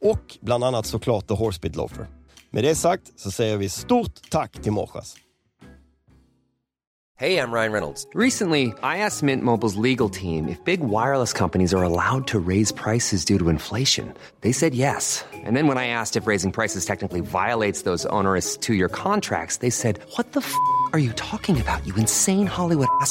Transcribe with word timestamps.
Och 0.00 0.38
bland 0.40 0.64
annat 0.64 0.86
såklart 0.86 1.26
The 1.26 1.34
Horsebit 1.34 1.76
Loafer. 1.76 2.06
Med 2.50 2.64
det 2.64 2.74
sagt 2.74 3.12
så 3.16 3.30
säger 3.30 3.56
vi 3.56 3.68
stort 3.68 4.30
tack 4.30 4.52
till 4.52 4.72
Morschas. 4.72 5.16
Hey, 7.18 7.38
I'm 7.38 7.50
Ryan 7.50 7.72
Reynolds. 7.72 8.06
Recently, 8.12 8.74
I 8.82 8.98
asked 8.98 9.22
Mint 9.22 9.42
Mobile's 9.42 9.76
legal 9.76 10.10
team 10.10 10.48
if 10.48 10.62
big 10.64 10.80
wireless 10.80 11.32
companies 11.32 11.72
are 11.72 11.82
allowed 11.82 12.26
to 12.26 12.38
raise 12.38 12.72
prices 12.72 13.24
due 13.24 13.38
to 13.38 13.48
inflation. 13.48 14.12
They 14.42 14.52
said 14.52 14.74
yes. 14.74 15.24
And 15.32 15.56
then 15.56 15.66
when 15.66 15.78
I 15.78 15.86
asked 15.88 16.18
if 16.18 16.26
raising 16.26 16.52
prices 16.52 16.84
technically 16.84 17.22
violates 17.22 17.84
those 17.88 18.04
onerous 18.12 18.58
two 18.58 18.74
year 18.74 18.90
contracts, 18.90 19.58
they 19.58 19.70
said, 19.70 19.98
What 20.16 20.32
the 20.32 20.40
f 20.40 20.52
are 20.92 20.98
you 20.98 21.12
talking 21.12 21.58
about, 21.58 21.86
you 21.86 21.94
insane 21.94 22.46
Hollywood 22.46 22.88
ass? 23.00 23.10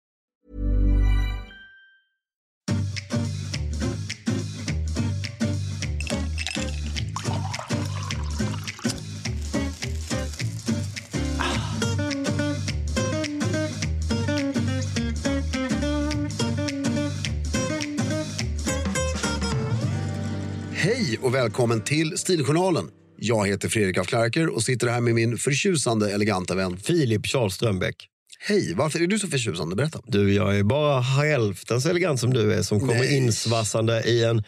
och 21.21 21.35
välkommen 21.35 21.81
till 21.81 22.17
Stiljournalen. 22.17 22.89
Jag 23.17 23.47
heter 23.47 23.69
Fredrik 23.69 23.97
af 23.97 24.07
Klerker 24.07 24.55
och 24.55 24.63
sitter 24.63 24.87
här 24.87 25.01
med 25.01 25.15
min 25.15 25.37
förtjusande 25.37 26.11
eleganta 26.11 26.55
vän. 26.55 26.77
Filip 26.77 27.27
Charles 27.27 27.53
Strömbäck. 27.53 27.95
Hej, 28.39 28.73
varför 28.75 28.99
är 28.99 29.07
du 29.07 29.19
så 29.19 29.27
förtjusande? 29.27 29.75
Berätta. 29.75 29.99
Du, 30.05 30.33
jag 30.33 30.57
är 30.57 30.63
bara 30.63 31.01
hälften 31.01 31.81
så 31.81 31.89
elegant 31.89 32.19
som 32.19 32.33
du 32.33 32.53
är 32.53 32.61
som 32.61 32.79
kommer 32.79 32.93
Nej. 32.93 33.17
insvassande 33.17 34.03
i 34.03 34.23
en 34.23 34.43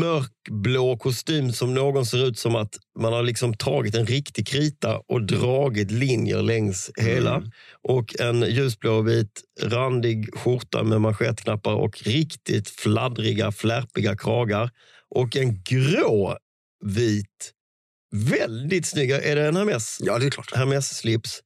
mörkblå 0.00 0.96
kostym 0.96 1.52
som 1.52 1.74
någon 1.74 2.06
ser 2.06 2.26
ut 2.26 2.38
som 2.38 2.56
att 2.56 2.78
man 2.98 3.12
har 3.12 3.22
liksom 3.22 3.54
tagit 3.54 3.94
en 3.94 4.06
riktig 4.06 4.46
krita 4.46 5.00
och 5.08 5.26
dragit 5.26 5.90
linjer 5.90 6.42
längs 6.42 6.90
hela. 6.96 7.42
Och 7.88 8.20
en 8.20 8.42
ljusblå 8.42 8.92
och 8.92 9.08
vit 9.08 9.42
randig 9.62 10.34
skjorta 10.34 10.82
med 10.82 11.00
manschettknappar 11.00 11.74
och 11.74 12.02
riktigt 12.02 12.68
fladdriga, 12.68 13.52
flärpiga 13.52 14.16
kragar. 14.16 14.70
Och 15.14 15.36
en 15.36 15.62
grå 15.62 16.38
vit, 16.84 17.52
väldigt 18.14 18.86
snygga, 18.86 19.20
är 19.20 19.36
det 19.36 19.46
en 19.46 19.56
Hermes? 19.56 19.98
Ja, 20.00 20.18
det 20.18 20.26
är 20.26 20.30
klart. 20.30 20.52
Hermes-slips 20.52 21.40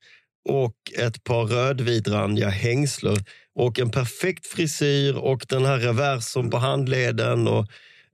och 0.48 0.76
ett 0.98 1.24
par 1.24 1.44
rödvitrandiga 1.46 2.48
hängslor 2.48 3.18
och 3.54 3.78
en 3.78 3.90
perfekt 3.90 4.46
frisyr 4.46 5.16
och 5.16 5.46
den 5.48 5.64
här 5.64 5.78
reversen 5.78 6.50
på 6.50 6.56
handleden 6.56 7.48
och 7.48 7.66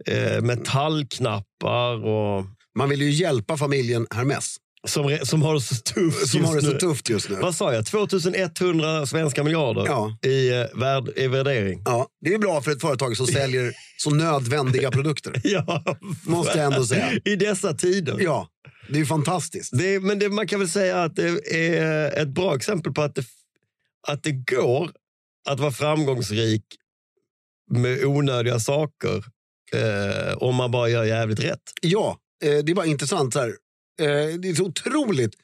eh, 0.06 0.42
metallknappar 0.42 2.04
och 2.04 2.44
Man 2.74 2.88
vill 2.88 3.02
ju 3.02 3.10
hjälpa 3.10 3.56
familjen 3.56 4.06
Hermes 4.10 4.56
som, 4.88 5.19
som 5.23 5.43
har 5.43 5.55
det 5.55 5.61
så 5.61 5.75
tufft 5.75 6.29
som 6.29 6.40
just 6.40 6.52
har 6.52 6.61
det 6.61 6.62
så 6.62 6.73
tufft 6.79 7.08
just 7.08 7.29
nu. 7.31 7.37
Vad 7.37 7.55
sa 7.55 7.75
jag? 7.75 7.87
2100 7.87 9.06
svenska 9.06 9.44
miljarder 9.44 9.84
Ja. 9.87 10.17
i, 10.29 10.49
eh, 10.50 10.64
värd, 10.75 11.08
i 11.17 11.26
värdering. 11.26 11.82
Ja, 11.84 12.06
det 12.20 12.34
är 12.34 12.38
bra 12.38 12.62
för 12.62 12.70
ett 12.70 12.81
företag 12.81 13.17
som 13.17 13.26
säljer 13.26 13.73
så 13.96 14.11
nödvändiga 14.11 14.90
produkter. 14.90 15.40
Ja, 15.44 15.82
Måste 16.26 16.58
jag 16.58 16.67
ändå 16.67 16.84
säga. 16.84 17.12
I 17.25 17.37
dessa 17.37 17.75
tider. 17.75 18.17
Ja, 18.20 18.49
det 18.88 18.94
är 18.94 18.99
ju 18.99 19.06
fantastiskt. 19.06 19.79
Det, 19.79 20.00
men 20.00 20.19
det, 20.19 20.29
man 20.29 20.46
kan 20.46 20.61
väl 20.61 20.69
säga 20.69 21.02
att 21.02 21.17
det 21.17 21.55
är 21.56 22.23
ett 22.23 22.29
bra 22.29 22.56
exempel 22.56 22.93
på 22.93 23.02
att 23.02 23.14
det, 23.14 23.25
att 24.08 24.23
det 24.23 24.32
går 24.32 24.90
att 25.49 25.61
vara 25.61 25.73
framgångsrik 25.73 26.64
med 27.70 28.05
onödiga 28.05 28.61
saker 28.61 29.25
eh, 29.75 30.37
om 30.37 30.55
man 30.56 30.70
bara 30.70 30.88
gör 30.88 31.05
jävligt 31.05 31.40
rätt. 31.40 31.62
Ja, 31.82 32.19
eh, 32.44 32.58
det 32.64 32.73
är 32.73 32.75
bara 32.75 32.87
intressant. 32.87 33.32
Så 33.32 33.40
här. 33.40 33.52
Eh, 34.02 34.38
det 34.38 34.49
är 34.49 34.54
så 34.54 34.64
otroligt 34.64 35.34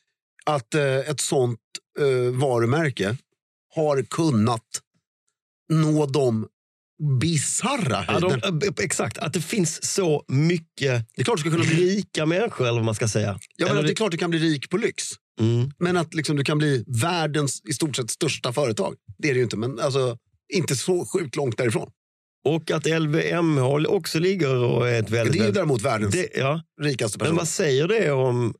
att 0.46 0.74
eh, 0.74 0.98
ett 0.98 1.20
sånt 1.20 1.60
eh, 1.98 2.38
varumärke 2.38 3.16
har 3.74 4.02
kunnat 4.02 4.66
nå 5.72 6.06
de 6.06 6.48
bisarra 7.20 8.04
Ja, 8.08 8.20
de, 8.20 8.66
eh, 8.66 8.84
exakt, 8.84 9.18
att 9.18 9.32
det 9.32 9.40
finns 9.40 9.92
så 9.94 10.24
mycket 10.28 11.04
Det 11.14 11.22
är 11.22 11.24
klart 11.24 11.36
du 11.36 11.40
ska 11.40 11.50
kunna 11.50 11.64
bli 11.64 11.96
rika 11.96 12.26
människor 12.26 12.64
eller 12.66 12.78
vad 12.78 12.84
man 12.84 12.94
ska 12.94 13.08
säga. 13.08 13.38
Ja, 13.56 13.66
men 13.66 13.76
Eller 13.76 13.82
det 13.82 13.92
är 13.92 13.94
klart 13.94 14.10
du 14.10 14.16
kan 14.16 14.30
bli 14.30 14.38
rik 14.38 14.70
på 14.70 14.76
lyx. 14.76 15.04
Mm. 15.40 15.70
Men 15.78 15.96
att 15.96 16.14
liksom 16.14 16.36
du 16.36 16.44
kan 16.44 16.58
bli 16.58 16.84
världens 16.86 17.62
i 17.68 17.72
stort 17.72 17.96
sett 17.96 18.10
största 18.10 18.52
företag. 18.52 18.94
Det 19.18 19.28
är 19.28 19.32
det 19.32 19.38
ju 19.38 19.44
inte, 19.44 19.56
men 19.56 19.80
alltså, 19.80 20.18
inte 20.54 20.76
så 20.76 21.06
sjukt 21.06 21.36
långt 21.36 21.56
därifrån. 21.56 21.90
Och 22.54 22.70
att 22.70 22.86
LVMH 22.86 23.86
också 23.88 24.18
ligger 24.18 24.56
och 24.56 24.88
är 24.88 25.02
ett 25.02 25.10
väldigt... 25.10 25.32
Det 25.32 25.44
är 25.44 25.46
ju 25.46 25.52
däremot 25.52 25.82
världens 25.82 26.14
det, 26.14 26.28
ja. 26.34 26.62
rikaste 26.80 27.18
Men 27.18 27.24
person. 27.24 27.36
vad 27.36 27.48
säger 27.48 27.88
det 27.88 28.12
om, 28.12 28.54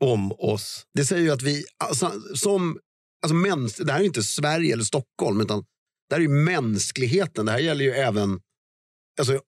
om 0.00 0.32
oss? 0.32 0.86
Det 0.94 1.04
säger 1.04 1.22
ju 1.22 1.30
att 1.30 1.42
vi, 1.42 1.64
alltså, 1.84 2.12
som, 2.34 2.78
alltså 3.22 3.34
mäns, 3.34 3.76
det 3.76 3.92
här 3.92 4.00
är 4.00 4.04
inte 4.04 4.22
Sverige 4.22 4.72
eller 4.72 4.84
Stockholm, 4.84 5.40
utan 5.40 5.64
det 6.08 6.14
här 6.14 6.20
är 6.20 6.22
ju 6.22 6.28
mänskligheten. 6.28 7.46
Det 7.46 7.52
här 7.52 7.58
gäller 7.58 7.84
ju 7.84 7.90
även 7.90 8.40
alltså, 9.18 9.40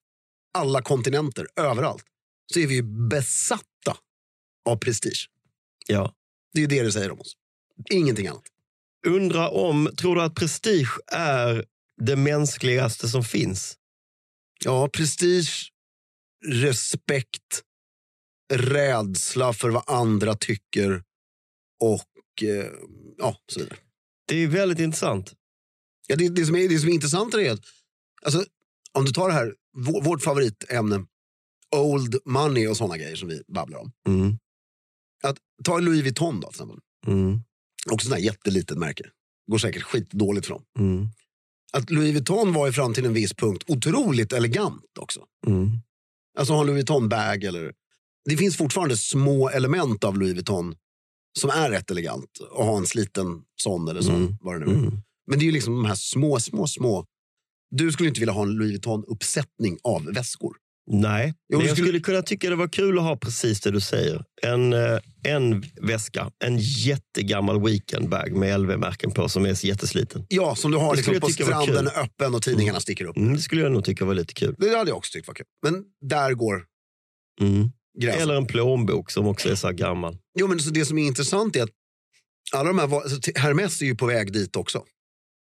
alla 0.53 0.81
kontinenter, 0.81 1.47
överallt. 1.55 2.03
Så 2.53 2.59
är 2.59 2.67
vi 2.67 2.75
ju 2.75 3.07
besatta 3.09 3.97
av 4.69 4.75
prestige. 4.75 5.29
Ja. 5.87 6.13
Det 6.53 6.59
är 6.59 6.61
ju 6.61 6.67
det 6.67 6.83
det 6.83 6.91
säger 6.91 7.11
om 7.11 7.19
oss. 7.19 7.33
Ingenting 7.91 8.27
annat. 8.27 8.43
Undra 9.07 9.49
om, 9.49 9.89
tror 9.97 10.15
du 10.15 10.21
att 10.21 10.35
prestige 10.35 10.99
är 11.07 11.65
det 12.01 12.15
mänskligaste 12.15 13.07
som 13.07 13.23
finns? 13.23 13.77
Ja, 14.65 14.89
prestige, 14.93 15.71
respekt, 16.45 17.63
rädsla 18.53 19.53
för 19.53 19.69
vad 19.69 19.83
andra 19.87 20.35
tycker 20.35 21.03
och 21.79 22.43
eh, 22.43 22.71
ja, 23.17 23.37
så 23.51 23.59
vidare. 23.59 23.77
Det 24.27 24.35
är 24.35 24.47
väldigt 24.47 24.79
intressant. 24.79 25.33
Ja, 26.07 26.15
det, 26.15 26.29
det, 26.29 26.45
som 26.45 26.55
är, 26.55 26.69
det 26.69 26.79
som 26.79 26.89
är 26.89 26.93
intressant 26.93 27.33
är 27.33 27.51
att 27.51 27.65
alltså, 28.25 28.45
om 28.91 29.05
du 29.05 29.11
tar 29.11 29.27
det 29.27 29.33
här, 29.33 29.55
vår, 29.77 30.01
vårt 30.01 30.23
favoritämne, 30.23 31.05
old 31.75 32.17
money 32.25 32.67
och 32.67 32.77
sådana 32.77 32.97
grejer 32.97 33.15
som 33.15 33.29
vi 33.29 33.43
babblar 33.47 33.79
om. 33.79 33.91
Mm. 34.07 34.37
Att, 35.23 35.37
ta 35.63 35.79
Louis 35.79 36.01
Vuitton 36.01 36.39
då, 36.39 36.47
till 36.47 36.55
exempel. 36.55 36.79
Mm. 37.07 37.39
Också 37.91 38.05
sådana 38.05 38.19
här 38.19 38.25
jättelitet 38.25 38.77
märke. 38.77 39.03
Går 39.51 39.57
säkert 39.57 39.83
skitdåligt 39.83 40.45
för 40.45 40.53
dem. 40.53 40.63
Mm. 40.79 41.07
Att 41.77 41.89
Louis 41.89 42.13
Vuitton 42.13 42.53
var 42.53 42.67
ju 42.67 42.73
fram 42.73 42.93
till 42.93 43.05
en 43.05 43.13
viss 43.13 43.33
punkt 43.33 43.63
otroligt 43.67 44.33
elegant 44.33 44.97
också. 44.99 45.19
Mm. 45.47 45.69
Alltså 46.37 46.53
ha 46.53 46.61
en 46.61 46.67
Louis 46.67 46.77
Vuitton-bag 46.77 47.43
eller... 47.43 47.73
Det 48.29 48.37
finns 48.37 48.57
fortfarande 48.57 48.97
små 48.97 49.49
element 49.49 50.03
av 50.03 50.17
Louis 50.17 50.33
Vuitton 50.33 50.75
som 51.39 51.49
är 51.49 51.69
rätt 51.69 51.91
elegant. 51.91 52.39
Och 52.51 52.65
ha 52.65 52.77
en 52.77 52.85
sliten 52.85 53.41
sån 53.61 53.87
eller 53.87 54.01
så. 54.01 54.11
Mm. 54.11 54.37
Vad 54.41 54.61
det 54.61 54.65
nu. 54.65 54.73
Mm. 54.73 54.97
Men 55.27 55.39
det 55.39 55.43
är 55.43 55.45
ju 55.45 55.51
liksom 55.51 55.75
de 55.75 55.85
här 55.85 55.95
små, 55.95 56.39
små, 56.39 56.67
små. 56.67 57.05
Du 57.71 57.91
skulle 57.91 58.09
inte 58.09 58.19
vilja 58.19 58.33
ha 58.33 58.41
en 58.41 58.51
Louis 58.51 58.71
Vuitton-uppsättning 58.71 59.77
av 59.83 60.05
väskor. 60.05 60.57
Nej, 60.91 61.33
Jo, 61.49 61.57
men 61.57 61.67
jag 61.67 61.75
skulle- 61.75 61.87
skulle 61.87 61.99
kunna 61.99 62.21
tycka 62.21 62.49
det 62.49 62.55
var 62.55 62.67
kul 62.67 62.97
att 62.97 63.03
ha 63.03 63.17
precis 63.17 63.61
det 63.61 63.71
du 63.71 63.81
säger. 63.81 64.23
En, 64.41 64.73
eh, 64.73 64.99
en 65.23 65.63
väska, 65.81 66.31
en 66.39 66.57
jättegammal 66.59 67.63
weekendbag 67.63 68.31
med 68.35 68.59
LV-märken 68.59 69.11
på 69.11 69.29
som 69.29 69.45
är 69.45 69.65
jättesliten. 69.65 70.25
Ja, 70.29 70.55
som 70.55 70.71
du 70.71 70.77
har 70.77 70.95
liksom 70.95 71.19
på 71.19 71.29
stranden 71.29 71.87
öppen 71.87 72.35
och 72.35 72.41
tidningarna 72.41 72.79
sticker 72.79 73.05
upp. 73.05 73.17
Mm, 73.17 73.33
det 73.33 73.41
skulle 73.41 73.61
jag 73.61 73.71
nog 73.71 73.85
tycka 73.85 74.05
var 74.05 74.13
lite 74.13 74.33
kul. 74.33 74.55
Det 74.57 74.77
hade 74.77 74.89
jag 74.89 74.97
också 74.97 75.11
tyckt 75.13 75.27
var 75.27 75.33
kul. 75.35 75.45
Men 75.63 75.83
där 76.09 76.33
går 76.33 76.63
Mm. 77.41 77.69
gränsen. 77.99 78.21
Eller 78.23 78.35
en 78.35 78.45
plånbok 78.47 79.11
som 79.11 79.27
också 79.27 79.49
är 79.49 79.55
så 79.55 79.67
här 79.67 79.73
gammal. 79.73 80.17
Jo, 80.39 80.47
men 80.47 80.59
så 80.59 80.69
det 80.69 80.85
som 80.85 80.97
är 80.97 81.07
intressant 81.07 81.55
är 81.55 81.63
att 81.63 81.69
alla 82.53 82.63
de 82.67 82.79
här, 82.79 82.95
alltså, 82.95 83.31
Hermes 83.35 83.81
är 83.81 83.85
ju 83.85 83.95
på 83.95 84.05
väg 84.05 84.33
dit 84.33 84.55
också. 84.55 84.83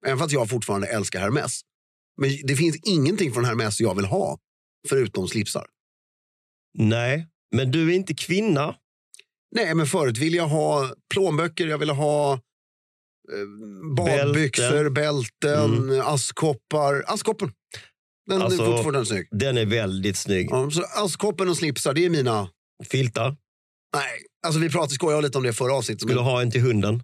Även 0.07 0.19
fast 0.19 0.33
jag 0.33 0.51
fortfarande 0.51 0.87
älskar 0.87 1.21
Hermes. 1.21 1.61
Men 2.21 2.31
det 2.45 2.57
finns 2.57 2.77
ingenting 2.85 3.33
från 3.33 3.45
Hermes 3.45 3.81
jag 3.81 3.95
vill 3.95 4.05
ha, 4.05 4.39
förutom 4.89 5.29
slipsar. 5.29 5.67
Nej, 6.79 7.27
men 7.57 7.71
du 7.71 7.91
är 7.91 7.95
inte 7.97 8.15
kvinna. 8.15 8.75
Nej, 9.57 9.75
men 9.75 9.87
förut 9.87 10.19
ville 10.19 10.37
jag 10.37 10.49
ha 10.49 10.95
plånböcker, 11.15 11.67
jag 11.67 11.79
ville 11.79 11.93
ha 11.93 12.33
eh, 12.33 12.39
badbyxor, 13.97 14.91
bälten, 14.91 16.01
askkoppar. 16.01 17.05
Askkoppen. 17.07 17.53
Den 18.31 18.43
Alltså- 18.43 18.63
är 18.63 18.67
fortfarande 18.67 19.07
snygg. 19.07 19.29
Den 19.31 19.59
är 19.59 19.67
väldigt 19.67 20.17
snygg. 20.17 20.49
Ja, 20.51 20.71
så 20.71 20.83
askkoppen 20.83 21.49
och 21.49 21.57
slipsar, 21.57 21.95
det 21.95 22.05
är 22.05 22.11
mina... 22.11 22.49
Filtar. 22.91 23.37
Nej, 23.95 24.11
alltså 24.47 24.61
vi 24.61 24.69
pratade 24.71 24.95
skojade 24.95 25.23
lite 25.23 25.39
om 25.39 25.45
det 25.45 25.53
förra 25.53 25.75
avsnittet. 25.75 26.01
Skulle 26.01 26.15
Men 26.15 26.25
ha 26.25 26.43
en 26.43 26.51
till 26.51 26.61
hunden. 26.61 27.03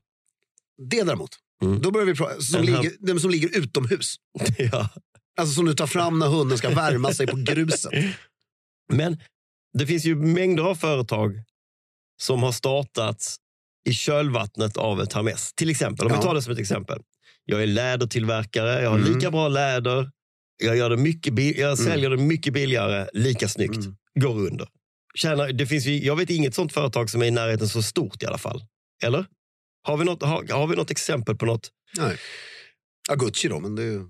det 0.90 1.02
däremot, 1.02 1.30
Mm. 1.62 1.80
då 1.82 1.90
börjar 1.90 2.06
vi 2.06 2.14
prata, 2.14 2.40
som, 2.40 2.60
här- 2.68 2.82
ligger, 2.82 3.18
som 3.18 3.30
ligger 3.30 3.58
utomhus. 3.58 4.14
ja. 4.58 4.88
Alltså 5.40 5.54
som 5.54 5.64
du 5.64 5.74
tar 5.74 5.86
fram 5.86 6.18
när 6.18 6.26
hunden 6.26 6.58
ska 6.58 6.70
värma 6.70 7.12
sig 7.14 7.26
på 7.26 7.36
gruset. 7.36 7.92
Men 8.92 9.20
det 9.78 9.86
finns 9.86 10.04
ju 10.04 10.14
mängder 10.16 10.62
av 10.62 10.74
företag 10.74 11.42
som 12.22 12.42
har 12.42 12.52
startats 12.52 13.36
i 13.88 13.92
kölvattnet 13.92 14.76
av 14.76 15.00
ett 15.02 15.12
Hermes. 15.12 15.52
Till 15.54 15.70
exempel, 15.70 16.06
om 16.06 16.12
Ja. 16.12 16.18
vi 16.18 16.22
tar 16.24 16.34
det 16.34 16.42
som 16.42 16.52
ett 16.52 16.58
exempel. 16.58 17.02
Jag 17.44 17.62
är 17.62 17.66
lädertillverkare, 17.66 18.82
jag 18.82 18.90
har 18.90 18.98
Mm. 18.98 19.14
lika 19.14 19.30
bra 19.30 19.48
läder, 19.48 20.10
jag, 20.62 20.76
gör 20.76 20.90
det 20.90 20.96
mycket 20.96 21.38
jag 21.58 21.78
säljer 21.78 22.10
det 22.10 22.16
mycket 22.16 22.52
billigare, 22.52 23.08
lika 23.12 23.48
snyggt, 23.48 23.76
Mm. 23.76 23.96
går 24.20 24.46
under. 24.46 24.68
Tjänar, 25.14 25.52
det 25.52 25.66
finns 25.66 25.86
ju, 25.86 26.04
jag 26.04 26.16
vet 26.16 26.30
inget 26.30 26.54
sånt 26.54 26.72
företag 26.72 27.10
som 27.10 27.22
är 27.22 27.26
i 27.26 27.30
närheten 27.30 27.68
så 27.68 27.82
stort 27.82 28.22
i 28.22 28.26
alla 28.26 28.38
fall. 28.38 28.64
Eller? 29.04 29.26
Har 29.82 29.96
vi 29.96 30.04
något, 30.04 30.22
har, 30.22 30.52
har 30.52 30.66
vi 30.66 30.76
något 30.76 30.90
exempel 30.90 31.36
på 31.36 31.46
något? 31.46 31.70
Nej. 31.98 32.16
Ja, 33.08 33.14
Gucci 33.14 33.48
då, 33.48 33.60
men 33.60 33.74
det 33.76 33.82
är 33.82 33.86
ju... 33.86 34.00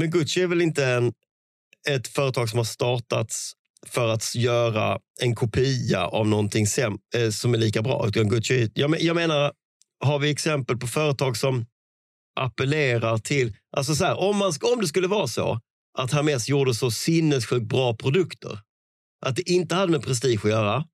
Men 0.00 0.10
Gucci 0.10 0.42
är 0.42 0.46
väl 0.46 0.62
inte 0.62 0.86
en, 0.86 1.12
ett 1.88 2.08
företag 2.08 2.48
som 2.48 2.58
har 2.58 2.64
startats 2.64 3.52
för 3.86 4.08
att 4.08 4.34
göra 4.34 4.98
en 5.20 5.34
kopia 5.34 6.06
av 6.06 6.28
någonting 6.28 6.66
sem, 6.66 6.98
eh, 7.16 7.30
som 7.30 7.54
är 7.54 7.58
lika 7.58 7.82
bra. 7.82 8.08
Utan 8.08 8.28
Gucci, 8.28 8.70
jag, 8.74 8.90
men- 8.90 9.04
jag 9.06 9.16
menar, 9.16 9.52
har 10.04 10.18
vi 10.18 10.30
exempel 10.30 10.76
på 10.76 10.86
företag 10.86 11.36
som 11.36 11.66
appellerar 12.40 13.18
till... 13.18 13.56
Alltså 13.76 13.94
så 13.94 14.04
här, 14.04 14.18
om, 14.20 14.36
man, 14.36 14.52
om 14.74 14.80
det 14.80 14.86
skulle 14.86 15.08
vara 15.08 15.26
så 15.26 15.60
att 15.98 16.12
Hermes 16.12 16.48
gjorde 16.48 16.74
så 16.74 16.90
sinnessjukt 16.90 17.66
bra 17.66 17.96
produkter, 17.96 18.58
att 19.26 19.36
det 19.36 19.50
inte 19.50 19.74
hade 19.74 19.92
med 19.92 20.02
prestige 20.02 20.44
att 20.44 20.50
göra, 20.50 20.84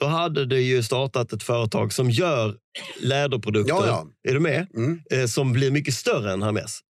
då 0.00 0.06
hade 0.06 0.46
det 0.46 0.60
ju 0.60 0.82
startat 0.82 1.32
ett 1.32 1.42
företag 1.42 1.92
som 1.92 2.10
gör 2.10 2.56
läderprodukter, 3.00 3.74
Ja, 3.74 3.86
ja. 3.86 4.06
är 4.28 4.34
du 4.34 4.40
med? 4.40 4.66
Mm. 4.76 5.00
Eh, 5.10 5.26
som 5.26 5.52
blir 5.52 5.70
mycket 5.70 5.94
större 5.94 6.32
än 6.32 6.42
Hermes. 6.42 6.80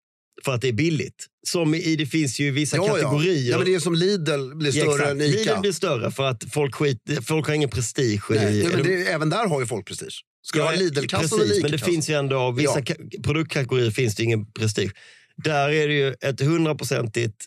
För 0.44 0.55
att 0.55 0.61
det 0.61 0.69
är 0.69 0.73
billigt. 0.73 1.27
Som 1.47 1.75
i, 1.75 1.97
det 1.97 2.06
finns 2.06 2.38
ju 2.41 2.50
vissa 2.50 2.77
Ja, 2.77 2.87
ja. 2.87 2.94
kategorier. 2.94 3.50
Ja, 3.50 3.56
men 3.59 3.67
det 3.67 3.75
är 3.75 3.81
som 3.81 3.94
Lidl 3.94 4.55
blir 4.55 4.77
Ja, 4.77 4.83
större 4.85 4.94
exakt. 4.94 5.11
än 5.11 5.21
Ica. 5.23 5.50
Lidl 5.50 5.61
blir 5.61 5.73
större 5.73 6.11
för 6.11 6.23
att 6.25 6.44
folk, 6.53 6.75
skit, 6.75 6.99
folk 7.23 7.47
har 7.47 7.55
ingen 7.55 7.71
prestige 7.71 8.21
Nej, 8.31 8.56
i... 8.59 8.62
ja, 8.62 8.69
men 8.73 8.83
det, 8.83 9.06
även 9.06 9.31
där 9.31 9.47
har 9.47 9.61
ju 9.61 9.67
folk 9.67 9.87
prestige. 9.87 10.23
Ska 10.43 10.59
du 10.59 10.65
ha 10.65 10.73
Lidl-kassan 10.73 11.40
eller 11.40 11.62
Men 11.62 11.71
det 11.71 11.78
finns 11.78 12.11
ju 12.11 12.14
ändå, 12.14 12.50
vissa 12.52 12.78
Ja. 12.78 12.81
ka- 12.95 13.23
produktkategorier 13.23 13.90
finns 13.90 14.14
det 14.14 14.23
ingen 14.23 14.52
prestige. 14.52 14.90
Där 15.37 15.69
är 15.69 15.88
det 15.88 15.95
ju 15.95 16.14
ett 16.21 16.40
hundraprocentigt 16.40 17.45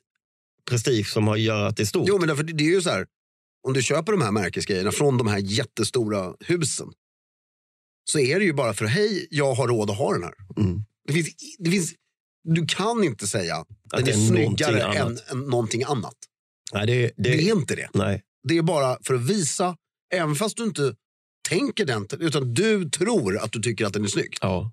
prestige 0.70 1.08
som 1.08 1.28
har- 1.28 1.38
gör 1.38 1.68
att 1.68 1.78
det 1.78 1.84
är 1.84 1.88
stort. 1.88 2.08
Jo, 2.08 2.18
men 2.20 2.28
därför, 2.28 2.44
det 2.44 2.64
är 2.64 2.68
ju 2.70 2.82
så 2.82 2.90
här. 2.90 3.06
Om 3.68 3.74
du 3.74 3.82
köper 3.84 4.12
de 4.12 4.22
här 4.22 4.32
märkesgrejerna 4.32 4.92
från 4.92 5.18
de 5.18 5.28
här 5.28 5.38
jättestora 5.40 6.34
husen 6.40 6.88
så 8.12 8.20
är 8.20 8.40
det 8.40 8.46
ju 8.46 8.54
bara 8.54 8.74
för 8.74 8.86
hej, 8.86 9.28
jag 9.30 9.54
har 9.54 9.68
råd 9.68 9.90
att 9.90 9.98
ha 9.98 10.14
den 10.14 10.24
här. 10.24 10.34
Mm. 10.58 10.84
Det 11.08 11.14
finns, 11.14 11.28
det 11.60 11.72
finns, 11.72 11.94
du 12.44 12.66
kan 12.66 13.04
inte 13.04 13.28
säga 13.28 13.56
att 13.56 13.68
den 13.92 14.04
är, 14.08 14.10
är 14.10 14.28
snyggare 14.28 14.78
någonting 14.80 15.24
än, 15.32 15.38
än 15.44 15.50
någonting 15.50 15.84
annat. 15.84 16.16
Nej, 16.74 16.88
det, 16.88 17.02
det, 17.02 17.12
Det 17.18 17.50
är 17.50 17.56
inte 17.56 17.76
det. 17.76 17.90
nej. 17.94 18.24
Det 18.48 18.58
är 18.58 18.62
bara 18.62 18.98
för 19.06 19.14
att 19.14 19.22
visa, 19.22 19.78
även 20.14 20.36
fast 20.36 20.58
du 20.58 20.64
inte 20.64 20.96
tänker 21.50 21.86
den, 21.86 22.08
utan 22.20 22.54
du 22.54 22.90
tror 22.90 23.38
att 23.38 23.52
du 23.52 23.62
tycker 23.62 23.86
att 23.86 23.94
den 23.94 24.04
är 24.04 24.08
snygg, 24.08 24.38
Ja. 24.42 24.72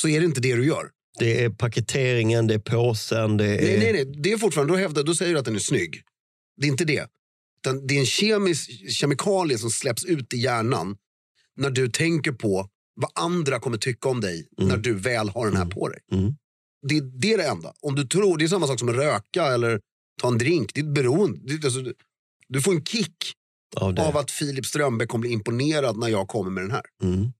så 0.00 0.08
är 0.08 0.20
det 0.20 0.26
inte 0.26 0.40
det 0.40 0.54
du 0.56 0.66
gör. 0.66 0.90
Det 1.18 1.44
är 1.44 1.50
paketeringen, 1.50 2.46
det 2.46 2.54
är 2.54 2.58
påsen, 2.58 3.36
det 3.36 3.44
är... 3.44 3.62
Nej, 3.62 3.78
nej, 3.78 3.92
nej. 3.92 4.04
Det 4.22 4.32
är 4.32 4.38
fortfarande, 4.38 4.72
då, 4.72 4.78
hävdar, 4.78 5.02
då 5.02 5.14
säger 5.14 5.32
du 5.32 5.38
att 5.38 5.44
den 5.44 5.54
är 5.54 5.58
snygg. 5.58 6.02
Det 6.60 6.66
är 6.66 6.70
inte 6.70 6.84
det. 6.84 7.06
Utan 7.60 7.86
det 7.86 7.94
är 7.94 8.00
en 8.00 8.06
kemisk 8.06 8.90
kemikalie 8.90 9.58
som 9.58 9.70
släpps 9.70 10.04
ut 10.04 10.34
i 10.34 10.36
hjärnan 10.36 10.96
när 11.56 11.70
du 11.70 11.88
tänker 11.88 12.32
på 12.32 12.68
vad 12.94 13.10
andra 13.14 13.60
kommer 13.60 13.78
tycka 13.78 14.08
om 14.08 14.20
dig 14.20 14.48
Mm. 14.58 14.68
när 14.68 14.76
du 14.76 14.94
väl 14.94 15.28
har 15.28 15.46
den 15.46 15.56
här 15.56 15.66
på 15.66 15.88
dig. 15.88 16.00
Mm. 16.12 16.32
Det, 16.82 17.00
det 17.00 17.32
är 17.32 17.38
det 17.38 17.46
enda. 17.46 17.72
Om 17.80 17.94
du 17.94 18.04
tror, 18.04 18.38
det 18.38 18.44
är 18.44 18.48
samma 18.48 18.66
sak 18.66 18.78
som 18.78 18.88
att 18.88 18.94
röka 18.94 19.46
eller 19.46 19.80
ta 20.20 20.28
en 20.28 20.38
drink. 20.38 20.74
Det 20.74 20.80
är 20.80 20.84
ett 20.84 20.94
beroende. 20.94 21.56
Det, 21.56 21.64
alltså, 21.64 21.80
du, 21.80 21.94
du 22.48 22.62
får 22.62 22.72
en 22.72 22.84
kick 22.84 23.34
Av 23.76 24.00
av 24.00 24.16
att 24.16 24.30
Filip 24.30 24.66
Strömberg 24.66 25.08
kommer 25.08 25.20
bli 25.20 25.30
imponerad 25.30 25.96
när 25.96 26.08
jag 26.08 26.28
kommer 26.28 26.50
med 26.50 26.64
den 26.64 26.70
här. 26.70 26.84
Mm. 27.02 27.32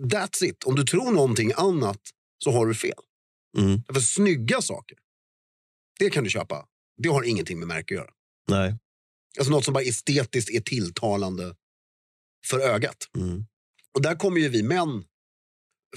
That's 0.00 0.44
it. 0.44 0.64
Om 0.64 0.74
du 0.74 0.84
tror 0.84 1.12
någonting 1.12 1.52
annat 1.56 2.00
så 2.44 2.50
har 2.50 2.66
du 2.66 2.74
fel. 2.74 2.92
Mm. 3.58 3.82
För 3.92 4.00
snygga 4.00 4.62
saker, 4.62 4.98
det 5.98 6.10
kan 6.10 6.24
du 6.24 6.30
köpa. 6.30 6.66
Det 7.02 7.08
har 7.08 7.22
ingenting 7.22 7.58
med 7.58 7.68
märke 7.68 7.94
att 7.94 7.98
göra. 7.98 8.10
Nej. 8.50 8.78
Alltså 9.38 9.50
något 9.50 9.64
som 9.64 9.74
bara 9.74 9.84
estetiskt 9.84 10.50
är 10.50 10.60
tilltalande 10.60 11.54
för 12.46 12.60
ögat. 12.60 12.96
Mm. 13.16 13.46
Och 13.94 14.02
där 14.02 14.14
kommer 14.14 14.40
ju 14.40 14.48
vi 14.48 14.62
män, 14.62 15.04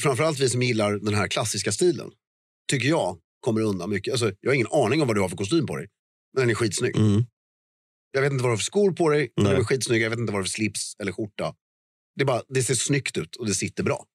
framförallt 0.01 0.39
vi 0.39 0.49
som 0.49 0.61
gillar 0.61 0.93
den 0.93 1.13
här 1.13 1.27
klassiska 1.27 1.71
stilen, 1.71 2.11
tycker 2.67 2.87
jag, 2.89 3.17
kommer 3.39 3.61
undan 3.61 3.89
mycket. 3.89 4.11
Alltså, 4.11 4.31
jag 4.39 4.49
har 4.49 4.55
ingen 4.55 4.67
aning 4.71 5.01
om 5.01 5.07
vad 5.07 5.17
du 5.17 5.21
har 5.21 5.29
för 5.29 5.37
kostym 5.37 5.65
på 5.65 5.75
dig. 5.77 5.87
Men 6.33 6.41
den 6.41 6.49
är 6.49 6.55
skitsnygg. 6.55 6.95
Mm. 6.97 7.25
Jag 8.11 8.21
vet 8.21 8.31
inte 8.31 8.43
vad 8.43 8.49
du 8.49 8.53
har 8.53 8.57
för 8.57 8.63
skor 8.63 8.91
på 8.91 9.09
dig, 9.09 9.31
men 9.35 9.43
Nej. 9.45 9.53
de 9.53 9.59
är 9.59 9.63
skitsnygga. 9.65 10.03
Jag 10.03 10.09
vet 10.09 10.19
inte 10.19 10.31
vad 10.33 10.39
du 10.39 10.43
har 10.43 10.45
för 10.47 10.49
slips 10.51 10.95
eller 10.99 11.11
skjorta. 11.11 11.53
Det, 12.15 12.21
är 12.23 12.25
bara, 12.25 12.41
det 12.49 12.63
ser 12.63 12.75
snyggt 12.75 13.17
ut 13.17 13.35
och 13.35 13.45
det 13.47 13.53
sitter 13.53 13.83
bra. 13.83 14.05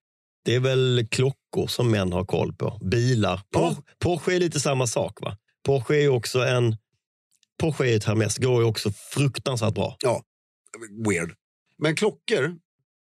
Det 0.45 0.55
är 0.55 0.61
väl 0.61 1.07
klockor 1.11 1.67
som 1.67 1.91
män 1.91 2.13
har 2.13 2.25
koll 2.25 2.53
på. 2.57 2.79
Bilar. 2.91 3.41
Ja. 3.51 3.77
Porsche, 3.99 4.33
är 4.35 4.41
lite 4.41 4.61
samma 4.61 4.87
sak. 4.87 5.21
va? 5.21 5.37
Porsche 5.65 5.95
är 5.95 6.09
också 6.09 6.39
en... 6.41 6.77
Porsche 7.61 7.85
är 7.87 7.97
ett 7.97 8.05
Hermes, 8.05 8.39
går 8.39 8.63
ju 8.63 8.69
också 8.69 8.91
fruktansvärt 8.93 9.75
bra. 9.75 9.97
Weird. 11.09 11.35
Men 11.79 11.97
klockor, 11.97 12.57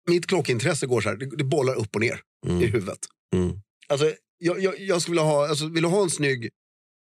mitt 0.10 0.28
klockintresse 0.28 0.86
går 0.88 1.02
så 1.02 1.10
här, 1.10 1.16
det, 1.38 1.44
bollar 1.44 1.76
upp 1.76 1.96
och 1.96 2.02
ner 2.02 2.20
i 2.46 2.50
Mm. 2.50 2.60
huvudet. 2.72 3.00
Mm. 3.36 3.60
Alltså, 3.88 4.12
jag, 4.46 4.64
jag, 4.64 4.80
jag 4.80 5.02
skulle 5.02 5.14
vilja 5.22 5.32
ha, 5.32 5.48
alltså, 5.48 5.68
vill 5.68 5.84
du 5.84 5.90
ha 5.90 6.04
en 6.04 6.10
snygg, 6.10 6.50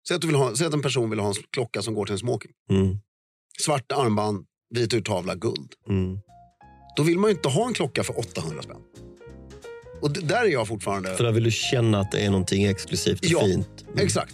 säg 0.07 0.15
att, 0.15 0.21
du 0.21 0.27
vill 0.27 0.35
ha, 0.35 0.55
säg 0.55 0.67
att 0.67 0.73
en 0.73 0.81
person 0.81 1.09
vill 1.09 1.19
ha 1.19 1.27
en 1.27 1.33
klocka 1.51 1.81
som 1.81 1.93
går 1.93 2.05
till 2.05 2.13
en 2.13 2.19
smoking. 2.19 2.51
Mm. 2.71 2.97
Svart 3.61 3.91
armband, 3.91 4.45
vit 4.75 4.93
urtavla, 4.93 5.35
guld. 5.35 5.73
Mm. 5.89 6.19
Då 6.97 7.03
vill 7.03 7.17
man 7.19 7.29
ju 7.29 7.35
inte 7.35 7.49
ha 7.49 7.67
en 7.67 7.73
klocka 7.73 8.03
för 8.03 8.19
800 8.19 8.61
spänn. 8.61 8.81
Och 10.01 10.11
d- 10.13 10.19
där 10.23 10.41
är 10.45 10.49
jag 10.49 10.67
fortfarande... 10.67 11.15
För 11.15 11.23
där 11.23 11.31
vill 11.31 11.43
du 11.43 11.51
känna 11.51 11.99
att 11.99 12.11
det 12.11 12.19
är 12.19 12.29
någonting 12.29 12.63
exklusivt 12.65 13.19
och 13.19 13.25
Ja, 13.31 13.39
fint. 13.39 13.85
Mm. 13.87 14.05
Exakt. 14.05 14.33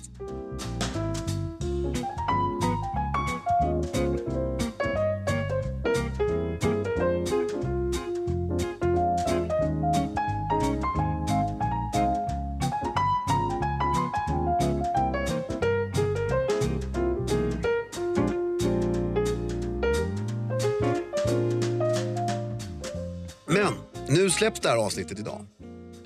Men 23.56 23.74
nu 24.08 24.30
släpps 24.30 24.60
det 24.60 24.70
här 24.70 24.78
avsnittet 24.78 25.20
idag. 25.20 25.46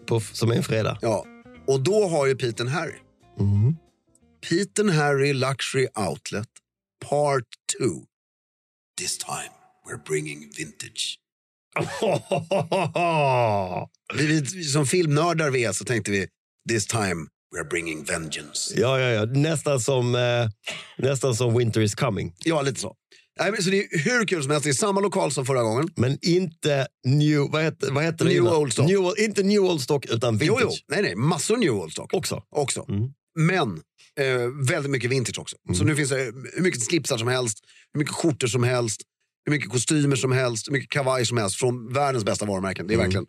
På, 0.05 0.19
som 0.19 0.51
är 0.51 0.55
en 0.55 0.63
fredag. 0.63 0.97
Ja, 1.01 1.25
och 1.67 1.83
då 1.83 2.07
har 2.07 2.27
ju 2.27 2.35
Pete 2.35 2.69
Harry. 2.69 2.95
Mm. 3.39 3.75
Pete 4.49 4.91
Harry 4.91 5.33
Luxury 5.33 5.87
Outlet 6.09 6.47
Part 7.09 7.45
2. 7.79 7.85
This 8.97 9.17
time 9.17 9.51
we're 9.87 10.07
bringing 10.07 10.39
vintage. 10.57 11.19
Vi, 14.13 14.27
vi, 14.27 14.41
vi, 14.41 14.63
som 14.63 14.85
filmnördar 14.85 15.49
vi 15.49 15.63
är 15.63 15.71
så 15.71 15.85
tänkte 15.85 16.11
vi 16.11 16.27
this 16.69 16.87
time 16.87 17.27
we're 17.55 17.69
bringing 17.69 18.03
vengeance. 18.03 18.79
ja, 18.79 18.99
ja, 18.99 19.09
ja. 19.09 19.25
Nästan 19.25 19.79
som, 19.79 20.15
eh, 20.15 20.49
nästan 20.97 21.35
som 21.35 21.57
Winter 21.57 21.81
is 21.81 21.95
coming. 21.95 22.35
Ja, 22.39 22.61
lite 22.61 22.79
så. 22.79 22.95
Nej, 23.39 23.51
men, 23.51 23.63
så 23.63 23.69
det 23.69 23.83
är 23.83 23.99
hur 23.99 24.27
kul 24.27 24.41
som 24.43 24.51
helst. 24.51 24.63
Det 24.63 24.69
är 24.69 24.73
samma 24.73 25.01
lokal 25.01 25.31
som 25.31 25.45
förra 25.45 25.63
gången. 25.63 25.89
Men 25.95 26.17
inte 26.21 26.87
New... 27.05 27.39
Vad 27.51 27.63
heter, 27.63 27.91
vad 27.91 28.03
heter 28.03 28.25
det 28.25 28.31
New 28.31 28.37
innan? 28.37 28.55
Old 28.55 28.73
Stock. 28.73 28.87
New, 28.87 28.99
inte 29.17 29.43
New 29.43 29.61
Old 29.61 29.81
Stock, 29.81 30.05
utan 30.05 30.33
Jo, 30.33 30.39
vintage. 30.55 30.61
jo. 30.61 30.95
Nej, 30.95 31.01
nej. 31.01 31.15
Massor 31.15 31.57
New 31.57 31.71
Old 31.73 31.91
Stock 31.91 32.13
Också. 32.13 32.43
också. 32.49 32.85
Mm. 32.89 33.09
Men 33.39 33.81
eh, 34.19 34.47
väldigt 34.67 34.91
mycket 34.91 35.11
vintage 35.11 35.39
också. 35.39 35.55
Så 35.77 35.83
nu 35.83 35.95
finns 35.95 36.09
det 36.09 36.33
hur 36.53 36.61
mycket 36.61 36.81
slipsar 36.83 37.17
som 37.17 37.27
helst, 37.27 37.59
hur 37.93 37.99
mycket 37.99 38.13
skjortor 38.15 38.47
som 38.47 38.63
helst, 38.63 39.01
hur 39.45 39.51
mycket 39.51 39.69
kostymer 39.69 40.15
som 40.15 40.31
helst, 40.31 40.67
hur 40.67 40.71
mycket 40.73 40.89
kavaj 40.89 41.25
som 41.25 41.37
helst 41.37 41.55
från 41.59 41.93
världens 41.93 42.25
bästa 42.25 42.45
varumärken. 42.45 42.87
Det 42.87 42.93
är 42.93 42.97
verkligen 42.97 43.25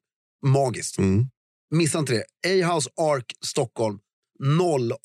magiskt. 0.46 0.98
Mm. 0.98 1.26
Missa 1.74 1.98
inte 1.98 2.12
det. 2.12 2.24
A-House 2.64 2.90
Ark 2.96 3.24
Stockholm 3.44 3.98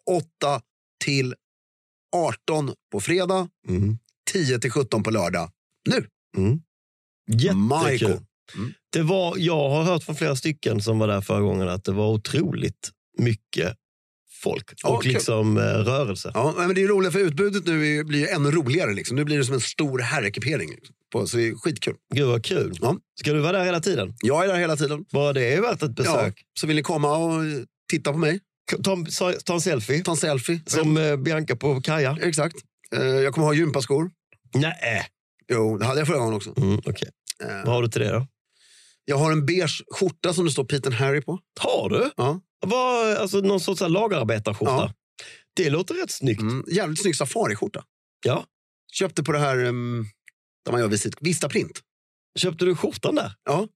08 0.07 0.61
till 1.03 1.35
18 2.15 2.73
på 2.91 2.99
fredag, 2.99 3.49
Mm. 3.67 3.97
10 4.31 4.59
till 4.59 4.71
17 4.71 5.03
på 5.03 5.11
lördag. 5.11 5.49
Nu! 5.89 6.07
Mm. 6.37 6.59
Jättekul. 7.31 8.19
Mm. 8.55 8.73
Det 8.93 9.01
var, 9.01 9.35
jag 9.37 9.69
har 9.69 9.83
hört 9.83 10.03
från 10.03 10.15
flera 10.15 10.35
stycken 10.35 10.81
som 10.81 10.99
var 10.99 11.07
där 11.07 11.21
förra 11.21 11.39
gången 11.41 11.69
att 11.69 11.83
det 11.83 11.91
var 11.91 12.07
otroligt 12.11 12.89
mycket 13.17 13.73
folk 14.43 14.73
Ja, 14.83 14.89
och 14.89 15.03
kul. 15.03 15.13
liksom 15.13 15.57
eh, 15.57 15.61
rörelse. 15.63 16.31
Ja, 16.33 16.53
men 16.57 16.75
det 16.75 16.83
är 16.83 16.87
roligt 16.87 17.11
för 17.11 17.19
utbudet 17.19 17.65
nu 17.65 18.03
blir 18.03 18.19
ju 18.19 18.27
ännu 18.27 18.51
roligare. 18.51 18.93
Liksom. 18.93 19.15
Nu 19.15 19.23
blir 19.23 19.37
det 19.37 19.45
som 19.45 19.53
en 19.53 19.61
stor 19.61 19.99
herrekipering. 19.99 20.69
På, 21.11 21.27
så 21.27 21.37
det 21.37 21.47
är 21.47 21.55
skitkul. 21.55 21.95
Gud 22.13 22.27
vad 22.27 22.45
kul. 22.45 22.77
Ja. 22.81 22.97
Ska 23.19 23.33
du 23.33 23.39
vara 23.39 23.51
där 23.57 23.65
hela 23.65 23.79
tiden? 23.79 24.13
Jag 24.21 24.43
är 24.43 24.47
där 24.47 24.55
hela 24.55 24.75
tiden. 24.77 25.05
Bara 25.11 25.33
det 25.33 25.53
är 25.53 25.61
värt 25.61 25.83
ett 25.83 25.95
besök. 25.95 26.33
Ja, 26.37 26.43
så 26.59 26.67
vill 26.67 26.75
ni 26.75 26.83
komma 26.83 27.17
och 27.17 27.41
titta 27.91 28.11
på 28.11 28.17
mig, 28.17 28.39
Ta, 28.83 29.05
ta, 29.19 29.33
ta 29.33 29.53
en 29.53 29.61
selfie 29.61 30.03
ta 30.03 30.11
en 30.11 30.17
selfie. 30.17 30.61
som 30.65 30.97
eh, 30.97 31.15
Bianca 31.15 31.55
på 31.55 31.81
Kaja. 31.81 32.17
Exakt. 32.21 32.55
Eh, 32.95 33.05
jag 33.05 33.33
kommer 33.33 33.47
ha 33.47 33.53
gympaskor. 33.53 34.11
Nej. 34.53 35.07
Jo, 35.51 35.77
det 35.77 35.85
hade 35.85 35.99
jag 35.99 36.07
förra 36.07 36.17
gången 36.17 36.33
också. 36.33 36.53
Mm, 36.57 36.81
okej. 36.85 37.09
Eh, 37.43 37.47
Vad 37.65 37.73
har 37.73 37.81
du 37.81 37.87
till 37.87 38.01
det 38.01 38.11
då? 38.11 38.27
jag 39.05 39.17
har 39.17 39.31
en 39.31 39.45
beige 39.45 39.83
skjorta 39.91 40.33
som 40.33 40.45
det 40.45 40.51
står 40.51 40.63
Pete 40.63 40.91
Harry 40.91 41.21
på. 41.21 41.39
Har 41.59 41.89
du? 41.89 42.11
Ja. 42.17 42.41
Vad, 42.65 43.15
alltså 43.17 43.39
någon 43.39 43.59
sorts 43.59 43.81
lagerarbetarskjorta? 43.81 44.71
Ja. 44.71 44.93
Det 45.53 45.69
låter 45.69 45.95
rätt 45.95 46.11
snyggt. 46.11 46.41
Mm, 46.41 46.63
jävligt 46.67 47.01
snygg 47.01 47.15
safariskjorta. 47.15 47.83
Ja. 48.25 48.45
Köpte 48.93 49.23
på 49.23 49.31
det 49.31 49.39
här 49.39 49.63
um, 49.63 50.07
där 50.65 50.71
man 50.71 50.81
gör 50.81 50.87
visit. 50.87 51.15
Vista 51.21 51.49
Print. 51.49 51.81
Köpte 52.39 52.65
du 52.65 52.75
skjortan 52.75 53.15
där? 53.15 53.31
Ja. 53.45 53.67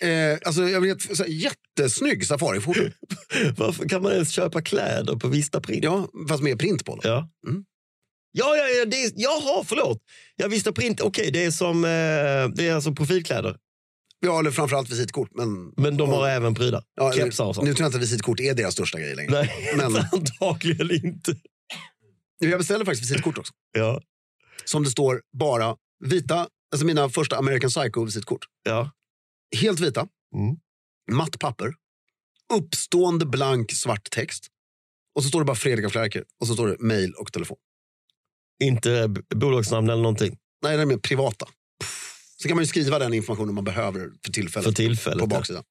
eh, 0.06 0.38
alltså, 0.44 0.68
jag 0.68 0.80
vet, 0.80 1.16
så 1.16 1.22
här, 1.22 1.30
jättesnygg 1.30 2.26
safariskjorta. 2.26 2.80
Varför 3.56 3.88
kan 3.88 4.02
man 4.02 4.12
ens 4.12 4.30
köpa 4.30 4.62
kläder 4.62 5.16
på 5.16 5.28
Vista 5.28 5.60
Print? 5.60 5.84
Ja, 5.84 6.08
fast 6.28 6.42
med 6.42 6.58
print 6.58 6.84
på. 6.84 6.96
Då. 6.96 7.08
Ja. 7.08 7.30
Mm. 7.48 7.64
Ja, 8.32 8.56
ja, 8.56 8.64
ja 8.68 8.84
det 8.84 8.96
är, 9.04 9.12
jaha, 9.16 9.64
förlåt. 9.64 10.02
Ja, 10.36 10.48
Vista 10.48 10.72
Print, 10.72 11.00
okej, 11.00 11.30
det 11.32 11.44
är 11.44 11.50
som 11.50 11.84
eh, 11.84 11.90
det 12.56 12.68
är 12.68 12.74
alltså 12.74 12.92
profilkläder. 12.94 13.56
Ja, 14.20 14.38
eller 14.38 14.50
framförallt 14.50 14.90
visitkort. 14.90 15.28
Men, 15.34 15.72
Men 15.76 15.96
de 15.96 16.08
har 16.08 16.28
Ja. 16.28 16.34
även 16.34 16.54
prylar. 16.54 16.84
ja, 16.94 17.12
Kepsar 17.12 17.44
och 17.44 17.54
sånt. 17.54 17.66
Nu 17.68 17.74
tror 17.74 17.84
jag 17.84 17.88
inte 17.88 17.96
att 17.96 18.02
visitkort 18.02 18.40
är 18.40 18.54
deras 18.54 18.72
största 18.74 18.98
grej 19.00 19.14
längre. 19.14 19.32
Nej, 19.32 19.74
Men- 19.76 19.96
antagligen 20.12 20.90
inte. 21.06 21.36
Jag 22.38 22.58
beställde 22.58 22.84
faktiskt 22.84 23.10
visitkort 23.10 23.38
också. 23.38 23.52
Ja, 23.72 24.00
Som 24.64 24.84
det 24.84 24.90
står 24.90 25.22
bara 25.38 25.76
vita, 26.04 26.48
alltså 26.72 26.86
mina 26.86 27.08
första 27.08 27.36
American 27.36 27.70
Psycho-visitkort. 27.70 28.44
ja. 28.62 28.90
Helt 29.60 29.80
vita, 29.80 30.00
Mm. 30.34 30.56
matt 31.12 31.38
papper, 31.38 31.74
uppstående 32.54 33.26
blank 33.26 33.72
svart 33.72 34.10
text. 34.10 34.46
Och 35.14 35.22
så 35.22 35.28
står 35.28 35.38
det 35.40 35.44
bara 35.44 35.56
Fredrik 35.56 35.86
af 35.86 35.92
Klerker 35.92 36.24
och 36.40 36.46
så 36.46 36.54
står 36.54 36.68
det 36.68 36.76
mail 36.80 37.12
och 37.14 37.32
telefon. 37.32 37.56
Inte 38.62 39.14
bolagsnamn 39.34 39.90
eller 39.90 40.02
någonting 40.02 40.38
Nej, 40.62 40.76
det 40.76 40.82
är 40.82 40.96
privata. 40.96 41.48
Så 42.36 42.48
kan 42.48 42.56
man 42.56 42.62
ju 42.62 42.68
skriva 42.68 42.98
den 42.98 43.14
informationen 43.14 43.54
man 43.54 43.64
behöver 43.64 44.12
för 44.24 44.32
tillfället 44.32 44.64
för 44.64 44.72
tillfället. 44.72 45.18
på 45.18 45.24
ja. 45.24 45.38
baksidan. 45.38 45.64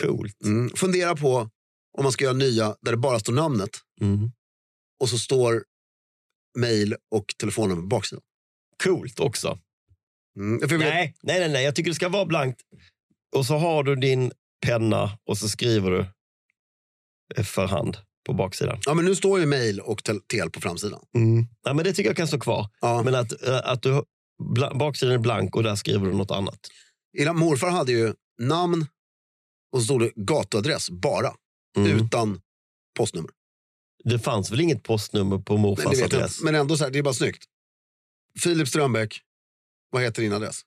Coolt. 0.00 0.42
Mm. 0.44 0.70
Fundera 0.76 1.16
på 1.16 1.50
om 1.98 2.02
man 2.02 2.12
ska 2.12 2.24
göra 2.24 2.34
nya 2.34 2.76
där 2.80 2.92
det 2.92 2.96
bara 2.98 3.20
står 3.20 3.32
namnet 3.32 3.70
Mm. 4.00 4.30
och 5.00 5.08
så 5.08 5.18
står 5.18 5.64
mail 6.58 6.96
och 7.10 7.34
telefonnummer 7.38 7.82
på 7.82 7.88
baksidan. 7.88 8.22
Coolt 8.84 9.20
också. 9.20 9.58
Mm. 10.36 10.60
Nej, 10.78 11.14
nej, 11.22 11.40
nej, 11.40 11.48
nej, 11.48 11.64
jag 11.64 11.74
tycker 11.76 11.90
det 11.90 11.94
ska 11.94 12.08
vara 12.08 12.26
blankt. 12.26 12.60
Och 13.36 13.46
så 13.46 13.56
har 13.56 13.82
du 13.82 13.96
din 13.96 14.32
penna 14.66 15.18
och 15.24 15.38
så 15.38 15.48
skriver 15.48 15.90
du 15.90 16.06
eh, 17.36 17.44
för 17.44 17.66
hand 17.66 17.96
på 18.26 18.32
baksidan. 18.32 18.78
ja, 18.86 18.94
men 18.94 19.04
nu 19.04 19.14
står 19.14 19.40
ju 19.40 19.46
mail 19.46 19.80
och 19.80 20.04
tel, 20.04 20.20
tel 20.20 20.50
på 20.50 20.60
framsidan. 20.60 21.00
Mm. 21.14 21.46
Ja, 21.62 21.74
men 21.74 21.84
det 21.84 21.92
tycker 21.92 22.10
jag 22.10 22.16
kan 22.16 22.28
stå 22.28 22.38
kvar. 22.40 22.68
Ja. 22.80 23.02
Men 23.02 23.14
att, 23.14 23.42
eh, 23.42 23.60
att 23.64 23.82
du, 23.82 24.02
baksidan 24.74 25.14
är 25.14 25.18
blank 25.18 25.56
och 25.56 25.62
där 25.62 25.74
skriver 25.76 26.06
du 26.06 26.12
något 26.12 26.30
annat. 26.30 26.58
Illa, 27.18 27.32
morfar 27.32 27.70
hade 27.70 27.92
ju 27.92 28.14
namn 28.42 28.86
och 29.72 29.78
så 29.80 29.84
stod 29.84 30.00
det 30.00 30.10
gatuadress 30.16 30.90
bara, 30.90 31.34
Mm. 31.76 31.90
utan 31.98 32.40
postnummer. 32.98 33.30
Det 34.04 34.18
fanns 34.18 34.50
väl 34.50 34.60
inget 34.60 34.82
postnummer 34.82 35.38
på 35.38 35.56
morfars 35.56 35.84
jag 35.98 36.02
adress? 36.04 36.32
inte. 36.38 36.44
men 36.44 36.54
ändå, 36.54 36.76
så 36.76 36.84
här, 36.84 36.90
det 36.90 36.98
är 36.98 37.02
bara 37.02 37.14
snyggt. 37.14 37.44
Filip 38.40 38.68
Strömbäck, 38.68 39.20
vad 39.90 40.02
heter 40.02 40.22
din 40.22 40.32
adress? 40.32 40.60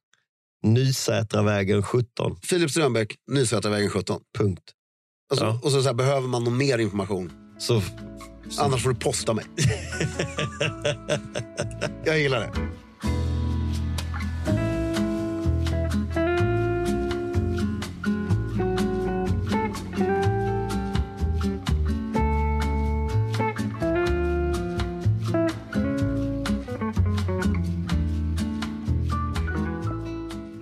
Nysätravägen 0.63 1.83
17. 1.83 2.39
Filip 2.43 2.71
Strömbäck, 2.71 3.15
Nysätravägen 3.31 3.89
17. 3.89 4.21
Punkt. 4.37 4.63
Alltså, 5.29 5.45
Ja. 5.45 5.59
Och 5.63 5.71
så, 5.71 5.81
så 5.81 5.87
här, 5.87 5.93
behöver 5.93 6.27
man 6.27 6.43
någon 6.43 6.57
mer 6.57 6.77
information, 6.77 7.31
Så, 7.57 7.81
annars 8.59 8.83
får 8.83 8.89
du 8.89 8.95
posta 8.95 9.33
mig. 9.33 9.45
jag 12.05 12.19
gillar 12.19 12.39
det. 12.39 12.51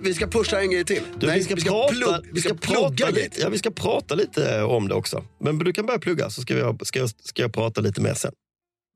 Vi 0.04 0.10
vi 0.10 0.14
ska 0.14 0.26
pusha 0.26 0.60
en 0.60 0.70
grej 0.70 0.84
till. 0.84 1.02
Du, 1.18 1.26
Nej, 1.26 1.38
vi 1.38 1.44
ska, 1.44 1.56
prata, 1.56 1.94
plugg- 1.94 2.28
vi 2.32 2.40
ska 2.40 2.54
plugga 2.54 2.80
prata 2.80 2.94
grejer 3.10 3.24
lite, 3.28 3.40
ja, 3.40 3.48
vi 3.48 3.58
ska 3.58 3.70
prata 3.70 4.14
lite 4.14 4.62
om 4.62 4.88
det 4.88 4.94
också. 4.94 5.24
Men 5.40 5.58
du 5.58 5.72
kan 5.72 5.86
börja 5.86 5.98
plugga 5.98 6.30
så 6.30 6.42
ska 6.42 6.58
jag, 6.58 6.86
ska 6.86 7.08
ska 7.08 7.42
jag 7.42 7.52
prata 7.52 7.80
lite 7.80 8.00
mer 8.00 8.14
sen. 8.14 8.32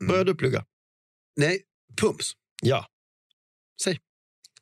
Mm. 0.03 0.11
Börjar 0.11 0.25
du 0.25 0.35
plugga? 0.35 0.65
Nej, 1.37 1.61
pums. 2.01 2.33
Ja. 2.63 2.87
Säg. 3.85 3.99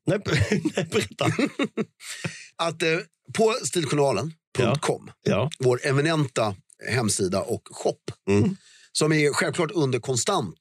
Nej, 0.06 0.18
nej 0.76 0.88
berätta. 0.90 1.26
Att 2.56 2.82
eh, 2.82 2.98
på 3.34 3.52
stiljournalen.com, 3.64 5.10
Ja. 5.22 5.50
vår 5.58 5.80
eminenta 5.86 6.56
hemsida 6.88 7.42
och 7.42 7.62
shop, 7.70 7.98
Mm. 8.30 8.56
som 8.92 9.12
är 9.12 9.32
självklart 9.32 9.70
under 9.70 9.98
konstant 9.98 10.58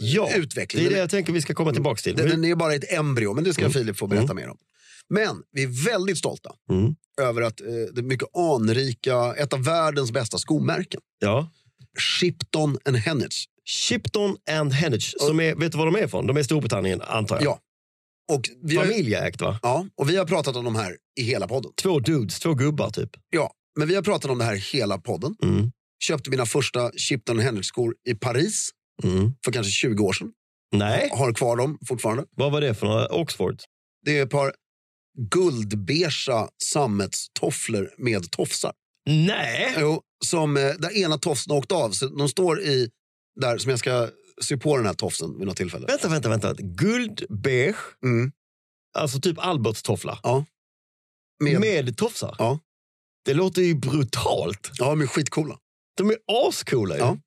ja, 0.00 0.30
utveckling. 0.36 0.84
det 0.84 0.90
är 0.90 0.94
det 0.94 0.98
jag 1.00 1.10
tänker 1.10 1.32
vi 1.32 1.42
ska 1.42 1.54
komma 1.54 1.72
tillbaka 1.72 2.00
till. 2.02 2.16
Den, 2.16 2.28
den 2.28 2.44
är 2.44 2.54
bara 2.54 2.74
ett 2.74 2.92
embryo, 2.92 3.34
men 3.34 3.44
det 3.44 3.52
ska 3.52 3.62
Mm. 3.62 3.72
Filip 3.72 3.96
få 3.96 4.06
berätta 4.06 4.34
mer 4.34 4.48
om. 4.48 4.58
Men 5.10 5.42
vi 5.52 5.62
är 5.62 5.84
väldigt 5.90 6.18
stolta 6.18 6.50
Mm. 6.70 6.94
över 7.20 7.42
att 7.42 7.60
eh, 7.60 7.66
det 7.94 8.02
mycket 8.02 8.36
anrika, 8.36 9.34
ett 9.34 9.52
av 9.52 9.64
världens 9.64 10.12
bästa 10.12 10.38
skomärken, 10.38 11.00
Ja. 11.18 11.50
Shipton 11.98 12.78
and 12.84 12.96
Hennage. 12.96 13.48
Shipton 13.88 14.36
and 14.50 14.72
Hennage, 14.72 15.14
som 15.20 15.40
är, 15.40 15.54
vet 15.54 15.72
du 15.72 15.78
var 15.78 15.86
de 15.86 15.94
är 15.96 16.04
ifrån? 16.04 16.26
De 16.26 16.36
är 16.36 16.42
Storbritannien 16.42 17.02
antar 17.02 17.36
jag. 17.36 17.44
Ja. 17.44 17.60
Och 18.32 18.48
vi, 18.62 18.76
Familjeägt 18.76 19.40
va? 19.40 19.58
ja, 19.62 19.86
och 19.96 20.10
vi 20.10 20.16
har 20.16 20.24
pratat 20.24 20.56
om 20.56 20.64
de 20.64 20.76
här 20.76 20.96
i 21.20 21.22
hela 21.22 21.48
podden. 21.48 21.72
Två 21.82 22.00
dudes, 22.00 22.40
två 22.40 22.54
gubbar 22.54 22.90
typ. 22.90 23.10
Ja, 23.30 23.52
men 23.78 23.88
vi 23.88 23.94
har 23.94 24.02
pratat 24.02 24.30
om 24.30 24.38
det 24.38 24.44
här 24.44 24.54
hela 24.72 24.98
podden. 24.98 25.34
Mm. 25.42 25.72
Köpte 26.04 26.30
mina 26.30 26.46
första 26.46 26.90
Shipton 26.96 27.36
and 27.36 27.44
Hennage-skor 27.44 27.94
i 28.08 28.14
Paris 28.14 28.70
Mm. 29.04 29.32
för 29.44 29.52
kanske 29.52 29.70
20 29.72 30.04
år 30.04 30.12
sedan. 30.12 30.32
Nej, 30.72 31.10
Har 31.12 31.32
kvar 31.32 31.56
dem 31.56 31.78
fortfarande. 31.88 32.24
vad 32.36 32.52
var 32.52 32.60
det 32.60 32.74
för 32.74 32.86
några? 32.86 33.06
Oxford? 33.08 33.56
Det 34.04 34.18
är 34.18 34.22
ett 34.22 34.30
par 34.30 34.52
guldbeiga 35.18 36.48
sammetstofflor 36.64 37.90
med 37.98 38.30
tofsar. 38.30 38.72
Nej! 39.06 39.74
Jo, 39.78 40.02
som, 40.24 40.56
eh, 40.56 40.62
där 40.78 40.96
ena 40.96 41.18
tofsen 41.18 41.52
åkt 41.52 41.72
av. 41.72 41.90
Så 41.90 42.06
de 42.06 42.28
står 42.28 42.60
i, 42.60 42.90
där 43.40 43.58
som 43.58 43.70
jag 43.70 43.78
ska 43.78 44.08
sy 44.42 44.56
på 44.56 44.76
den 44.76 44.86
här 44.86 44.94
tofsen 44.94 45.38
vid 45.38 45.46
något 45.46 45.56
tillfälle. 45.56 45.86
Vänta, 45.86 46.08
vänta, 46.08 46.28
vänta. 46.28 46.54
Guldbeige, 46.58 47.76
Mm. 48.04 48.32
alltså 48.98 49.20
typ 49.20 49.38
Alberts 49.38 49.82
toffla. 49.82 50.20
Ja. 50.22 50.44
Med, 51.44 51.60
Med 51.60 51.96
tofsar? 51.96 52.36
Ja. 52.38 52.58
Det 53.24 53.34
låter 53.34 53.62
ju 53.62 53.74
brutalt. 53.74 54.70
Ja, 54.78 54.84
de 54.90 55.00
är 55.00 55.06
skitcoola. 55.06 55.58
De 55.96 56.10
är 56.10 56.16
ascoola 56.48 56.94
ju. 56.94 57.00
Ja. 57.00 57.18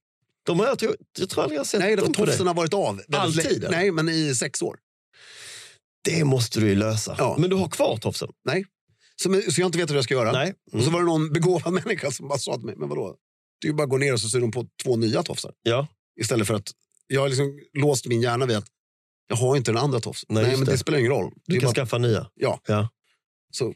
De 0.45 0.59
har 0.59 0.67
jag, 0.67 0.79
tror- 0.79 0.95
jag 1.19 1.29
tror 1.29 1.43
aldrig 1.43 1.55
jag 1.57 1.59
har 1.59 1.65
sett 1.65 1.79
Nej, 1.79 1.95
dem 1.95 2.05
de 2.05 2.13
på 2.13 2.25
tofsen 2.25 2.47
har 2.47 2.53
varit 2.53 2.73
av. 2.73 3.01
Alltid, 3.13 3.61
länge. 3.61 3.77
Nej, 3.77 3.91
men 3.91 4.09
i 4.09 4.35
sex 4.35 4.61
år. 4.61 4.77
Det 6.03 6.23
måste 6.23 6.59
du 6.59 6.67
ju 6.69 6.75
lösa. 6.75 7.15
Ja. 7.17 7.35
Men 7.39 7.49
du 7.49 7.55
har 7.55 7.67
kvar 7.69 7.97
tofsen? 7.97 8.29
Nej. 8.45 8.65
Så, 9.23 9.41
så 9.51 9.61
jag 9.61 9.67
inte 9.67 9.77
vet 9.77 9.89
hur 9.89 9.95
jag 9.95 10.03
ska 10.03 10.13
göra. 10.13 10.31
Nej. 10.31 10.53
Och 10.71 10.81
så 10.83 10.89
Mm. 10.89 10.93
var 10.93 10.99
det 10.99 11.05
någon 11.05 11.33
begåvad 11.33 11.73
människa 11.85 12.11
som 12.11 12.27
bara 12.27 12.39
sa 12.39 12.55
till 12.55 12.65
mig, 12.65 12.75
men 12.77 12.89
vadå? 12.89 13.15
Det 13.61 13.67
är 13.67 13.69
ju 13.69 13.75
bara 13.75 13.83
att 13.83 13.89
gå 13.89 13.97
ner 13.97 14.13
och 14.13 14.19
så 14.19 14.29
syr 14.29 14.39
de 14.39 14.51
på 14.51 14.65
två 14.83 14.95
nya 14.95 15.23
tofsar. 15.23 15.51
Ja. 15.63 15.87
Istället 16.21 16.47
för 16.47 16.53
att, 16.53 16.71
jag 17.07 17.21
har 17.21 17.29
liksom 17.29 17.59
låst 17.73 18.07
min 18.07 18.21
hjärna 18.21 18.45
vid 18.45 18.57
att 18.57 18.65
jag 19.27 19.35
har 19.35 19.57
inte 19.57 19.71
den 19.71 19.77
andra 19.81 19.99
tofsen. 19.99 20.27
Nej, 20.29 20.43
Nej, 20.43 20.55
men 20.57 20.65
det. 20.65 20.71
det. 20.71 20.77
spelar 20.77 20.99
ingen 20.99 21.11
roll. 21.11 21.31
Du 21.45 21.59
kan 21.59 21.67
bara, 21.67 21.73
skaffa 21.75 21.97
nya. 21.97 22.27
Ja. 22.35 22.61
Ja. 22.67 22.89
Så 23.51 23.73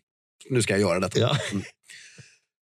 nu 0.50 0.62
ska 0.62 0.74
jag 0.74 0.80
göra 0.82 1.00
detta. 1.00 1.20
Ja. 1.20 1.38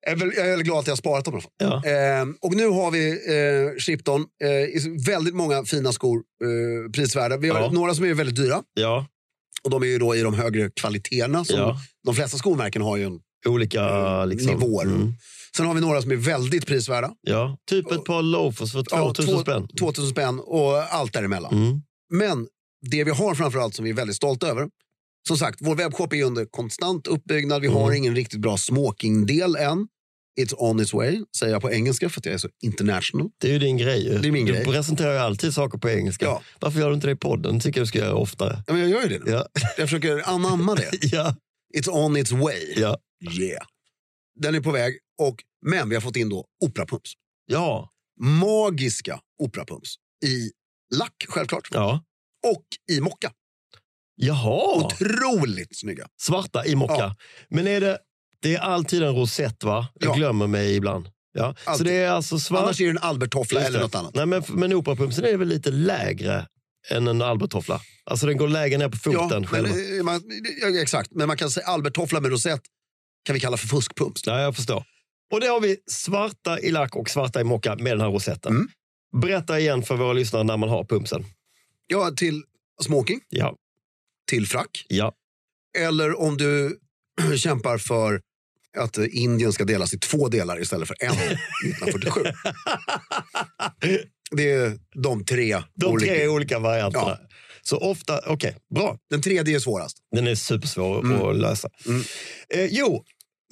Jag, 0.02 0.12
är 0.12 0.16
väl, 0.16 0.32
jag 0.38 0.48
är 0.50 0.58
glad 0.58 0.80
att 0.80 0.88
jag 0.88 0.92
har 0.92 0.98
sparat 0.98 1.26
dem. 1.26 1.42
Ja. 1.58 1.86
Eh, 1.86 2.26
och 2.42 2.54
nu 2.56 2.68
har 2.68 2.92
vi 2.92 3.10
eh, 3.12 3.80
Shipton. 3.80 4.22
Eh, 4.22 5.06
väldigt 5.06 5.36
många 5.36 5.64
fina 5.66 5.92
skor, 5.94 6.18
eh, 6.44 6.92
prisvärda. 6.92 7.38
Vi 7.38 7.50
har 7.50 7.60
Ja. 7.60 7.72
några 7.72 7.96
som 7.96 8.06
är 8.06 8.14
väldigt 8.14 8.36
dyra. 8.36 8.64
ja. 8.74 9.08
Och 9.64 9.70
de 9.70 9.84
är 9.84 9.88
ju 9.88 9.98
då 10.00 10.16
i 10.16 10.22
de 10.22 10.34
högre 10.34 10.70
kvaliteterna. 10.70 11.46
Som 11.46 11.60
Ja. 11.60 11.78
De 12.06 12.16
flesta 12.16 12.38
skomärken 12.38 12.82
har 12.82 12.98
ju 12.98 13.04
en. 13.04 13.20
Olika 13.48 13.82
Eh, 13.90 14.28
liksom. 14.28 14.52
nivåer. 14.52 14.86
Mm. 14.86 15.14
Sen 15.58 15.66
har 15.66 15.74
vi 15.74 15.82
några 15.82 16.02
som 16.02 16.12
är 16.12 16.16
väldigt 16.16 16.66
prisvärda. 16.66 17.12
Ja. 17.22 17.58
Typ 17.70 17.92
ett 17.92 18.04
par 18.06 18.22
loafers 18.22 18.72
för 18.72 18.84
2000 18.84 19.34
två- 19.36 19.42
spänn. 19.42 19.68
2000 19.80 20.10
spänn 20.12 20.40
och 20.40 20.78
allt 20.94 21.14
däremellan. 21.14 21.54
Mm. 21.54 21.82
Men 22.14 22.48
det 22.92 23.04
vi 23.04 23.12
har 23.12 23.36
framförallt 23.36 23.76
som 23.76 23.86
vi 23.86 23.92
är 23.92 23.96
väldigt 23.96 24.16
stolta 24.16 24.48
över. 24.48 24.68
Som 25.28 25.38
sagt, 25.38 25.60
vår 25.62 25.76
webbshop 25.76 26.14
är 26.14 26.24
under 26.24 26.46
konstant 26.46 27.08
uppbyggnad. 27.08 27.62
Vi 27.62 27.68
har 27.68 27.84
Mm. 27.84 27.96
ingen 27.98 28.16
riktigt 28.16 28.40
bra 28.40 28.58
smokingdel 28.58 29.56
än. 29.56 29.88
It's 30.40 30.56
on 30.58 30.80
its 30.80 30.94
way, 30.94 31.24
säger 31.40 31.54
jag 31.54 31.62
på 31.62 31.72
engelska 31.72 32.10
för 32.10 32.20
att 32.22 32.26
jag 32.26 32.34
är 32.34 32.38
så 32.38 32.50
international. 32.62 33.30
Det 33.38 33.48
är 33.48 33.52
ju 33.52 33.60
din 33.60 33.78
grej. 33.78 34.20
Det 34.22 34.28
är 34.28 34.32
min 34.32 34.46
du 34.46 34.54
grej. 34.54 34.66
presenterar 34.66 35.14
ju 35.14 35.20
alltid 35.20 35.54
saker 35.54 35.78
på 35.78 35.90
engelska. 35.90 36.26
Ja. 36.26 36.42
Varför 36.60 36.80
gör 36.80 36.90
du 36.90 36.96
inte 36.96 37.08
det 37.08 37.12
i 37.12 37.16
podden? 37.16 37.60
tycker 37.60 37.80
jag 37.80 37.86
du 37.86 37.88
ska 37.88 38.00
göra 38.00 38.16
oftare. 38.16 38.64
Ja, 38.68 38.74
men 38.74 38.82
jag 38.82 38.90
gör 38.90 39.02
ju 39.02 39.08
det 39.20 39.26
nu. 39.26 39.32
Ja. 39.32 39.48
Jag 39.78 39.90
försöker 39.90 40.30
anamma 40.30 40.76
det. 40.76 40.90
ja. 41.02 41.36
It's 41.78 41.90
on 41.90 42.18
its 42.18 42.32
way. 42.32 42.74
Ja. 42.76 42.98
Yeah. 43.40 43.66
Den 44.40 44.56
är 44.56 44.62
på 44.62 44.72
väg. 44.72 44.98
Och, 45.22 45.36
men 45.66 45.90
vi 45.90 45.96
har 45.96 46.02
fått 46.02 46.16
in 46.16 46.30
då 46.30 46.46
operapumps. 46.66 47.14
Ja. 47.46 47.90
Magiska 48.22 49.20
operapumps. 49.44 49.96
I 50.26 50.52
lack 50.96 51.26
självklart. 51.28 51.68
Ja. 51.72 52.04
Och 52.48 52.66
i 52.92 53.02
mocka. 53.02 53.32
Jaha. 54.16 54.86
Otroligt 54.86 55.80
snygga. 55.80 56.08
Svarta 56.22 56.66
i 56.66 56.76
mocka. 56.76 56.94
Ja. 56.94 57.16
Men 57.50 57.68
är 57.68 57.82
det, 57.82 57.98
det 58.42 58.56
är 58.56 58.60
alltid 58.60 59.04
en 59.04 59.16
rosett 59.16 59.64
va? 59.64 59.88
Jag 60.00 60.10
Ja. 60.10 60.14
glömmer 60.16 60.48
mig 60.48 60.76
ibland. 60.76 61.10
Ja. 61.34 61.56
Så 61.78 61.84
det 61.84 61.94
är 61.94 62.10
alltså 62.10 62.40
svart. 62.40 62.62
Annars 62.64 62.82
är 62.82 62.86
det 62.86 62.92
en 62.92 62.98
Albert-toffla 62.98 63.60
Just 63.60 63.70
eller 63.70 63.80
något 63.80 63.96
annat. 63.96 64.16
Nej, 64.16 64.26
men, 64.26 64.44
men 64.48 64.74
operapumpsen 64.74 65.26
är 65.26 65.38
väl 65.38 65.48
lite 65.48 65.72
lägre 65.72 66.48
än 66.90 67.08
en 67.08 67.22
Albert-toffla? 67.22 67.82
Alltså 68.04 68.26
den 68.26 68.38
går 68.38 68.48
lägre 68.48 68.78
ner 68.78 68.90
på 68.90 68.98
foten 68.98 69.48
Ja, 69.52 69.62
men, 69.62 69.66
eh, 69.66 70.04
man, 70.04 70.22
ja, 70.62 70.82
exakt, 70.82 71.12
men 71.12 71.28
man 71.28 71.38
kan 71.38 71.52
säga 71.52 71.66
Albert-toffla 71.66 72.20
med 72.20 72.32
rosett 72.32 72.62
kan 73.26 73.34
vi 73.34 73.40
kalla 73.40 73.58
för 73.58 73.68
fuskpumps. 73.68 74.22
Ja, 74.26 74.42
jag 74.42 74.56
förstår. 74.56 74.84
Och 75.34 75.40
det 75.40 75.48
har 75.48 75.60
vi 75.60 75.78
svarta 75.92 76.60
i 76.60 76.72
lack 76.72 76.96
och 76.96 77.10
svarta 77.10 77.42
i 77.42 77.44
mocka 77.44 77.76
med 77.76 77.92
den 77.92 78.02
här 78.02 78.08
rosetten. 78.08 78.52
Mm. 78.56 78.68
Berätta 79.22 79.60
igen 79.60 79.84
för 79.84 79.96
våra 79.96 80.14
lyssnare 80.14 80.44
när 80.44 80.58
man 80.58 80.70
har 80.70 80.84
pumpsen. 80.84 81.26
Ja, 81.88 82.12
till 82.18 82.44
smoking, 82.82 83.20
Ja, 83.30 83.56
till 84.30 84.48
frack. 84.48 84.86
ja. 84.88 85.14
Eller 85.78 86.20
om 86.20 86.38
du 86.38 86.80
kämpar 87.38 87.78
för 87.78 88.22
att 88.78 88.98
eh, 88.98 89.06
Indien 89.12 89.54
ska 89.54 89.64
delas 89.66 89.94
i 89.94 90.00
två 90.00 90.28
delar 90.28 90.62
istället 90.62 90.88
för 90.88 90.98
en 91.00 91.12
1947. 91.72 92.24
Det 94.32 94.52
är 94.52 94.80
de 95.04 95.26
tre. 95.26 95.64
De 95.76 95.86
olika. 95.86 96.14
tre 96.14 96.28
olika 96.28 96.60
varianterna. 96.60 97.18
Ja. 97.22 97.28
Så 97.62 97.78
ofta, 97.78 98.22
okej, 98.28 98.56
bra. 98.76 98.98
Den 99.10 99.22
tredje 99.22 99.56
är 99.56 99.60
svårast. 99.60 99.98
Den 100.16 100.28
är 100.28 100.36
supersvår 100.36 101.00
Mm. 101.06 101.22
att 101.22 101.36
lösa. 101.36 101.70
Mm. 101.86 102.02
Eh, 102.54 102.66
jo, 102.66 103.04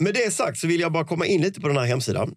med 0.01 0.13
det 0.13 0.33
sagt 0.33 0.57
så 0.57 0.67
vill 0.67 0.79
jag 0.81 0.91
bara 0.91 1.05
komma 1.05 1.25
in 1.25 1.41
lite 1.41 1.61
på 1.61 1.67
den 1.67 1.77
här 1.77 1.85
hemsidan. 1.85 2.33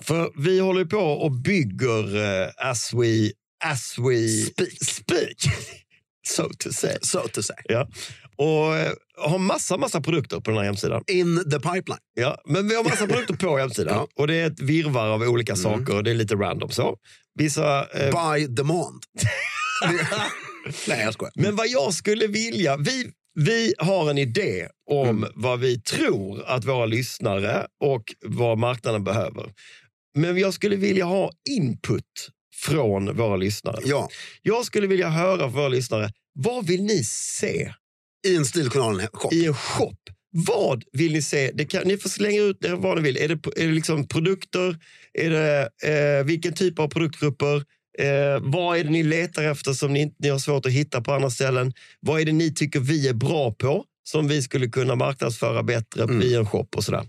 För 0.00 0.30
vi 0.42 0.60
håller 0.60 0.84
på 0.84 0.98
och 0.98 1.32
bygger 1.32 2.16
eh, 2.42 2.48
as 2.70 2.92
we, 2.94 3.30
as 3.64 3.98
we 3.98 4.28
Speak. 4.28 4.84
speak. 4.84 5.36
so 6.28 6.48
to 6.58 6.72
say. 6.72 6.96
So 7.02 7.28
to 7.32 7.42
say. 7.42 7.56
Ja. 7.64 7.88
Och 8.38 8.76
eh, 8.76 8.92
har 9.16 9.38
massa, 9.38 9.76
massa 9.76 10.00
produkter 10.00 10.40
på 10.40 10.50
den 10.50 10.58
här 10.58 10.64
hemsidan. 10.64 11.02
In 11.06 11.50
the 11.50 11.56
pipeline. 11.60 11.98
Ja, 12.14 12.42
men 12.46 12.68
vi 12.68 12.74
har 12.74 12.84
massa 12.84 13.06
produkter 13.12 13.34
på 13.34 13.58
hemsidan. 13.58 13.94
Ja. 13.94 14.08
Och 14.16 14.26
det 14.26 14.34
är 14.34 14.46
ett 14.46 14.60
virrvarr 14.60 15.08
av 15.08 15.22
olika 15.22 15.52
Mm. 15.52 15.62
saker 15.62 15.96
och 15.96 16.04
det 16.04 16.10
är 16.10 16.14
lite 16.14 16.34
random 16.34 16.70
så. 16.70 16.96
Vissa... 17.34 17.86
Eh, 17.94 18.34
By 18.36 18.46
demand. 18.46 19.02
Nej, 20.88 21.00
jag 21.04 21.14
skojar. 21.14 21.32
Men 21.36 21.56
vad 21.56 21.68
jag 21.68 21.94
skulle 21.94 22.26
vilja, 22.26 22.76
vi, 22.76 23.10
vi 23.34 23.74
har 23.78 24.10
en 24.10 24.18
idé 24.18 24.68
om 24.90 25.08
Mm. 25.08 25.30
vad 25.34 25.60
vi 25.60 25.80
tror 25.80 26.44
att 26.46 26.64
våra 26.64 26.86
lyssnare 26.86 27.66
och 27.84 28.02
vad 28.26 28.58
marknaden 28.58 29.04
behöver. 29.04 29.52
Men 30.14 30.38
jag 30.38 30.54
skulle 30.54 30.76
vilja 30.76 31.04
ha 31.04 31.30
input 31.50 32.04
från 32.64 33.16
våra 33.16 33.36
lyssnare. 33.36 33.76
Ja, 33.84 34.08
Jag 34.42 34.64
skulle 34.64 34.86
vilja 34.86 35.08
höra 35.08 35.38
från 35.38 35.52
våra 35.52 35.68
lyssnare, 35.68 36.10
vad 36.34 36.66
vill 36.66 36.82
ni 36.82 37.04
se 37.04 37.74
i 38.26 38.36
en 38.36 38.44
Stiljournalen-shop. 38.44 39.32
i 39.34 39.46
en 39.46 39.54
shop? 39.54 39.96
Vad 40.30 40.84
vill 40.92 41.12
ni 41.12 41.22
se? 41.22 41.50
Det 41.54 41.64
kan, 41.64 41.82
ni 41.88 41.96
får 41.96 42.08
slänga 42.08 42.40
ut 42.40 42.58
det 42.60 42.74
vad 42.74 42.96
ni 42.96 43.02
vill. 43.02 43.16
Är 43.16 43.28
det, 43.28 43.46
är 43.56 43.66
det 43.66 43.72
liksom 43.72 44.08
produkter? 44.08 44.76
Är 45.14 45.30
det, 45.30 45.68
eh, 46.18 46.24
vilken 46.26 46.54
typ 46.54 46.78
av 46.78 46.88
produktgrupper? 46.88 47.56
Eh, 47.98 48.38
vad 48.40 48.78
är 48.78 48.84
det 48.84 48.90
ni 48.90 49.02
letar 49.02 49.42
efter 49.44 49.72
som 49.72 49.92
ni, 49.92 50.14
ni 50.18 50.28
har 50.28 50.38
svårt 50.38 50.66
att 50.66 50.72
hitta 50.72 51.00
på 51.00 51.12
andra 51.12 51.30
ställen? 51.30 51.72
Vad 52.00 52.20
är 52.20 52.24
det 52.24 52.32
ni 52.32 52.54
tycker 52.54 52.80
vi 52.80 53.08
är 53.08 53.14
bra 53.14 53.52
på 53.52 53.84
som 54.04 54.28
vi 54.28 54.42
skulle 54.42 54.68
kunna 54.68 54.94
marknadsföra 54.94 55.62
bättre 55.62 56.02
Mm. 56.02 56.22
i 56.22 56.34
en 56.34 56.46
shop 56.46 56.68
och 56.76 56.84
sådär? 56.84 57.08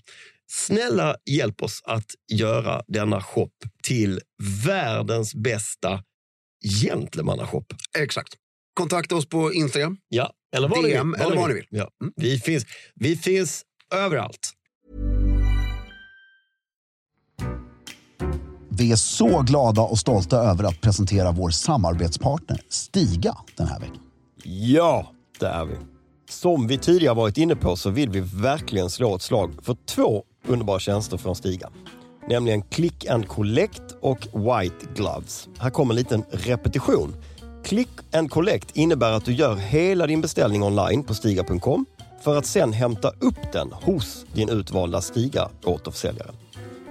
Snälla 0.52 1.16
hjälp 1.30 1.62
oss 1.64 1.82
att 1.84 2.06
göra 2.34 2.82
denna 2.88 3.22
shop 3.22 3.52
till 3.84 4.20
världens 4.66 5.36
bästa 5.36 6.04
gentlemannashop. 6.82 7.74
Exakt. 7.98 8.34
Kontakta 8.74 9.16
oss 9.16 9.30
på 9.30 9.54
Instagram. 9.54 9.98
Ja, 10.10 10.32
eller 10.56 10.68
vad 10.68 10.84
DM, 10.84 11.10
ni 11.12 11.18
vill. 11.18 11.26
eller 11.28 11.36
vad 11.36 11.50
ni 11.50 11.56
vill. 11.56 11.66
Ja. 11.70 11.90
Mm. 12.02 12.14
Vi, 12.16 12.40
finns, 12.40 12.66
vi 12.96 13.16
finns 13.16 13.66
överallt. 13.96 14.54
Vi 18.72 18.92
är 18.92 18.96
så 18.96 19.42
glada 19.42 19.82
och 19.82 20.00
stolta 20.00 20.38
över 20.38 20.64
att 20.64 20.82
presentera 20.82 21.32
vår 21.32 21.50
samarbetspartner 21.50 22.62
Stiga 22.70 23.38
den 23.58 23.68
här 23.68 23.80
veckan. 23.80 24.02
Ja, 24.44 25.12
det 25.40 25.48
är 25.48 25.66
vi. 25.66 25.76
Som 26.30 26.68
vi 26.68 26.78
tidigare 26.78 27.16
varit 27.16 27.38
inne 27.38 27.56
på 27.56 27.76
så 27.76 27.90
vill 27.90 28.10
vi 28.10 28.20
verkligen 28.20 28.90
slå 28.90 29.16
ett 29.16 29.22
slag 29.22 29.54
för 29.62 29.78
två 29.86 30.24
underbara 30.48 30.80
tjänster 30.80 31.18
från 31.18 31.36
Stiga. 31.36 31.70
Nämligen 32.30 32.62
Click 32.62 33.06
and 33.06 33.28
Collect 33.28 33.82
och 34.02 34.20
White 34.20 34.86
Gloves. 34.96 35.50
Här 35.60 35.70
kommer 35.70 35.94
en 35.94 35.98
liten 35.98 36.24
repetition. 36.32 37.16
Click 37.64 37.90
and 38.14 38.32
Collect 38.32 38.78
innebär 38.78 39.12
att 39.12 39.26
du 39.26 39.34
gör 39.34 39.56
hela 39.56 40.08
din 40.08 40.22
beställning 40.22 40.64
online 40.64 41.04
på 41.04 41.14
Stiga.com 41.14 41.86
för 42.22 42.38
att 42.38 42.46
sen 42.46 42.74
hämta 42.74 43.10
upp 43.10 43.52
den 43.54 43.72
hos 43.72 44.26
din 44.34 44.50
utvalda 44.50 45.02
Stiga 45.02 45.50
återförsäljare. 45.64 46.32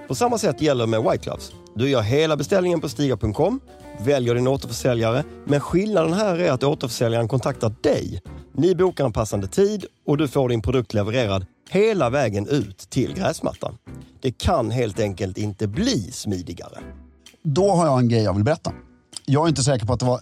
På 0.07 0.15
samma 0.15 0.37
sätt 0.37 0.61
gäller 0.61 0.85
med 0.85 1.03
White 1.03 1.23
Gloves. 1.23 1.51
Du 1.75 1.89
gör 1.89 2.01
hela 2.01 2.37
beställningen 2.37 2.81
på 2.81 2.89
Stiga.com, 2.89 3.59
väljer 3.99 4.35
din 4.35 4.47
återförsäljare, 4.47 5.23
men 5.45 5.59
skillnaden 5.59 6.13
här 6.13 6.39
är 6.39 6.51
att 6.51 6.63
återförsäljaren 6.63 7.27
kontaktar 7.27 7.73
dig. 7.81 8.21
Ni 8.53 8.75
bokar 8.75 9.05
en 9.05 9.13
passande 9.13 9.47
tid 9.47 9.85
och 10.05 10.17
du 10.17 10.27
får 10.27 10.49
din 10.49 10.61
produkt 10.61 10.93
levererad 10.93 11.45
hela 11.69 12.09
vägen 12.09 12.47
ut 12.47 12.77
till 12.77 13.13
gräsmattan. 13.13 13.77
Det 14.21 14.31
kan 14.31 14.71
helt 14.71 14.99
enkelt 14.99 15.37
inte 15.37 15.67
bli 15.67 16.11
smidigare. 16.11 16.79
Då 17.43 17.71
har 17.71 17.85
jag 17.85 17.99
en 17.99 18.09
grej 18.09 18.23
jag 18.23 18.33
vill 18.33 18.43
berätta. 18.43 18.73
Jag 19.25 19.43
är 19.43 19.49
inte 19.49 19.63
säker 19.63 19.85
på 19.85 19.93
att 19.93 19.99
det 19.99 20.05
var 20.05 20.19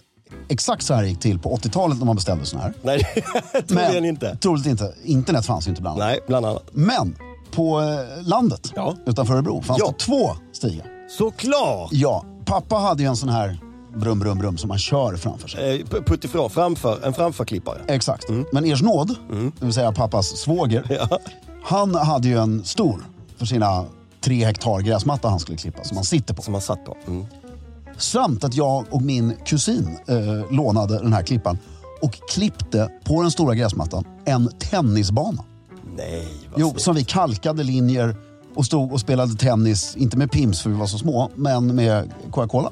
exakt 0.48 0.82
så 0.82 0.94
här 0.94 1.04
gick 1.04 1.20
till 1.20 1.38
på 1.38 1.56
80-talet 1.56 1.98
när 1.98 2.06
man 2.06 2.16
beställde 2.16 2.44
såna 2.44 2.62
här. 2.62 2.72
Nej, 2.82 3.06
troligen 3.68 4.04
inte. 4.04 4.36
Troligt 4.36 4.66
inte. 4.66 4.94
Internet 5.04 5.46
fanns 5.46 5.66
ju 5.66 5.70
inte 5.70 5.82
bland 5.82 6.00
annat. 6.02 6.12
Nej, 6.12 6.20
bland 6.26 6.46
annat. 6.46 6.64
Men 6.72 7.16
på 7.50 7.80
eh, 7.80 8.22
landet 8.26 8.72
Ja. 8.76 8.94
utanför 9.06 9.34
Örebro 9.34 9.62
fanns 9.62 9.78
Ja. 9.80 9.86
det 9.98 10.04
två 10.04 10.30
stigar. 10.52 10.86
Såklart! 11.18 11.88
Ja, 11.92 12.24
pappa 12.44 12.76
hade 12.76 13.02
ju 13.02 13.08
en 13.08 13.16
sån 13.16 13.28
här 13.28 13.58
brum, 13.96 14.18
brum, 14.18 14.38
brum 14.38 14.58
som 14.58 14.68
man 14.68 14.78
kör 14.78 15.16
framför 15.16 15.48
sig. 15.48 15.80
Eh, 15.80 15.86
Puttifrån, 16.06 16.50
framför, 16.50 16.98
en 17.06 17.12
framförklippare. 17.14 17.78
Exakt. 17.88 18.24
Men 18.52 18.64
Ers 18.64 18.82
nåd, 18.82 19.14
det 19.58 19.64
vill 19.64 19.74
säga 19.74 19.92
pappas 19.92 20.26
svåger, 20.28 21.08
han 21.64 21.94
hade 21.94 22.28
ju 22.28 22.38
en 22.38 22.64
stor 22.64 23.04
för 23.38 23.46
sina 23.46 23.84
tre 24.20 24.44
hektar 24.44 24.80
gräsmatta 24.80 25.28
han 25.28 25.40
skulle 25.40 25.58
klippa 25.58 25.84
som 25.84 25.96
han 25.96 26.04
sitter 26.04 26.34
på. 26.34 26.42
Som 26.42 26.52
man 26.52 26.60
satt 26.60 26.84
på. 26.84 26.96
Mm. 27.06 27.26
Samt 27.98 28.44
att 28.44 28.54
jag 28.54 28.86
och 28.90 29.02
min 29.02 29.36
kusin 29.46 29.98
eh, 30.08 30.52
lånade 30.52 30.98
den 30.98 31.12
här 31.12 31.22
klippan 31.22 31.58
och 32.02 32.12
klippte 32.30 32.90
på 33.04 33.22
den 33.22 33.30
stora 33.30 33.54
gräsmattan 33.54 34.04
en 34.24 34.48
tennisbana. 34.58 35.44
Nej, 35.96 36.28
vad 36.50 36.60
Jo, 36.60 36.68
snyggt. 36.68 36.82
som 36.82 36.94
vi 36.94 37.04
kalkade 37.04 37.62
linjer 37.62 38.16
och 38.54 38.66
stod 38.66 38.92
och 38.92 39.00
spelade 39.00 39.34
tennis, 39.34 39.96
inte 39.96 40.16
med 40.16 40.30
Pims 40.30 40.62
för 40.62 40.70
vi 40.70 40.76
var 40.76 40.86
så 40.86 40.98
små, 40.98 41.30
men 41.34 41.74
med 41.74 42.12
Coca-Cola. 42.30 42.70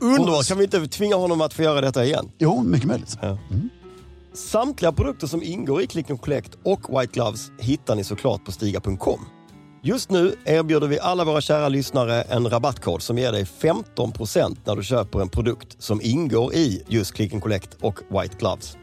Underbart! 0.00 0.46
Kan 0.48 0.58
vi 0.58 0.64
inte 0.64 0.86
tvinga 0.88 1.16
honom 1.16 1.40
att 1.40 1.54
få 1.54 1.62
göra 1.62 1.80
detta 1.80 2.04
igen? 2.04 2.30
Jo, 2.38 2.62
mycket 2.62 2.88
möjligt. 2.88 3.18
Samtliga 4.34 4.92
produkter 4.92 5.26
som 5.26 5.42
ingår 5.42 5.82
i 5.82 5.86
Click 5.86 6.10
and 6.10 6.20
Collect 6.20 6.50
och 6.64 7.00
White 7.00 7.12
Gloves 7.12 7.50
hittar 7.58 7.94
ni 7.96 8.04
såklart 8.04 8.44
på 8.44 8.52
Stiga.com. 8.52 9.20
Just 9.86 10.10
nu 10.10 10.34
erbjuder 10.44 10.86
vi 10.86 11.00
alla 11.00 11.24
våra 11.24 11.40
kära 11.40 11.68
lyssnare 11.68 12.22
en 12.22 12.50
rabattkod 12.50 13.02
som 13.02 13.18
ger 13.18 13.32
dig 13.32 13.44
15% 13.44 14.56
när 14.64 14.76
du 14.76 14.82
köper 14.82 15.20
en 15.20 15.28
produkt 15.28 15.82
som 15.82 16.00
ingår 16.02 16.54
i 16.54 16.84
just 16.88 17.14
Click 17.14 17.32
and 17.32 17.42
Collect 17.42 17.76
och 17.80 18.00
White 18.08 18.36
Gloves. 18.38 18.76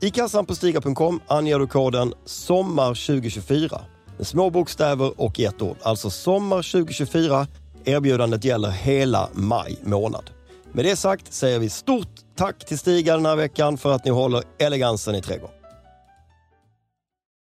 I 0.00 0.10
kassan 0.10 0.46
på 0.46 0.54
Stiga.com 0.54 1.20
anger 1.26 1.58
du 1.58 1.66
koden 1.66 2.14
SOMMAR2024 2.26 3.80
med 4.16 4.26
små 4.26 4.50
bokstäver 4.50 5.20
och 5.20 5.38
i 5.38 5.44
ett 5.44 5.62
ord. 5.62 5.76
Alltså 5.82 6.08
SOMMAR2024. 6.08 7.46
Erbjudandet 7.84 8.44
gäller 8.44 8.70
hela 8.70 9.28
maj 9.32 9.78
månad. 9.82 10.30
Med 10.72 10.84
det 10.84 10.96
sagt 10.96 11.32
säger 11.32 11.58
vi 11.58 11.70
stort 11.70 12.14
tack 12.36 12.66
till 12.66 12.78
Stiga 12.78 13.16
den 13.16 13.26
här 13.26 13.36
veckan 13.36 13.78
för 13.78 13.92
att 13.92 14.04
ni 14.04 14.10
håller 14.10 14.42
elegansen 14.58 15.14
i 15.14 15.22
trädgården. 15.22 15.59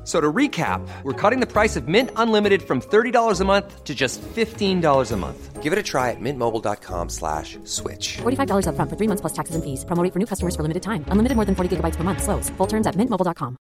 F- 0.00 0.06
So 0.06 0.20
to 0.20 0.32
recap, 0.32 0.80
we're 1.04 1.12
cutting 1.30 1.40
the 1.40 1.46
price 1.46 1.76
of 1.80 1.86
Mint 1.86 2.10
Unlimited 2.16 2.62
from 2.62 2.80
$30 2.80 3.40
a 3.40 3.44
month 3.44 3.84
to 3.84 3.94
just 3.94 4.20
$15 4.34 5.12
a 5.12 5.16
month. 5.16 5.62
Give 5.62 5.72
it 5.72 5.78
a 5.78 5.82
try 5.82 6.10
at 6.10 6.20
mintmobile.com 6.20 7.08
slash 7.10 7.58
switch. 7.64 8.18
$45 8.22 8.66
upfront 8.66 8.88
for 8.90 8.96
three 8.96 9.08
months 9.08 9.20
plus 9.20 9.32
taxes 9.34 9.54
and 9.56 9.62
fees. 9.64 9.84
Promo 9.84 10.02
for 10.12 10.18
new 10.18 10.26
customers 10.26 10.56
for 10.56 10.62
limited 10.62 10.82
time. 10.82 11.04
Unlimited 11.12 11.36
more 11.36 11.44
than 11.46 11.54
40 11.54 11.68
gigabytes 11.76 11.96
per 11.96 12.04
month. 12.04 12.22
Slows. 12.22 12.50
Full 12.56 12.66
terms 12.68 12.86
at 12.86 12.96
mintmobile.com. 12.96 13.56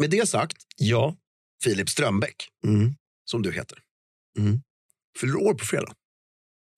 Med 0.00 0.10
det 0.10 0.28
sagt, 0.28 0.56
Ja. 0.76 1.14
Filip 1.64 1.88
Strömbäck, 1.88 2.48
Mm. 2.66 2.94
som 3.24 3.42
du 3.42 3.52
heter, 3.52 3.78
Mm. 4.38 4.60
fyller 5.20 5.36
år 5.36 5.54
på 5.54 5.64
fredag. 5.64 5.92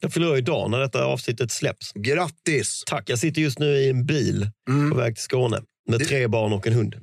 Jag 0.01 0.13
fyller 0.13 0.31
år 0.31 0.37
idag 0.37 0.71
när 0.71 0.79
detta 0.81 1.05
avsnittet 1.05 1.51
släpps. 1.51 1.93
Grattis! 1.95 2.83
Tack. 2.87 3.11
Jag 3.11 3.19
sitter 3.19 3.43
just 3.43 3.59
nu 3.59 3.67
i 3.67 3.89
en 3.91 4.07
bil 4.07 4.51
Mm. 4.71 4.91
på 4.91 4.97
väg 4.97 5.15
till 5.15 5.23
Skåne 5.25 5.63
med 5.89 6.01
Det- 6.01 6.05
tre 6.05 6.27
barn 6.29 6.53
och 6.53 6.67
en 6.67 6.73
hund. 6.73 6.95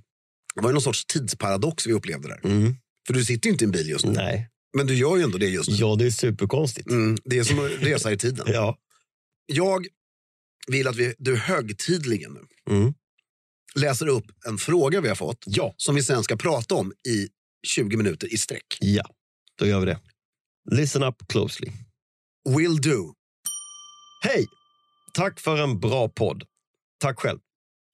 Det 0.55 0.61
var 0.61 0.69
ju 0.69 0.73
någon 0.73 0.81
sorts 0.81 1.05
tidsparadox 1.05 1.87
vi 1.87 1.93
upplevde 1.93 2.27
där. 2.27 2.39
Mm. 2.43 2.75
För 3.07 3.13
du 3.13 3.25
sitter 3.25 3.47
ju 3.47 3.51
inte 3.53 3.63
i 3.63 3.65
en 3.65 3.71
bil 3.71 3.89
just 3.89 4.05
nu. 4.05 4.11
Nej. 4.11 4.49
Men 4.77 4.87
du 4.87 4.95
gör 4.95 5.17
ju 5.17 5.23
ändå 5.23 5.37
det 5.37 5.49
just 5.49 5.69
nu. 5.69 5.75
Ja, 5.75 5.95
det 5.95 6.05
är 6.05 6.09
superkonstigt. 6.11 6.89
Mm, 6.89 7.17
det 7.25 7.37
är 7.39 7.43
som 7.43 7.59
att 7.59 7.71
resa 7.71 8.11
i 8.11 8.17
tiden. 8.17 8.45
Ja. 8.53 8.77
Jag 9.45 9.87
vill 10.67 10.87
att 10.87 10.95
vi, 10.95 11.13
du 11.17 11.35
högtidligen 11.37 12.33
nu 12.33 12.73
Mm. 12.75 12.93
läser 13.75 14.07
upp 14.07 14.25
en 14.47 14.57
fråga 14.57 15.01
vi 15.01 15.07
har 15.07 15.15
fått 15.15 15.43
Ja. 15.45 15.73
som 15.77 15.95
vi 15.95 16.03
sen 16.03 16.23
ska 16.23 16.35
prata 16.35 16.75
om 16.75 16.91
i 17.07 17.27
20 17.67 17.97
minuter 17.97 18.33
i 18.33 18.37
sträck. 18.37 18.77
Ja, 18.79 19.03
då 19.59 19.65
gör 19.65 19.79
vi 19.79 19.85
det. 19.85 19.99
Listen 20.71 21.03
up 21.03 21.15
closely. 21.29 21.71
Will 22.57 22.81
do. 22.81 23.13
Hej! 24.23 24.45
Tack 25.13 25.39
för 25.39 25.57
en 25.63 25.79
bra 25.79 26.09
podd. 26.09 26.43
Tack 26.99 27.19
själv. 27.19 27.39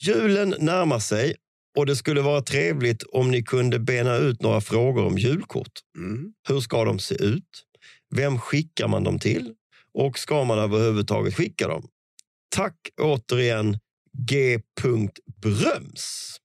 Julen 0.01 0.55
närmar 0.59 0.99
sig 0.99 1.35
och 1.77 1.85
det 1.85 1.95
skulle 1.95 2.21
vara 2.21 2.41
trevligt 2.41 3.03
om 3.03 3.31
ni 3.31 3.43
kunde 3.43 3.79
bena 3.79 4.15
ut 4.15 4.41
några 4.41 4.61
frågor 4.61 5.05
om 5.05 5.17
julkort. 5.17 5.71
Mm. 5.97 6.33
Hur 6.47 6.59
ska 6.59 6.85
de 6.85 6.99
se 6.99 7.15
ut? 7.15 7.63
Vem 8.15 8.39
skickar 8.39 8.87
man 8.87 9.03
dem 9.03 9.19
till? 9.19 9.53
Och 9.93 10.19
ska 10.19 10.43
man 10.43 10.59
överhuvudtaget 10.59 11.35
skicka 11.35 11.67
dem? 11.67 11.87
Tack 12.55 12.75
återigen 13.01 13.77
G. 14.27 14.59
Bröms. 15.41 16.37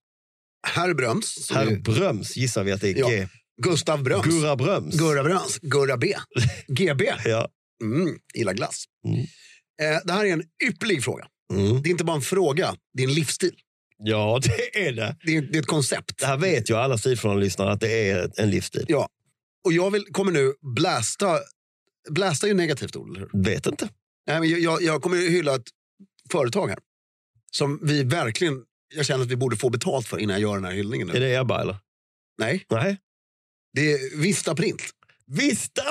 Herr 0.67 0.95
Bröms. 0.95 1.51
Herr 1.51 1.77
Bröms 1.77 2.37
gissar 2.37 2.65
vi 2.65 2.73
att 2.73 2.81
det 2.81 2.89
är 2.91 2.99
Ja. 2.99 3.09
G. 3.09 3.29
Gustav 3.63 4.03
Bröms. 4.03 4.27
Gurra 4.27 4.57
Bröms. 4.57 4.95
Gurra 4.97 5.23
Bröms. 5.23 5.59
Gurra 5.63 5.97
B. 5.97 6.15
GB. 6.69 7.05
Ja. 7.25 7.49
Mm, 7.83 8.19
gillar 8.35 8.53
glass. 8.55 8.85
Mm. 9.07 9.21
Eh, 9.83 10.01
det 10.05 10.13
här 10.13 10.25
är 10.25 10.33
en 10.33 10.43
ypperlig 10.69 11.05
fråga. 11.05 11.27
Mm. 11.55 11.83
Det 11.83 11.89
är 11.89 11.91
inte 11.91 12.05
bara 12.05 12.17
en 12.17 12.23
fråga, 12.23 12.77
det 12.93 13.03
är 13.03 13.09
en 13.09 13.15
livsstil. 13.15 13.57
ja, 13.99 14.41
det 14.73 14.87
är 14.89 14.93
det. 14.93 15.17
Det 15.27 15.37
är, 15.37 15.43
det 15.43 15.59
är 15.59 15.61
ett 15.63 15.67
koncept. 15.67 16.19
Det 16.19 16.27
här 16.27 16.37
vet 16.39 16.71
ju 16.71 16.75
alla 16.75 16.99
Sifrån-lyssnare 16.99 17.73
att 17.73 17.81
det 17.81 18.11
är 18.11 18.31
en 18.37 18.51
livsstil. 18.51 18.85
Ja. 18.89 19.09
Och 19.65 19.73
jag 19.73 19.91
vill, 19.91 20.05
kommer 20.13 20.33
nu 20.33 20.55
blästa, 20.75 21.39
blästa 22.11 22.47
är 22.47 22.49
ju 22.49 22.55
negativt 22.55 22.97
ord, 22.97 23.09
eller 23.17 23.21
hur? 23.33 23.43
Vet 23.45 23.67
inte. 23.67 23.89
Nej, 24.27 24.41
men 24.41 24.63
jag- 24.63 24.83
jag, 24.83 25.03
kommer 25.03 25.17
hylla 25.17 25.55
ett 25.55 25.69
företag 26.33 26.69
här. 26.69 26.79
Som 27.51 27.81
vi 27.83 28.03
verkligen, 28.03 28.63
jag 28.95 29.07
känner 29.07 29.25
att 29.25 29.31
vi 29.31 29.37
borde 29.37 29.57
få 29.57 29.71
betalt 29.71 30.07
för 30.07 30.19
innan 30.19 30.35
jag 30.35 30.41
gör 30.51 30.55
den 30.55 30.65
här 30.65 30.73
hyllningen. 30.73 31.09
Är 31.11 31.13
Nu. 31.15 31.21
det 31.21 31.35
Ebba 31.37 31.61
eller? 31.63 31.77
Nej, 32.39 32.65
Nej. 32.71 32.99
det 33.73 33.93
är 33.93 34.17
Vista 34.21 34.55
Print. 34.55 34.83
Vista 35.33 35.83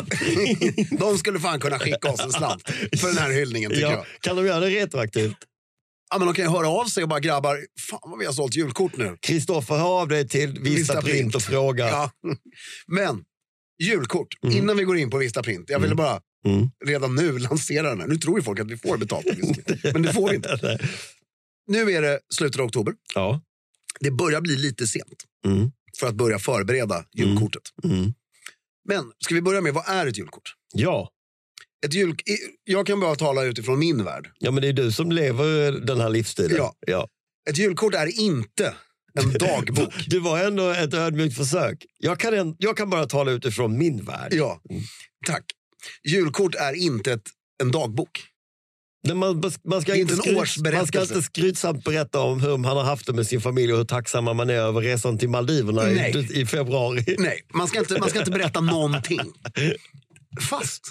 De 0.99 1.17
skulle 1.17 1.39
fan 1.39 1.59
kunna 1.59 1.79
skicka 1.79 2.09
oss 2.11 2.19
en 2.19 2.31
slant 2.31 2.61
för 2.99 3.07
den 3.07 3.17
här 3.17 3.31
hyllningen 3.31 3.71
tycker 3.71 3.83
ja. 3.83 3.91
jag. 3.91 4.05
Kan 4.21 4.35
de 4.35 4.45
göra 4.45 4.59
det 4.59 4.69
retroaktivt? 4.69 5.35
Ja, 6.09 6.17
men 6.17 6.27
de 6.27 6.33
kan 6.33 6.45
ju 6.45 6.51
höra 6.51 6.67
av 6.69 6.85
sig 6.85 7.03
och 7.03 7.09
bara 7.09 7.19
grabbar, 7.19 7.59
fan 7.89 7.99
vad 8.03 8.19
vi 8.19 8.25
har 8.25 8.33
sålt 8.33 8.55
julkort 8.55 8.97
nu. 8.97 9.17
Kristoffer, 9.21 9.75
hör 9.77 10.01
av 10.01 10.07
dig 10.07 10.27
till 10.27 10.51
Vista, 10.51 10.69
Vista 10.69 11.01
Print. 11.01 11.05
Print. 11.13 11.35
och 11.35 11.41
fråga. 11.41 11.87
Ja. 11.87 12.11
Men 12.87 13.23
julkort, 13.83 14.27
Mm. 14.43 14.57
innan 14.57 14.77
vi 14.77 14.83
går 14.83 14.97
in 14.97 15.09
på 15.09 15.17
Vista 15.17 15.43
Print. 15.43 15.69
Jag 15.69 15.79
ville 15.79 15.95
bara 15.95 16.21
Mm. 16.47 16.69
redan 16.85 17.15
nu 17.15 17.39
lansera 17.39 17.89
den 17.89 17.99
här. 18.01 18.07
Nu 18.07 18.17
tror 18.17 18.39
ju 18.39 18.43
folk 18.43 18.59
att 18.59 18.71
vi 18.71 18.77
får 18.77 18.97
betalt 18.97 19.25
men 19.93 20.01
det 20.01 20.13
får 20.13 20.29
vi 20.29 20.35
inte. 20.35 20.79
Nu 21.67 21.91
är 21.91 22.01
det 22.01 22.19
slutet 22.33 22.59
av 22.59 22.65
oktober. 22.65 22.93
ja. 23.15 23.41
Det 23.99 24.11
börjar 24.11 24.41
bli 24.41 24.55
lite 24.57 24.87
sent 24.87 25.23
Mm. 25.45 25.71
för 25.99 26.07
att 26.07 26.15
börja 26.15 26.39
förbereda 26.39 27.05
julkortet. 27.13 27.61
Mm. 28.89 29.05
Men 29.05 29.13
ska 29.19 29.35
vi 29.35 29.41
börja 29.41 29.61
med, 29.61 29.73
vad 29.73 29.87
är 29.87 30.07
ett 30.07 30.17
julkort? 30.17 30.55
Ja. 30.73 31.09
Ett 31.85 31.93
jul... 31.93 32.15
Jag 32.63 32.87
kan 32.87 32.99
bara 32.99 33.15
tala 33.15 33.43
utifrån 33.43 33.79
min 33.79 34.03
värld. 34.03 34.31
ja, 34.39 34.51
men 34.51 34.61
det 34.61 34.67
är 34.67 34.73
du 34.73 34.91
som 34.91 35.11
lever 35.11 35.71
den 35.71 35.99
här 36.01 36.09
livsstilen. 36.09 36.57
Ja. 36.57 36.75
ja. 36.87 37.07
Ett 37.49 37.57
julkort 37.57 37.93
är 37.93 38.19
inte 38.19 38.75
en 39.21 39.33
dagbok. 39.39 39.93
Det 40.07 40.19
var 40.19 40.39
ändå 40.39 40.69
ett 40.69 40.93
ödmjukt 40.93 41.37
försök. 41.37 41.85
Jag 41.99 42.19
kan, 42.19 42.33
en, 42.33 42.55
jag 42.59 42.77
kan 42.77 42.89
bara 42.89 43.05
tala 43.05 43.31
utifrån 43.31 43.77
min 43.77 44.05
värld. 44.05 44.33
ja, 44.33 44.61
tack. 45.25 45.43
Julkort 46.07 46.55
är 46.55 46.73
inte 46.73 47.13
ett, 47.13 47.29
en 47.63 47.71
dagbok. 47.71 48.23
Man, 49.13 49.43
man, 49.63 49.81
ska 49.81 49.95
inte 49.95 50.13
en 50.13 50.35
man 50.73 50.87
ska 50.87 51.01
inte 51.01 51.21
skrytsamt 51.21 51.83
berätta 51.83 52.19
om 52.19 52.41
hur 52.41 52.49
han 52.49 52.65
har 52.65 52.83
haft 52.83 53.07
det 53.07 53.13
med 53.13 53.27
sin 53.27 53.41
familj 53.41 53.73
och 53.73 53.77
hur 53.77 53.85
tacksamma 53.85 54.33
man 54.33 54.49
är 54.49 54.53
över 54.53 54.81
resan 54.81 55.17
till 55.17 55.29
Maldiverna 55.29 55.91
i, 55.91 56.41
i 56.41 56.45
februari. 56.45 57.15
Nej, 57.17 57.41
man 57.53 57.67
ska, 57.67 57.79
inte, 57.79 57.99
man 57.99 58.09
ska 58.09 58.19
inte 58.19 58.31
berätta 58.31 58.61
någonting. 58.61 59.19
Fast 60.49 60.81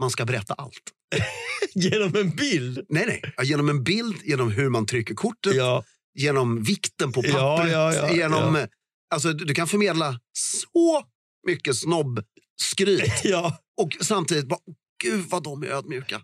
man 0.00 0.10
ska 0.10 0.24
berätta 0.24 0.54
allt. 0.54 0.82
Genom 1.74 2.16
en 2.16 2.30
bild. 2.30 2.80
Nej, 2.88 3.04
nej. 3.06 3.34
Ja, 3.36 3.42
Genom 3.42 3.68
en 3.68 3.84
bild, 3.84 4.16
genom 4.24 4.50
hur 4.50 4.68
man 4.68 4.86
trycker 4.86 5.14
kortet, 5.14 5.54
Ja, 5.54 5.84
genom 6.14 6.62
vikten 6.62 7.12
på 7.12 7.22
pappret. 7.22 7.72
ja, 7.72 8.12
genom, 8.12 8.54
ja. 8.54 8.66
Alltså, 9.14 9.32
du 9.32 9.54
kan 9.54 9.66
förmedla 9.66 10.20
så 10.32 11.02
mycket 11.46 11.76
snobb-skryt 11.76 13.12
ja. 13.24 13.58
och 13.80 13.96
samtidigt 14.00 14.48
bara, 14.48 14.60
gud 15.04 15.24
vad 15.28 15.42
de 15.42 15.62
är 15.62 15.66
ödmjuka. 15.66 16.20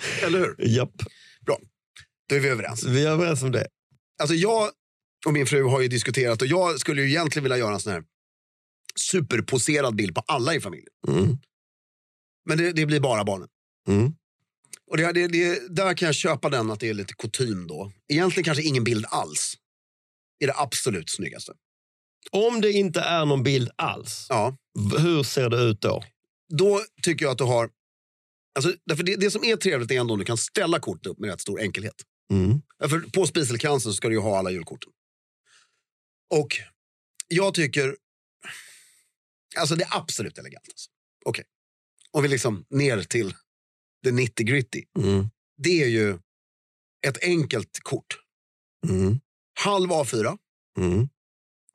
Eller 0.22 0.38
hur? 0.38 0.68
Japp. 0.76 1.02
Bra, 1.46 1.58
då 2.28 2.34
är 2.34 2.40
vi 2.40 2.48
överens. 2.48 2.84
Vi 2.84 3.04
är 3.04 3.10
överens 3.10 3.42
om 3.42 3.52
det. 3.52 3.66
Alltså 4.20 4.34
jag 4.34 4.70
och 5.26 5.32
min 5.32 5.46
fru 5.46 5.62
har 5.62 5.80
ju 5.80 5.88
diskuterat 5.88 6.42
och 6.42 6.48
jag 6.48 6.80
skulle 6.80 7.02
ju 7.02 7.08
egentligen 7.08 7.44
vilja 7.44 7.58
göra 7.58 7.74
en 7.74 7.80
sån 7.80 7.92
här 7.92 8.04
superposerad 8.96 9.94
bild 9.94 10.14
på 10.14 10.20
alla 10.26 10.54
i 10.54 10.60
familjen. 10.60 10.88
Mm. 11.08 11.38
Men 12.44 12.58
det, 12.58 12.72
det 12.72 12.86
blir 12.86 13.00
bara 13.00 13.24
barnen. 13.24 13.48
Mm. 13.88 14.12
Och 14.90 14.96
det, 14.96 15.12
det, 15.12 15.28
det, 15.28 15.74
där 15.76 15.94
kan 15.94 16.06
jag 16.06 16.14
köpa 16.14 16.48
den 16.48 16.70
att 16.70 16.80
det 16.80 16.88
är 16.88 16.94
lite 16.94 17.14
kutym 17.14 17.66
då. 17.66 17.92
Egentligen 18.08 18.44
kanske 18.44 18.62
ingen 18.62 18.84
bild 18.84 19.06
alls. 19.08 19.54
är 20.38 20.46
det 20.46 20.54
absolut 20.56 21.10
snyggaste. 21.10 21.52
Om 22.30 22.60
det 22.60 22.72
inte 22.72 23.00
är 23.00 23.26
någon 23.26 23.42
bild 23.42 23.70
alls, 23.76 24.26
Ja, 24.28 24.56
hur 24.98 25.22
ser 25.22 25.50
det 25.50 25.56
ut 25.62 25.80
då? 25.80 26.04
då 26.48 26.80
tycker 27.02 27.24
jag 27.24 27.32
att 27.32 27.38
du 27.38 27.44
har... 27.44 27.70
Alltså, 28.54 28.74
därför 28.86 29.02
det, 29.02 29.16
det 29.16 29.30
som 29.30 29.44
är 29.44 29.56
trevligt 29.56 29.90
är 29.90 30.00
ändå 30.00 30.12
om 30.14 30.18
du 30.18 30.24
kan 30.24 30.38
ställa 30.38 30.80
kortet 30.80 31.06
upp 31.06 31.18
med 31.18 31.30
rätt 31.30 31.40
stor 31.40 31.60
enkelhet. 31.60 31.94
Mm. 32.32 32.62
För 32.88 33.00
på 33.00 33.26
spiselkransen 33.26 33.92
ska 33.92 34.08
du 34.08 34.14
ju 34.14 34.20
ha 34.20 34.38
alla 34.38 34.50
julkorten. 34.50 34.92
Och 36.34 36.56
jag 37.28 37.54
tycker... 37.54 37.96
Alltså 39.58 39.76
det 39.76 39.84
är 39.84 39.96
absolut 39.96 40.38
elegant. 40.38 40.64
Alltså. 40.68 40.90
Okej. 41.24 41.44
Om 42.10 42.22
vi 42.22 42.28
liksom 42.28 42.64
ner 42.70 43.02
till 43.02 43.34
det 44.02 44.12
90 44.12 44.46
gritty. 44.46 44.84
Mm. 44.98 45.30
Det 45.56 45.82
är 45.82 45.88
ju 45.88 46.18
ett 47.06 47.22
enkelt 47.22 47.80
kort. 47.82 48.18
Mm. 48.88 49.20
Halv 49.60 49.90
A4. 49.90 50.38
Mm. 50.78 51.08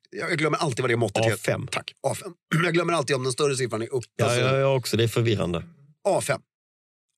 Jag 0.09 0.37
glömmer 0.37 0.57
alltid 0.57 0.81
vad 0.81 0.89
det 0.89 0.97
måttet 0.97 1.25
heter. 1.25 1.53
A5. 1.53 1.67
Tack. 1.71 1.93
A5. 2.07 2.33
Jag 2.63 2.73
glömmer 2.73 2.93
alltid 2.93 3.15
om 3.15 3.23
den 3.23 3.31
större 3.31 3.55
siffran 3.55 3.81
är 3.81 3.93
upp. 3.93 4.05
Ja, 4.15 4.25
alltså, 4.25 4.39
ja, 4.39 4.57
jag 4.57 4.77
också. 4.77 4.97
Det 4.97 5.03
är 5.03 5.07
förvirrande. 5.07 5.63
A5. 6.07 6.41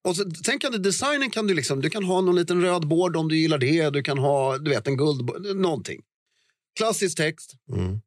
Och 0.08 0.16
så, 0.16 0.32
tänk 0.44 0.64
att 0.64 0.84
designen 0.84 1.32
kan 1.32 1.48
du 1.48 1.54
liksom, 1.54 1.82
du 1.82 1.90
kan 1.90 2.04
ha 2.04 2.22
någon 2.22 2.36
liten 2.36 2.62
röd 2.62 2.88
board 2.88 3.16
om 3.16 3.28
du 3.28 3.38
gillar 3.38 3.58
det. 3.58 3.90
Du 3.90 4.04
kan 4.04 4.18
ha, 4.18 4.58
du 4.58 4.70
vet, 4.70 4.88
en 4.88 4.98
guld, 4.98 5.56
någonting. 5.56 6.02
Klassisk 6.76 7.18
text. 7.18 7.54
Mm. 7.74 8.02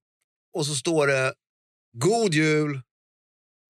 Och 0.53 0.67
så 0.67 0.75
står 0.75 1.07
det 1.07 1.35
God 1.93 2.35
jul 2.35 2.81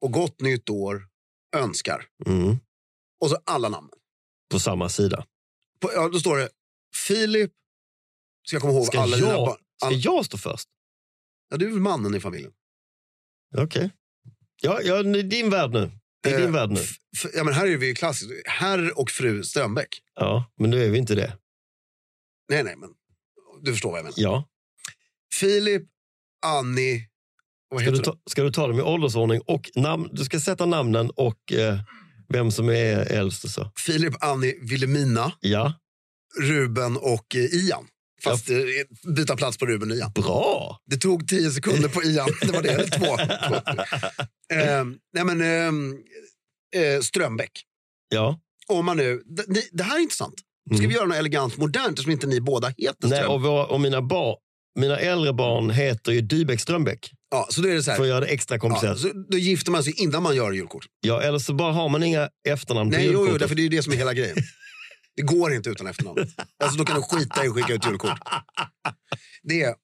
och 0.01 0.13
gott 0.13 0.41
nytt 0.41 0.71
år 0.71 1.09
önskar. 1.57 2.07
Mm. 2.27 2.57
Och 3.21 3.31
så 3.31 3.39
alla 3.45 3.69
namnen. 3.69 3.99
På 4.51 4.59
samma 4.61 4.89
sida. 4.89 5.27
På, 5.81 5.91
ja, 5.95 6.09
då 6.09 6.21
står 6.21 6.37
det 6.39 6.49
Filip. 7.07 7.53
Ska 8.47 8.55
jag 8.57 8.63
komma 8.63 8.75
ihåg 8.75 8.87
Ska 8.87 9.01
alla 9.01 9.17
dina 9.17 9.29
jag, 9.29 9.47
barn. 9.47 9.59
ska 9.77 9.87
All, 9.87 10.05
jag 10.05 10.27
stå 10.27 10.39
först? 10.39 10.69
ja, 11.51 11.57
du 11.57 11.67
är 11.67 11.71
väl 11.71 11.81
mannen 11.81 12.15
i 12.15 12.21
familjen? 12.21 12.53
Okej. 13.57 13.91
Ja, 14.63 14.81
ja, 14.83 14.97
är 14.99 15.23
din 15.23 15.51
värld 15.51 15.71
nu. 15.71 15.91
Det 16.23 16.31
är 16.31 16.37
din 16.39 16.47
Eh, 16.47 16.53
värld 16.53 16.71
nu. 16.71 16.81
ja, 17.35 17.45
men 17.45 17.55
här 17.55 17.67
är 17.67 17.77
vi 17.77 17.87
ju 17.87 17.95
klassiskt. 17.95 18.33
Herr 18.47 18.99
och 18.99 19.11
fru 19.11 19.43
Strömbäck. 19.43 20.03
Ja, 20.15 20.53
men 20.59 20.71
nu 20.71 20.85
är 20.85 20.91
vi 20.91 20.99
inte 20.99 21.15
det. 21.15 21.37
Nej, 22.51 22.63
nej, 22.65 22.77
men 22.77 22.89
du 23.63 23.73
förstår 23.73 23.91
vad 23.91 23.99
jag 23.99 24.05
menar. 24.05 24.15
Ja. 24.19 24.49
Filip, 25.35 25.83
Annie, 26.47 27.09
vad 27.69 27.81
Ska 27.81 27.91
heter 27.91 27.99
du, 28.05 28.05
ta, 28.05 28.19
ska 28.31 28.43
du 28.43 28.53
ta 28.53 28.67
dem 28.67 28.79
i 28.79 28.83
åldersordning 28.83 29.41
och 29.47 29.71
namn? 29.75 30.09
Du 30.13 30.25
ska 30.25 30.41
sätta 30.41 30.67
namnen 30.67 31.11
och 31.11 31.53
eh, 31.53 31.79
vem 32.29 32.51
som 32.51 32.69
är 32.69 33.13
äldst 33.13 33.45
och 33.45 33.51
så. 33.51 33.73
Filip, 33.87 34.15
Annie, 34.25 34.59
Wilhelmina, 34.63 35.33
Ja, 35.41 35.75
Ruben 36.41 36.97
och 36.97 37.37
eh, 37.37 37.45
Ian. 37.45 37.87
Fast 38.25 38.51
eh, 38.51 38.57
byta 39.17 39.37
plats 39.37 39.59
på 39.59 39.67
Ruben 39.67 39.91
och 39.91 39.97
Ian. 39.97 40.13
bra! 40.13 40.79
Det 40.87 40.97
tog 40.97 41.29
tio 41.29 41.51
sekunder 41.51 41.89
på 41.89 42.03
Ian. 42.03 42.29
Det 42.41 42.53
var 42.53 42.63
det, 42.63 42.69
eller 42.71 42.87
två. 42.89 43.19
eh, 44.55 44.85
nej 45.15 45.25
men, 45.25 45.41
ehm, 45.43 45.99
eh, 46.77 47.01
Strömbäck. 47.01 47.51
Ja. 48.09 48.41
Om 48.69 48.87
man 48.87 48.97
nu, 48.97 49.23
det, 49.27 49.45
det 49.73 49.83
här 49.85 49.97
är 49.97 50.01
intressant. 50.03 50.35
Ska 50.67 50.77
Mm. 50.77 50.89
vi 50.89 50.95
göra 50.95 51.07
något 51.07 51.17
elegant 51.17 51.57
modernt 51.57 51.89
eftersom 51.89 52.13
inte 52.13 52.27
ni 52.27 52.41
båda 52.41 52.69
heter 52.69 53.09
Nej, 53.09 53.25
och, 53.25 53.43
våra, 53.43 53.67
och 53.67 53.81
mina, 53.81 54.03
bar, 54.03 54.37
mina 54.79 54.99
äldre 54.99 55.33
barn 55.33 55.71
heter 55.71 56.13
ju 56.13 56.21
Dybeck 56.21 56.61
Strömbäck. 56.61 57.11
Ja, 57.31 57.47
så 57.51 57.61
då 57.61 57.69
är 57.69 57.75
det 57.75 57.83
så 57.83 57.85
För 57.85 57.93
att 57.93 57.99
här. 57.99 58.07
göra 58.07 58.21
det 58.21 58.27
extra 58.27 58.55
Ja, 58.55 58.61
komplicerat. 58.61 58.99
så 58.99 59.09
då 59.31 59.39
gifter 59.39 59.71
man 59.71 59.85
sig 59.85 59.93
innan 60.03 60.23
man 60.23 60.37
gör 60.37 60.53
julkort. 60.53 60.87
Ja, 61.01 61.23
eller 61.23 61.39
så 61.39 61.55
bara 61.55 61.73
har 61.73 61.89
man 61.89 62.03
inga 62.03 62.29
efternamn 62.49 62.91
på 62.91 62.97
Nej, 62.97 63.07
jo, 63.07 63.13
jo, 63.13 63.19
julkortet. 63.19 63.41
därför 63.41 63.55
det 63.55 63.61
är 63.61 63.65
ju 63.65 63.69
det 63.69 63.83
som 63.83 63.93
är 63.93 63.97
hela 63.97 64.15
grejen. 64.15 64.37
Det 65.17 65.23
går 65.23 65.53
inte 65.55 65.71
utan 65.71 65.87
efternamn. 65.87 66.19
Alltså, 66.65 66.79
då 66.79 66.85
kan 66.85 66.97
du 66.97 67.03
skita 67.03 67.45
i 67.45 67.49
att 67.49 67.55
skicka 67.55 67.73
ut 67.75 67.87
julkort. 67.87 68.19
Det 69.43 69.63
är, 69.63 69.75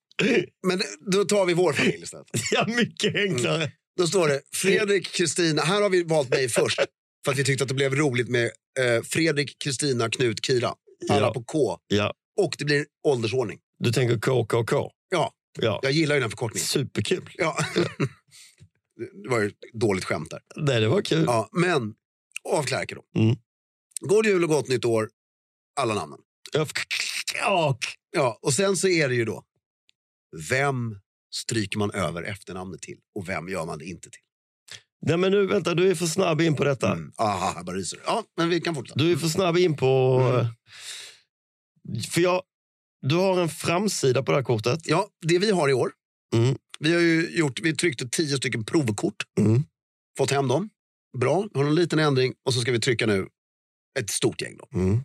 men 0.66 0.82
då 1.12 1.24
tar 1.24 1.46
vi 1.46 1.54
vår 1.54 1.72
familj 1.72 2.02
istället. 2.02 2.26
Ja, 2.52 2.66
mycket 2.68 3.14
enklare. 3.16 3.72
Då 3.96 4.06
står 4.06 4.28
det 4.28 4.40
Fredrik, 4.54 5.12
Kristina. 5.12 5.62
Här 5.62 5.82
har 5.82 5.90
vi 5.90 6.02
valt 6.02 6.28
mig 6.30 6.48
först. 6.48 6.80
För 7.24 7.32
att 7.32 7.38
vi 7.38 7.44
tyckte 7.44 7.64
att 7.64 7.68
det 7.68 7.74
blev 7.74 7.94
roligt 7.94 8.28
med 8.28 8.44
eh, 8.80 9.02
Fredrik, 9.04 9.56
Kristina, 9.58 10.10
Knut, 10.10 10.44
Kira. 10.46 10.74
Alla 11.10 11.20
Ja. 11.26 11.32
på 11.34 11.44
K. 11.44 11.78
Ja, 11.88 12.14
Och 12.36 12.54
det 12.58 12.64
blir 12.64 12.86
åldersordning. 13.08 13.58
du 13.78 13.92
tänker 13.92 14.18
KKK. 14.18 14.90
Ja, 15.10 15.32
Ja, 15.58 15.80
jag 15.82 15.92
gillar 15.92 16.14
ju 16.14 16.20
den 16.20 16.30
förkortningen. 16.30 16.66
superkul. 16.66 17.30
Ja. 17.34 17.56
Det 19.22 19.28
var 19.28 19.40
ju 19.40 19.46
ett 19.46 19.54
dåligt 19.72 20.04
skämt 20.04 20.30
där. 20.30 20.40
Nej, 20.56 20.80
det 20.80 20.88
var 20.88 21.02
kul. 21.02 21.24
Ja, 21.26 21.48
men 21.52 21.94
avklarka 22.48 22.94
då. 22.94 23.20
Mm. 23.22 23.36
God 24.00 24.26
jul 24.26 24.42
och 24.44 24.48
gott 24.50 24.68
nytt 24.68 24.84
år. 24.84 25.08
Alla 25.76 25.94
namnen. 25.94 26.18
Ja. 28.12 28.38
Och 28.42 28.54
sen 28.54 28.76
så 28.76 28.88
är 28.88 29.08
det 29.08 29.14
ju 29.14 29.24
då. 29.24 29.44
Vem 30.50 30.98
stryker 31.34 31.78
man 31.78 31.90
över 31.90 32.22
efternamnet 32.22 32.82
till 32.82 32.98
och 33.14 33.28
vem 33.28 33.48
gör 33.48 33.66
man 33.66 33.78
det 33.78 33.84
inte 33.84 34.10
till? 34.10 34.20
Nej, 35.06 35.16
men 35.16 35.32
nu, 35.32 35.46
vänta, 35.46 35.74
du 35.74 35.90
är 35.90 35.94
för 35.94 36.06
snabb 36.06 36.40
in 36.40 36.56
på 36.56 36.64
detta. 36.64 36.92
Mm. 36.92 37.12
Aha, 37.18 37.52
jag 37.56 37.64
bara 37.66 37.76
ryser. 37.76 38.00
Ja, 38.06 38.24
men 38.36 38.48
vi 38.48 38.60
kan 38.60 38.74
fortsätta. 38.74 38.98
Du 38.98 39.12
är 39.12 39.16
för 39.16 39.28
snabb 39.28 39.56
in 39.56 39.76
på... 39.76 40.20
Mm. 40.32 40.40
eh, 40.40 40.48
För 42.10 42.20
jag, 42.20 42.42
du 43.02 43.14
har 43.14 43.40
en 43.40 43.48
framsida 43.48 44.22
på 44.22 44.32
det 44.32 44.38
här 44.38 44.44
kortet. 44.44 44.80
Ja, 44.84 45.08
det 45.26 45.38
vi 45.38 45.50
har 45.50 45.68
i 45.68 45.72
år. 45.72 45.92
Mm. 46.34 46.56
Vi 46.78 46.92
har 46.94 47.00
ju 47.00 47.38
gjort, 47.38 47.60
vi 47.60 47.76
tryckte 47.76 48.08
tio 48.08 48.36
stycken 48.36 48.64
provkort. 48.64 49.16
Mm. 49.40 49.64
Fått 50.18 50.30
hem 50.30 50.48
dem. 50.48 50.70
Bra, 51.18 51.48
har 51.54 51.64
en 51.64 51.74
liten 51.74 51.98
ändring 51.98 52.34
och 52.44 52.54
så 52.54 52.60
ska 52.60 52.72
vi 52.72 52.80
trycka 52.80 53.06
nu 53.06 53.28
ett 53.98 54.10
stort 54.10 54.42
gäng. 54.42 54.56
Då. 54.56 54.78
Mm. 54.78 55.04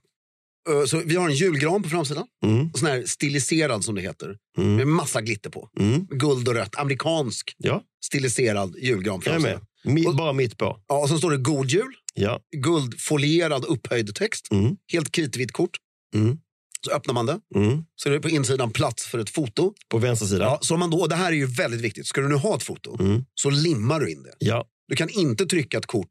Eh, 0.69 0.85
Så 0.85 1.01
vi 1.05 1.15
har 1.15 1.29
en 1.29 1.35
julgran 1.35 1.83
på 1.83 1.89
framsidan. 1.89 2.25
Mm. 2.45 2.73
Sån 2.73 2.87
här 2.87 3.03
stiliserad 3.05 3.83
som 3.83 3.95
det 3.95 4.01
heter. 4.01 4.35
Mm. 4.57 4.75
Med 4.75 4.87
massa 4.87 5.21
glitter 5.21 5.49
på. 5.49 5.69
Mm. 5.79 6.05
Guld 6.09 6.47
och 6.47 6.53
rött. 6.55 6.75
Amerikansk 6.75 7.55
Ja, 7.57 7.83
stiliserad 8.05 8.75
julgran 8.81 9.21
jag 9.25 9.35
är 9.35 9.39
med. 9.39 9.59
Mi, 9.83 10.07
Och- 10.07 10.15
bara 10.15 10.33
mitt 10.33 10.57
på. 10.57 10.79
Ja, 10.87 10.97
och 11.01 11.09
så 11.09 11.17
står 11.17 11.31
det 11.31 11.37
God 11.37 11.67
Jul. 11.71 11.93
Ja. 12.13 12.39
Guldfolierad 12.57 13.65
upphöjd 13.65 14.15
text. 14.15 14.47
Mm. 14.51 14.75
Helt 14.91 15.11
kritvitt 15.11 15.51
kort. 15.51 15.77
Mm. 16.15 16.37
Så 16.85 16.91
öppnar 16.91 17.13
man 17.13 17.25
det. 17.25 17.39
Mm. 17.55 17.83
Så 17.95 18.09
är 18.09 18.13
det 18.13 18.19
på 18.19 18.29
insidan 18.29 18.71
plats 18.71 19.05
för 19.05 19.19
ett 19.19 19.29
foto. 19.29 19.73
På 19.89 19.97
vänster 19.97 20.25
sida. 20.25 20.43
Ja, 20.43 20.59
så 20.61 20.77
man 20.77 20.89
då, 20.89 20.97
och 21.01 21.09
det 21.09 21.15
här 21.15 21.27
är 21.31 21.35
ju 21.35 21.45
väldigt 21.45 21.81
viktigt. 21.81 22.07
Ska 22.07 22.21
du 22.21 22.27
nu 22.29 22.35
ha 22.35 22.55
ett 22.55 22.63
foto 22.63 22.97
Mm. 22.99 23.25
så 23.35 23.49
limmar 23.49 23.99
du 23.99 24.11
in 24.11 24.23
det. 24.23 24.33
ja. 24.39 24.65
Du 24.87 24.95
kan 24.95 25.09
inte 25.09 25.45
trycka 25.45 25.77
ett 25.77 25.85
kort 25.85 26.09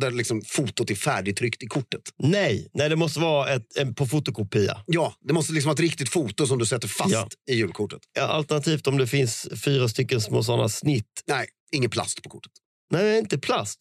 där 0.00 0.10
liksom 0.10 0.42
fotot 0.46 0.90
är 0.90 0.94
färdigtryckt 0.94 1.62
i 1.62 1.66
kortet. 1.66 2.00
Nej, 2.18 2.68
nej, 2.74 2.88
det 2.88 2.96
måste 2.96 3.20
vara 3.20 3.50
ett, 3.54 3.76
en, 3.76 3.94
på 3.94 4.06
fotokopia. 4.06 4.82
Ja, 4.86 5.14
det 5.20 5.32
måste 5.34 5.52
liksom 5.52 5.68
vara 5.68 5.74
ett 5.74 5.80
riktigt 5.80 6.08
foto 6.08 6.46
som 6.46 6.58
du 6.58 6.66
sätter 6.66 6.88
fast 6.88 7.12
Ja. 7.12 7.28
i 7.50 7.54
julkortet. 7.54 8.00
Ja, 8.12 8.22
alternativt 8.22 8.86
om 8.86 8.98
det 8.98 9.06
finns 9.06 9.48
fyra 9.64 9.88
stycken 9.88 10.20
små 10.20 10.42
sådana 10.42 10.68
snitt. 10.68 11.22
Nej, 11.26 11.46
ingen 11.72 11.90
plast 11.90 12.22
på 12.22 12.28
kortet. 12.30 12.52
Nej, 12.90 13.18
inte 13.18 13.38
plast. 13.38 13.78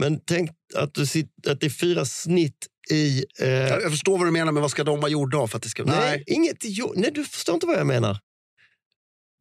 Men 0.00 0.20
tänk 0.24 0.50
att, 0.74 0.94
du 0.94 1.06
sitter, 1.06 1.52
att 1.52 1.60
det 1.60 1.66
är 1.66 1.70
fyra 1.70 2.04
snitt 2.04 2.66
i... 2.90 3.24
Eh, 3.40 3.48
Jag, 3.48 3.82
jag 3.82 3.90
förstår 3.90 4.18
vad 4.18 4.26
du 4.26 4.30
menar, 4.30 4.52
men 4.52 4.60
vad 4.62 4.70
ska 4.70 4.84
de 4.84 5.00
vara 5.00 5.10
gjorda 5.10 5.38
av 5.38 5.46
för 5.48 5.56
att 5.56 5.62
det 5.62 5.68
ska... 5.68 5.84
nej, 5.84 5.96
Nej. 6.00 6.24
inget, 6.26 6.56
jo, 6.62 6.92
nej, 6.96 7.10
du 7.14 7.24
förstår 7.24 7.54
inte 7.54 7.66
vad 7.66 7.76
jag 7.78 7.86
menar. 7.86 8.18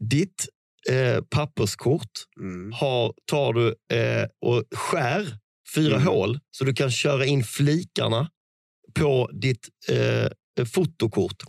Ditt 0.10 0.48
eh, 0.90 1.22
papperskort 1.30 2.12
Mm. 2.40 2.72
har, 2.74 3.14
tar 3.26 3.54
du 3.54 3.68
eh, 3.98 4.28
och 4.42 4.64
skär 4.78 5.38
fyra 5.76 5.96
Mm. 5.96 6.08
hål 6.08 6.40
så 6.52 6.64
du 6.66 6.74
kan 6.74 6.92
köra 6.92 7.26
in 7.26 7.44
flikarna 7.44 8.32
på 8.94 9.30
ditt 9.34 9.70
eh, 9.90 10.66
fotokort 10.66 11.44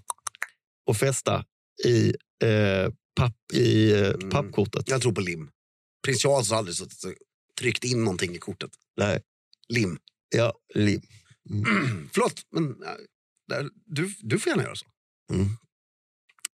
och 0.86 0.96
fästa 0.96 1.44
i, 1.84 2.08
eh, 2.44 2.92
papp, 3.16 3.36
i 3.52 3.92
eh, 3.92 4.06
Mm. 4.08 4.30
pappkortet. 4.30 4.88
Jag 4.88 5.02
tror 5.02 5.12
på 5.12 5.20
lim. 5.20 5.50
Prins 6.04 6.22
Charles 6.22 6.50
har 6.50 6.58
aldrig 6.58 6.76
suttit 6.76 7.04
och 7.04 7.12
tryckt 7.60 7.84
in 7.84 8.04
någonting 8.04 8.34
i 8.34 8.38
kortet. 8.38 8.70
Nej, 8.96 9.20
Lim. 9.68 9.98
ja, 10.36 10.52
lim. 10.74 11.02
Förlåt, 12.12 12.42
men 12.50 12.64
äh, 12.82 12.90
där, 13.48 13.68
du, 13.86 14.14
du 14.20 14.38
får 14.38 14.50
gärna 14.50 14.62
göra 14.62 14.74
så. 14.74 14.86
Mm. 15.32 15.46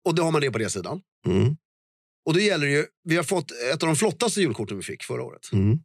Och 0.04 0.14
då 0.14 0.22
har 0.22 0.32
man 0.32 0.40
det 0.40 0.50
på 0.50 0.58
det 0.58 0.70
sidan. 0.70 1.02
Mm. 1.26 1.56
Och 2.26 2.34
då 2.34 2.40
gäller 2.40 2.66
det 2.66 2.72
ju, 2.72 2.86
vi 3.04 3.16
har 3.16 3.24
fått 3.24 3.50
ett 3.50 3.82
av 3.82 3.86
de 3.86 3.96
flottaste 3.96 4.40
julkorten 4.40 4.76
vi 4.76 4.82
fick 4.82 5.02
förra 5.02 5.22
året. 5.22 5.52
Mm. 5.52 5.78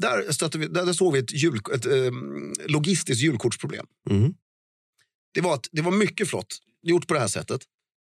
Där, 0.00 0.32
stötte 0.32 0.58
vi, 0.58 0.66
där, 0.66 0.86
där 0.86 0.92
såg 0.92 1.12
vi 1.12 1.18
ett, 1.18 1.32
jul, 1.32 1.60
ett 1.74 1.86
eh, 1.86 2.12
logistiskt 2.66 3.22
julkortsproblem. 3.22 3.86
Mm. 4.10 4.34
Det 5.34 5.40
var, 5.40 5.54
att, 5.54 5.68
det 5.72 5.82
var 5.82 5.92
mycket 5.92 6.28
flott, 6.28 6.58
gjort 6.82 7.06
på 7.08 7.14
det 7.14 7.20
här 7.20 7.28
sättet. 7.28 7.60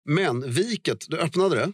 Men 0.10 0.52
viket, 0.52 1.06
du 1.08 1.18
öppnade 1.18 1.56
det 1.56 1.72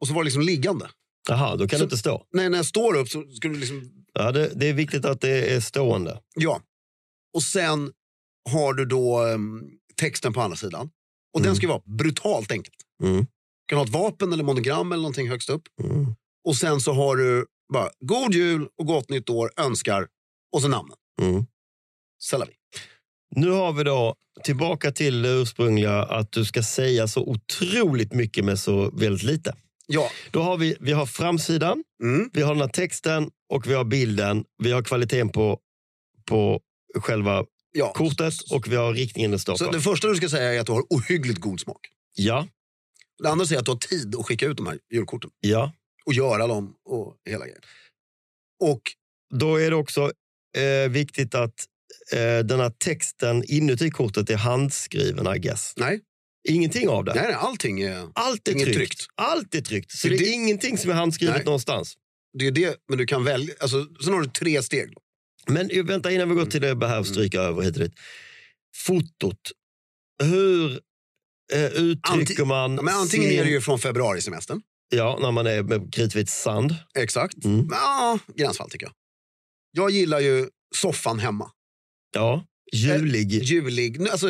och 0.00 0.06
så 0.08 0.14
var 0.14 0.22
det 0.22 0.24
liksom 0.24 0.42
liggande. 0.42 0.90
Jaha, 1.28 1.56
då 1.56 1.68
kan 1.68 1.78
Så- 1.78 1.84
det 1.84 1.86
inte 1.86 1.98
stå. 1.98 2.26
Nej, 2.32 2.48
när 2.50 2.58
jag 2.58 2.66
står 2.66 2.96
upp 2.96 3.08
så 3.08 3.22
ska 3.30 3.48
du 3.48 3.54
liksom, 3.54 3.90
Ja, 4.12 4.32
det, 4.32 4.52
det 4.54 4.68
är 4.68 4.72
viktigt 4.72 5.04
att 5.04 5.20
det 5.20 5.54
är 5.54 5.60
stående. 5.60 6.20
ja. 6.36 6.62
Och 7.34 7.42
sen 7.42 7.92
har 8.50 8.74
du 8.74 8.84
då 8.84 9.22
em, 9.22 9.62
texten 9.96 10.32
på 10.32 10.40
andra 10.40 10.56
sidan. 10.56 10.90
Och 11.34 11.40
Mm. 11.40 11.46
den 11.46 11.56
ska 11.56 11.68
vara 11.68 11.82
brutalt 11.98 12.52
enkelt. 12.52 12.76
Mm. 13.02 13.16
Du 13.20 13.26
kan 13.66 13.78
ha 13.78 13.84
ett 13.84 13.90
vapen 13.92 14.32
eller 14.32 14.44
monogram 14.44 14.92
eller 14.92 15.02
någonting 15.02 15.28
högst 15.28 15.50
upp. 15.50 15.62
Mm. 15.82 16.06
Och 16.44 16.56
sen 16.56 16.80
så 16.80 16.92
har 16.92 17.16
du 17.16 17.46
bara 17.72 17.90
God 18.00 18.34
jul 18.34 18.68
och 18.78 18.86
gott 18.86 19.08
nytt 19.08 19.30
år, 19.30 19.50
önskar 19.56 20.06
och 20.52 20.62
så 20.62 20.68
namnen. 20.68 20.96
Mm. 21.20 21.46
Vi. 22.32 22.54
Nu 23.36 23.50
har 23.50 23.72
vi 23.72 23.84
då 23.84 24.14
tillbaka 24.44 24.92
till 24.92 25.22
det 25.22 25.28
ursprungliga 25.28 26.02
att 26.02 26.32
du 26.32 26.44
ska 26.44 26.62
säga 26.62 27.08
så 27.08 27.20
otroligt 27.20 28.12
mycket 28.12 28.44
med 28.44 28.58
så 28.58 28.90
väldigt 28.90 29.22
lite. 29.22 29.56
Ja. 29.86 30.10
Då 30.30 30.42
har 30.42 30.56
vi, 30.56 30.76
vi 30.80 30.92
har 30.92 31.06
framsidan, 31.06 31.84
Mm. 32.02 32.30
vi 32.32 32.42
har 32.42 32.54
den 32.54 32.60
här 32.60 32.68
texten 32.68 33.30
och 33.48 33.66
vi 33.66 33.74
har 33.74 33.84
bilden. 33.84 34.44
Vi 34.62 34.72
har 34.72 34.82
kvaliteten 34.82 35.28
på, 35.28 35.58
på 36.28 36.60
själva 37.00 37.44
ja. 37.72 37.92
kortet 37.92 38.34
och 38.52 38.72
vi 38.72 38.76
har 38.76 38.94
riktningen 38.94 39.30
det 39.30 39.38
står 39.38 39.56
Så 39.56 39.70
det 39.70 39.80
första 39.80 40.08
du 40.08 40.16
ska 40.16 40.28
säga 40.28 40.54
är 40.54 40.60
att 40.60 40.66
du 40.66 40.72
har 40.72 40.84
ohyggligt 40.90 41.40
god 41.40 41.60
smak. 41.60 41.80
Ja, 42.16 42.46
Det 43.22 43.28
andra 43.30 43.46
säger 43.46 43.58
att 43.58 43.64
du 43.64 43.70
har 43.70 43.78
tid 43.78 44.14
att 44.18 44.26
skicka 44.26 44.46
ut 44.46 44.56
de 44.56 44.66
här 44.66 44.78
julkorten. 44.92 45.30
ja. 45.40 45.72
Och 46.06 46.14
göra 46.14 46.46
dem 46.46 46.74
och 46.84 47.16
hela 47.30 47.44
grejen. 47.46 47.62
Och 48.60 48.80
Då 49.34 49.56
är 49.56 49.70
det 49.70 49.76
också 49.76 50.12
eh, 50.56 50.90
viktigt 50.90 51.34
att 51.34 51.66
eh, 52.12 52.38
den 52.38 52.60
här 52.60 52.70
texten 52.78 53.44
inuti 53.48 53.90
kortet 53.90 54.30
är 54.30 54.36
handskriven, 54.36 55.36
I 55.36 55.38
guess. 55.38 55.72
nej, 55.76 56.00
Ingenting 56.48 56.88
av 56.88 57.04
det. 57.04 57.14
nej, 57.14 57.24
nej 57.24 57.34
allting 57.34 57.80
är... 57.82 58.08
Allt 58.14 58.48
är 58.48 58.52
tryckt. 58.52 58.74
tryckt. 58.74 59.06
Allt 59.14 59.54
är 59.54 59.60
tryckt. 59.60 59.90
Så 59.92 60.08
Det- 60.08 60.16
det 60.16 60.24
är 60.28 60.32
ingenting 60.34 60.78
som 60.78 60.90
är 60.90 60.94
handskrivet 60.94 61.34
Nej. 61.36 61.44
någonstans. 61.44 61.94
Det 62.38 62.46
är 62.46 62.50
det, 62.50 62.76
men 62.88 62.98
du 62.98 63.06
kan 63.06 63.24
välja. 63.24 63.54
Alltså, 63.60 63.86
sen 64.04 64.12
har 64.12 64.20
du 64.20 64.28
tre 64.30 64.62
steg. 64.62 64.92
Då. 64.94 65.00
Men 65.52 65.70
eh, 65.70 65.84
vänta, 65.84 66.10
innan 66.12 66.28
vi 66.28 66.34
går 66.34 66.46
till 66.46 66.60
det 66.60 66.74
behöver 66.76 67.04
stryka 67.04 67.40
över 67.40 67.62
hit 67.62 67.76
och 67.76 67.82
dit. 67.82 67.92
Fotot. 68.76 69.40
Hur 70.22 70.80
eh, 71.52 71.64
uttrycker 71.64 72.42
Anti- 72.42 72.44
man... 72.44 72.74
Men 72.74 72.88
antingen 72.88 73.30
sin- 73.30 73.38
är 73.40 73.44
det 73.44 73.50
ju 73.50 73.60
från 73.60 73.78
februarisemestern. 73.78 74.62
Ja, 74.96 75.18
när 75.22 75.30
man 75.32 75.46
är 75.46 75.62
med 75.62 75.94
kritvit 75.94 76.30
sand. 76.30 76.74
Exakt. 76.94 77.44
Mm. 77.44 77.66
Ja, 77.70 78.18
gränsfall 78.34 78.70
tycker 78.70 78.86
jag. 78.86 78.94
Jag 79.72 79.90
gillar 79.90 80.20
ju 80.20 80.48
soffan 80.76 81.18
hemma. 81.18 81.50
Ja, 82.14 82.46
julig. 82.72 83.32
Julig. 83.32 84.00
Nu, 84.00 84.08
Alltså, 84.08 84.26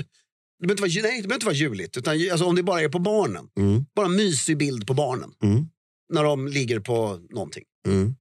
det 0.58 0.66
behöver 0.66 0.86
inte 0.88 1.00
vara, 1.02 1.12
nej, 1.12 1.22
det 1.22 1.28
behöver 1.28 1.34
inte 1.34 1.46
vara 1.46 1.54
juligt. 1.54 1.96
Utan, 1.96 2.14
alltså, 2.30 2.44
om 2.46 2.54
det 2.56 2.62
bara 2.62 2.80
är 2.80 2.88
på 2.88 2.98
barnen. 2.98 3.48
Mm, 3.58 3.84
Bara 3.94 4.06
en 4.06 4.16
mysig 4.16 4.56
bild 4.58 4.86
på 4.86 4.94
barnen. 4.94 5.32
mm, 5.42 5.64
När 6.12 6.24
de 6.24 6.48
ligger 6.48 6.80
på 6.80 7.16
någonting. 7.30 7.64
mm. 7.86 8.14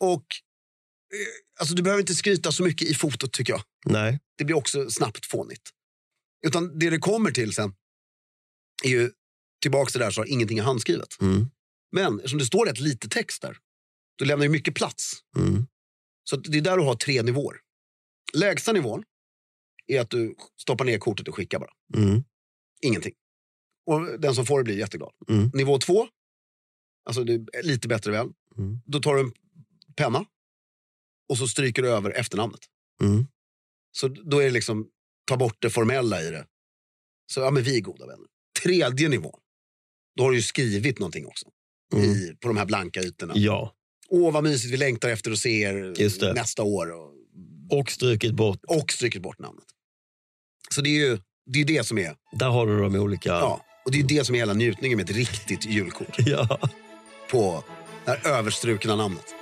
Och 0.00 0.24
eh, 1.14 1.60
alltså, 1.60 1.74
Du 1.74 1.82
behöver 1.82 2.00
inte 2.00 2.14
skryta 2.14 2.52
så 2.52 2.62
mycket 2.62 2.88
i 2.88 2.94
fotot 2.94 3.32
tycker 3.32 3.52
jag. 3.52 3.62
Nej. 3.84 4.20
Det 4.38 4.44
blir 4.44 4.56
också 4.56 4.90
snabbt 4.90 5.26
fånigt. 5.26 5.70
Utan 6.46 6.78
det 6.78 6.90
det 6.90 6.98
kommer 6.98 7.30
till 7.30 7.52
sen 7.52 7.72
är 8.84 8.88
ju 8.90 9.10
tillbaka 9.62 9.90
till 9.90 9.98
det 10.00 10.06
där 10.06 10.10
så 10.10 10.20
har 10.20 10.26
ingenting 10.26 10.58
är 10.58 10.62
handskrivet. 10.62 11.08
Mm, 11.20 11.46
Men 11.92 12.16
eftersom 12.16 12.38
det 12.38 12.46
står 12.46 12.66
rätt 12.66 12.80
lite 12.80 13.08
text 13.08 13.42
där, 13.42 13.56
då 14.18 14.24
lämnar 14.24 14.46
det 14.46 14.52
mycket 14.52 14.74
plats. 14.74 15.12
mm, 15.36 15.66
Så 16.24 16.36
det 16.36 16.58
är 16.58 16.62
där 16.62 16.76
du 16.76 16.82
har 16.82 16.94
tre 16.94 17.22
nivåer. 17.22 17.56
Lägsta 18.34 18.72
nivån 18.72 19.04
är 19.86 20.00
att 20.00 20.10
du 20.10 20.34
stoppar 20.60 20.84
ner 20.84 20.98
kortet 20.98 21.28
och 21.28 21.34
skickar 21.34 21.58
bara. 21.58 21.70
mm, 21.96 22.24
Ingenting. 22.80 23.14
Och 23.86 24.20
den 24.20 24.34
som 24.34 24.46
får 24.46 24.58
det 24.58 24.64
blir 24.64 24.78
jätteglad. 24.78 25.12
Mm. 25.28 25.50
Nivå 25.54 25.78
två, 25.78 26.08
alltså 27.04 27.24
lite 27.62 27.88
bättre 27.88 28.10
väl. 28.12 28.28
Mm. 28.58 28.78
Då 28.86 29.00
tar 29.00 29.14
du 29.14 29.20
en 29.20 29.32
penna 29.96 30.24
och 31.28 31.38
så 31.38 31.48
stryker 31.48 31.82
du 31.82 31.88
över 31.90 32.10
efternamnet. 32.10 32.60
mm. 33.02 33.26
Så 33.92 34.08
då 34.08 34.38
är 34.38 34.44
det 34.44 34.50
liksom, 34.50 34.90
ta 35.24 35.36
bort 35.36 35.62
det 35.62 35.70
formella 35.70 36.22
i 36.22 36.30
det. 36.30 36.46
Så 37.32 37.40
ja, 37.40 37.50
men 37.50 37.62
vi 37.62 37.76
är 37.76 37.80
goda 37.80 38.06
vänner. 38.06 38.26
Tredje 38.62 39.08
nivån, 39.08 39.40
då 40.16 40.22
har 40.24 40.30
du 40.30 40.36
ju 40.36 40.42
skrivit 40.42 40.98
någonting 40.98 41.26
också. 41.26 41.50
Mm. 41.94 42.04
I, 42.04 42.36
på 42.40 42.48
de 42.48 42.56
här 42.56 42.64
blanka 42.64 43.00
ytorna. 43.00 43.32
Ja, 43.36 43.74
Åh, 44.10 44.32
vad 44.32 44.44
mysigt, 44.44 44.72
vi 44.72 44.76
längtar 44.76 45.08
efter 45.08 45.30
att 45.30 45.38
se 45.38 45.60
er 45.62 46.34
nästa 46.34 46.62
år. 46.62 46.92
Och, 46.92 47.12
och 47.78 47.90
strukit 47.90 48.34
bort. 48.34 48.60
och 48.66 48.92
strykit 48.92 49.22
bort 49.22 49.38
namnet. 49.38 49.64
Så 50.74 50.80
det 50.80 50.88
är 50.88 51.08
ju 51.08 51.18
det, 51.46 51.60
är 51.60 51.64
det 51.64 51.86
som 51.86 51.98
är 51.98 52.14
Där 52.32 52.48
har 52.48 52.66
du 52.66 52.80
de 52.80 52.94
olika... 52.96 53.28
ja, 53.28 53.64
och 53.84 53.92
det 53.92 53.98
är 53.98 54.02
det 54.02 54.24
som 54.24 54.34
är 54.34 54.38
hela 54.38 54.54
njutningen 54.54 54.96
med 54.96 55.10
ett 55.10 55.16
riktigt 55.16 55.66
julkort. 55.66 56.18
Ja. 56.18 56.58
På 57.30 57.64
det 58.04 58.10
här 58.10 58.38
överstrukna 58.38 58.96
namnet. 58.96 59.34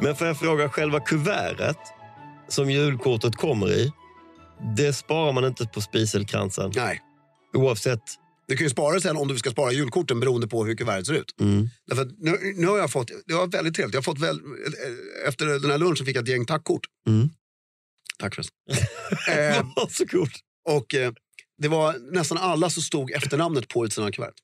Men 0.00 0.16
får 0.16 0.26
jag 0.26 0.38
fråga, 0.38 0.68
själva 0.68 1.00
kuvertet 1.00 1.76
som 2.48 2.70
julkortet 2.70 3.36
kommer 3.36 3.70
i, 3.70 3.92
det 4.76 4.92
sparar 4.92 5.32
man 5.32 5.44
inte 5.44 5.66
på 5.66 5.80
spiselkransen 5.80 6.72
Nej, 6.76 7.00
oavsett. 7.56 8.00
du 8.48 8.56
kan 8.56 8.64
ju 8.66 8.70
spara 8.70 9.00
sen 9.00 9.16
om 9.16 9.28
du 9.28 9.38
ska 9.38 9.50
spara 9.50 9.72
julkorten 9.72 10.20
beroende 10.20 10.48
på 10.48 10.64
hur 10.64 10.76
kuvertet 10.76 11.06
ser 11.06 11.14
ut. 11.14 11.34
Mm. 11.40 11.68
Därför 11.86 12.10
nu, 12.18 12.54
nu 12.56 12.66
har 12.66 12.78
jag 12.78 12.90
fått, 12.92 13.10
det 13.26 13.34
var 13.34 13.46
väldigt 13.46 13.74
trevligt, 13.74 13.94
jag 13.94 13.98
har 14.00 14.04
fått 14.04 14.18
väl, 14.18 14.40
efter 15.26 15.46
den 15.46 15.70
här 15.70 15.78
lunchen 15.78 16.06
fick 16.06 16.16
jag 16.16 16.22
ett 16.22 16.28
gäng 16.28 16.46
tackkort. 16.46 16.86
Mm. 17.08 17.28
Tack 18.18 18.34
förresten. 18.34 18.56
eh, 19.38 19.66
Så 19.90 20.06
coolt. 20.06 20.32
och 20.68 20.94
eh, 20.94 21.12
det 21.62 21.68
var 21.68 22.12
nästan 22.12 22.38
alla 22.38 22.70
som 22.70 22.82
stod 22.82 23.10
efternamnet 23.10 23.68
på 23.68 23.84
utsidan 23.86 24.06
av 24.08 24.12
kuvertet. 24.12 24.36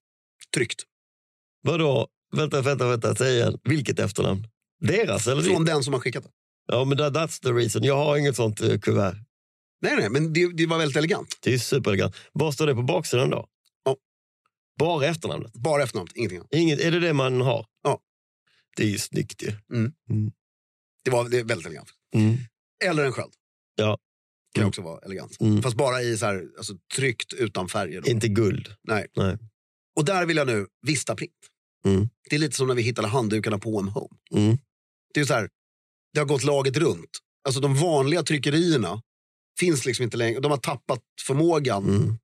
Tryckt. 0.55 0.83
Vadå? 1.63 2.09
Vänta, 2.37 2.61
vänta, 2.61 2.89
vänta. 2.89 3.15
Säg 3.15 3.35
igen. 3.37 3.59
Vilket 3.65 3.99
efternamn? 3.99 4.47
Deras 4.87 5.27
eller 5.27 5.43
Från 5.43 5.65
den 5.65 5.85
som 5.85 5.93
har 5.93 6.01
skickat 6.01 6.25
det. 6.25 6.31
Ja, 6.67 6.85
men 6.85 6.99
that, 6.99 7.15
that's 7.15 7.43
the 7.43 7.53
reason. 7.53 7.83
Jag 7.83 7.97
har 7.97 8.17
inget 8.17 8.37
sånt 8.37 8.63
uh, 8.63 8.79
kuvert. 8.79 9.17
Nej, 9.83 9.97
nej, 9.97 10.11
men 10.11 10.33
det, 10.33 10.53
det 10.53 10.67
var 10.67 10.79
väldigt 10.79 10.97
elegant. 10.97 11.39
Det 11.41 11.55
är 11.55 11.59
superelegant. 11.59 12.17
Vad 12.33 12.55
står 12.55 12.67
det 12.67 12.75
på 12.75 12.83
baksidan 12.83 13.31
då? 13.31 13.47
Ja. 13.85 13.97
Bara 14.79 15.07
efternamnet? 15.07 15.53
Bara 15.53 15.83
efternamnet, 15.83 16.17
ingenting 16.17 16.39
annat. 16.39 16.53
Inget, 16.53 16.81
är 16.81 16.91
det 16.91 17.01
det 17.01 17.13
man 17.13 17.41
har? 17.41 17.67
Ja. 17.83 18.01
Det 18.77 18.83
är 18.83 18.89
ju 18.89 18.99
snyggt 18.99 19.43
ju. 19.43 19.53
Det 21.05 21.11
var 21.11 21.29
det 21.29 21.39
är 21.39 21.45
väldigt 21.45 21.67
elegant. 21.67 21.89
Mm. 22.15 22.37
Eller 22.85 23.05
en 23.05 23.13
sköld. 23.13 23.33
Ja. 23.77 23.99
Kan 24.55 24.63
Mm. 24.63 24.69
också 24.69 24.83
vara 24.83 25.01
elegant. 25.01 25.41
Mm. 25.41 25.63
Fast 25.63 25.77
bara 25.77 26.03
i 26.03 26.19
så 26.19 26.27
här, 26.27 26.43
alltså, 26.59 26.75
tryckt 26.97 27.33
utan 27.33 27.69
färger. 27.69 28.01
Då. 28.01 28.11
Inte 28.11 28.29
guld. 28.29 28.69
Nej. 28.83 29.07
Nej. 29.17 29.39
Och 29.97 30.05
där 30.05 30.27
vill 30.27 30.37
jag 30.37 30.47
nu 30.47 30.67
Vistaprint. 30.87 31.33
Mm. 31.85 32.09
Det 32.31 32.37
är 32.37 32.41
lite 32.41 32.57
som 32.57 32.69
när 32.69 32.75
vi 32.75 32.83
hittade 32.83 33.09
handdukarna 33.09 33.59
på 33.59 33.77
OM 33.77 33.89
Home. 33.89 34.17
Det 35.15 35.21
är 35.21 35.25
så 35.25 35.35
här, 35.35 35.49
det 36.13 36.21
har 36.21 36.27
gått 36.27 36.45
laget 36.45 36.77
runt. 36.77 37.11
Alltså 37.47 37.61
de 37.61 37.75
vanliga 37.77 38.23
tryckerierna 38.23 39.03
finns 39.61 39.87
liksom 39.87 40.03
inte 40.03 40.17
längre. 40.17 40.41
De 40.41 40.51
har 40.51 40.59
tappat 40.59 41.01
förmågan. 41.27 41.85
Mm. 41.89 42.17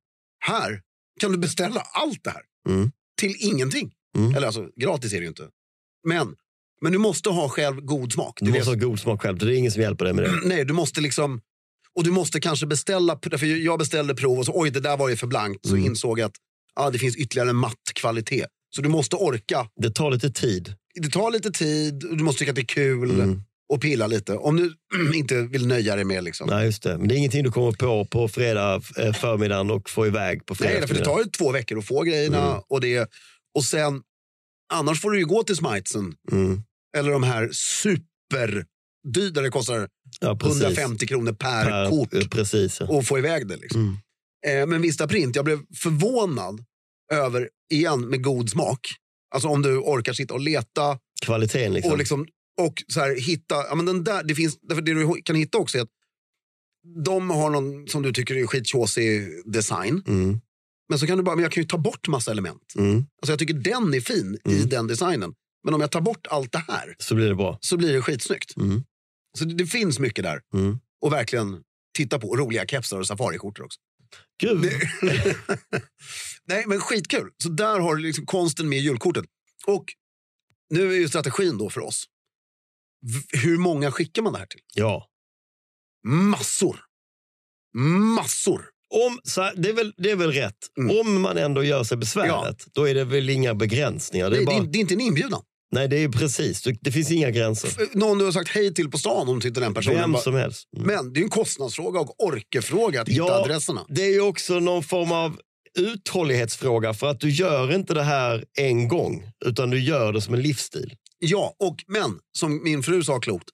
Här 0.45 0.81
kan 1.21 1.33
du 1.33 1.39
beställa 1.39 1.81
allt 1.81 2.25
det 2.25 2.31
här 2.31 2.43
Mm. 2.69 2.91
till 3.21 3.37
ingenting. 3.41 3.93
Mm. 4.19 4.35
Eller 4.35 4.47
alltså, 4.47 4.69
gratis 4.77 5.13
är 5.13 5.17
det 5.17 5.23
ju 5.23 5.29
inte. 5.29 5.49
Men, 6.09 6.37
men 6.83 6.93
du 6.93 6.99
måste 6.99 7.31
ha 7.31 7.49
själv 7.49 7.81
god 7.81 8.13
smak. 8.13 8.39
Du 8.41 8.53
måste 8.53 8.71
ha 8.71 8.75
god 8.75 9.01
smak 9.01 9.23
själv. 9.23 9.39
Det 9.39 9.47
är 9.47 9.51
ingen 9.59 9.73
som 9.73 9.83
hjälper 9.83 10.05
dig 10.05 10.15
med 10.15 10.25
det. 10.25 10.41
Nej, 10.45 10.65
du 10.65 10.73
måste 10.73 11.01
liksom... 11.01 11.41
Och 11.95 12.05
du 12.05 12.11
måste 12.11 12.41
kanske 12.41 12.67
beställa... 12.67 13.19
För 13.39 13.47
jag 13.47 13.79
beställde 13.79 14.15
prov 14.15 14.39
och 14.39 14.47
så 14.47 14.53
oj, 14.55 14.71
det 14.71 14.81
där 14.81 14.97
var 14.97 15.09
ju 15.09 15.17
för 15.17 15.27
blankt. 15.27 15.67
Så 15.67 15.75
Mm. 15.75 15.87
insåg 15.87 16.19
jag 16.19 16.27
att 16.29 16.37
ah, 16.75 16.91
det 16.91 16.99
finns 16.99 17.17
ytterligare 17.17 17.51
en 17.51 17.57
matt 17.57 17.93
kvalitet. 17.95 18.47
Så 18.71 18.83
du 18.83 18.89
måste 18.89 19.17
orka. 19.17 19.69
Det 19.77 19.91
tar 19.91 20.11
lite 20.11 20.31
tid. 20.31 20.75
Det 20.95 21.09
tar 21.11 21.31
lite 21.31 21.51
tid 21.51 22.05
och 22.05 22.17
du 22.17 22.25
måste 22.25 22.39
tycka 22.39 22.51
att 22.51 22.55
det 22.57 22.63
är 22.63 22.65
kul 22.65 23.11
Mm. 23.11 23.43
och 23.73 23.81
pilla 23.81 24.07
lite. 24.07 24.35
Om 24.37 24.57
du 24.57 24.75
inte 25.19 25.43
vill 25.43 25.67
nöja 25.67 25.97
dig 25.97 26.05
med 26.05 26.25
liksom. 26.25 26.49
Nej, 26.51 26.65
just 26.67 26.83
det. 26.83 26.99
Men 26.99 27.09
det 27.09 27.15
är 27.15 27.17
ingenting 27.17 27.45
du 27.45 27.51
kommer 27.53 27.73
på 27.73 28.05
på 28.05 28.29
fredag 28.29 28.83
eh, 28.99 29.13
förmiddagen 29.13 29.71
och 29.71 29.91
får 29.91 30.07
iväg 30.07 30.47
på 30.47 30.55
fredag 30.55 30.79
Nej, 30.79 30.89
för 30.89 30.95
det 30.95 31.05
tar 31.05 31.19
ju 31.19 31.25
två 31.25 31.53
veckor 31.53 31.79
att 31.79 31.87
få 31.87 32.03
grejerna. 32.03 32.47
Mm. 32.51 32.61
Och, 32.69 32.81
det, 32.81 33.11
Och 33.55 33.65
sen, 33.65 34.03
annars 34.73 35.01
får 35.01 35.11
du 35.11 35.19
ju 35.19 35.27
gå 35.27 35.43
till 35.43 35.57
Smitesen 35.57 36.15
Mm. 36.33 36.63
eller 36.99 37.11
de 37.11 37.23
här 37.23 37.51
superdyra, 37.53 38.65
där 39.33 39.43
det 39.43 39.51
kostar 39.51 39.89
Ja, 40.21 40.37
precis. 40.37 40.63
150 40.63 41.07
kronor 41.07 41.33
per, 41.33 41.65
Per- 41.65 41.91
kort 41.91 42.31
Precis, 42.31 42.81
ja. 42.81 42.87
och 42.87 43.07
få 43.07 43.19
iväg 43.19 43.47
det. 43.49 43.57
Liksom. 43.57 43.81
Mm. 44.47 44.63
Eh, 44.63 44.67
men 44.67 44.83
Vista 44.83 45.09
Print, 45.09 45.37
jag 45.37 45.45
blev 45.45 45.59
förvånad 45.77 46.65
över, 47.11 47.49
igen 47.73 48.09
med 48.09 48.23
god 48.25 48.51
smak, 48.51 48.89
alltså 49.35 49.49
om 49.49 49.63
du 49.63 49.79
orkar 49.79 50.13
sitta 50.13 50.35
och 50.35 50.41
leta 50.41 50.99
Kvaliteten 51.23 51.73
liksom. 51.73 51.93
och, 51.93 51.99
liksom, 51.99 52.27
och 52.61 52.83
så 52.89 53.01
här, 53.01 53.21
hitta, 53.21 53.55
ja, 53.55 53.75
men 53.75 53.87
den 53.87 54.05
där, 54.05 54.23
det 54.25 54.35
finns, 54.35 54.59
därför 54.63 54.83
det 54.83 54.95
du 54.95 55.23
kan 55.23 55.37
hitta 55.37 55.59
också 55.59 55.79
är 55.79 55.83
att 55.83 55.89
de 57.05 57.31
har 57.31 57.51
någon 57.51 57.89
som 57.89 58.03
du 58.03 58.13
tycker 58.13 58.35
är 58.37 58.47
skittjåsig 58.47 59.29
design. 59.53 60.03
Mm. 60.07 60.41
Men 60.89 60.99
så 60.99 61.07
kan 61.07 61.17
du 61.19 61.25
bara, 61.25 61.37
men 61.37 61.43
jag 61.43 61.53
kan 61.53 61.63
ju 61.63 61.67
ta 61.69 61.79
bort 61.79 62.09
massa 62.09 62.31
element. 62.31 62.73
Mm. 62.79 62.97
Alltså 62.97 63.33
jag 63.33 63.39
tycker 63.39 63.55
den 63.55 63.95
är 63.95 64.01
fin 64.01 64.39
i 64.45 64.55
Mm. 64.57 64.69
den 64.69 64.87
designen. 64.87 65.35
Men 65.65 65.75
om 65.75 65.81
jag 65.81 65.91
tar 65.91 66.01
bort 66.01 66.27
allt 66.31 66.53
det 66.53 66.65
här 66.69 66.95
Så 66.99 67.15
blir 67.15 67.29
det 67.29 67.35
bra. 67.35 67.59
så 67.61 67.77
blir 67.77 67.93
det 67.93 68.03
skitsnyggt. 68.03 68.57
Mm. 68.57 68.83
Så 69.39 69.45
det, 69.45 69.55
det 69.55 69.67
finns 69.67 69.99
mycket 69.99 70.25
där. 70.25 70.41
Mm. 70.55 70.79
Och 71.01 71.13
verkligen 71.13 71.63
titta 71.97 72.19
på. 72.19 72.37
Roliga 72.37 72.67
kepsar 72.67 72.99
och 72.99 73.07
safariskjortor 73.07 73.65
också. 73.65 73.81
Gud. 74.41 74.65
Nej, 76.45 76.65
men 76.67 76.81
skitkul. 76.81 77.31
Så 77.43 77.49
där 77.49 77.81
har 77.81 77.97
du 77.97 78.03
liksom 78.03 78.27
konsten 78.27 78.69
med 78.69 78.79
julkortet. 78.79 79.25
Och 79.67 79.85
nu 80.71 80.93
är 80.93 80.97
ju 80.97 81.09
strategin 81.09 81.59
då 81.59 81.71
för 81.71 81.81
oss. 81.81 82.05
V- 83.03 83.39
hur 83.41 83.59
många 83.59 83.93
skickar 83.93 84.23
man 84.23 84.33
det 84.33 84.39
här 84.39 84.47
till? 84.47 84.61
Ja. 84.75 85.07
Massor. 86.07 86.81
Massor. 88.17 88.65
Om, 88.95 89.21
så 89.25 89.51
det, 89.57 89.69
är 89.69 89.73
väl, 89.73 89.95
det 89.97 90.11
är 90.11 90.17
väl 90.17 90.33
rätt. 90.33 90.57
Mm. 90.79 91.01
Om 91.01 91.21
man 91.21 91.37
ändå 91.39 91.65
gör 91.65 91.85
sig 91.85 91.97
besväret, 91.97 92.65
då 92.73 92.89
är 92.89 92.95
det 92.95 93.05
väl 93.05 93.31
inga 93.31 93.55
begränsningar. 93.55 94.31
Det 94.31 94.37
är 94.37 94.39
Nej, 94.39 94.47
bara, 94.47 94.61
det, 94.61 94.67
är, 94.69 94.73
det 94.73 94.79
är 94.79 94.81
inte 94.81 94.95
en 94.95 95.01
inbjudan. 95.01 95.43
Nej, 95.73 95.89
det 95.89 95.97
är 96.05 96.09
precis. 96.09 96.63
Det, 96.81 96.93
finns 96.93 97.11
inga 97.11 97.31
gränser. 97.31 97.71
Någon 97.93 98.19
du 98.19 98.25
har 98.25 98.33
sagt 98.33 98.51
hej 98.51 98.75
till 98.75 98.91
på 98.91 98.99
stan 98.99 99.29
om 99.29 99.39
du 99.39 99.51
den 99.51 99.75
personen. 99.75 100.13
Vem 100.13 100.17
som 100.17 100.35
helst. 100.35 100.69
Mm. 100.77 100.87
Men 100.87 101.13
det 101.13 101.21
är 101.21 101.23
en 101.25 101.31
kostnadsfråga 101.31 102.01
och 102.01 102.25
orkefråga 102.25 103.03
att 103.03 103.09
hitta 103.09 103.19
Ja. 103.19 103.33
adresserna. 103.45 103.85
Det 103.89 104.03
är 104.03 104.13
ju 104.13 104.21
också 104.21 104.61
någon 104.61 104.83
form 104.83 105.13
av 105.13 105.39
uthållighetsfråga 105.79 106.95
för 106.95 107.07
att 107.07 107.21
du 107.21 107.31
gör 107.31 107.75
inte 107.75 107.95
det 107.95 108.03
här 108.03 108.45
en 108.59 108.89
gång, 108.89 109.25
utan 109.45 109.71
du 109.71 109.81
gör 109.81 110.13
det 110.13 110.21
som 110.21 110.35
en 110.35 110.43
livsstil. 110.43 110.95
Ja, 111.19 111.55
och 111.59 111.85
men 111.87 112.19
som 112.39 112.63
min 112.65 112.83
fru 112.83 113.05
sa 113.05 113.21
klokt, 113.21 113.49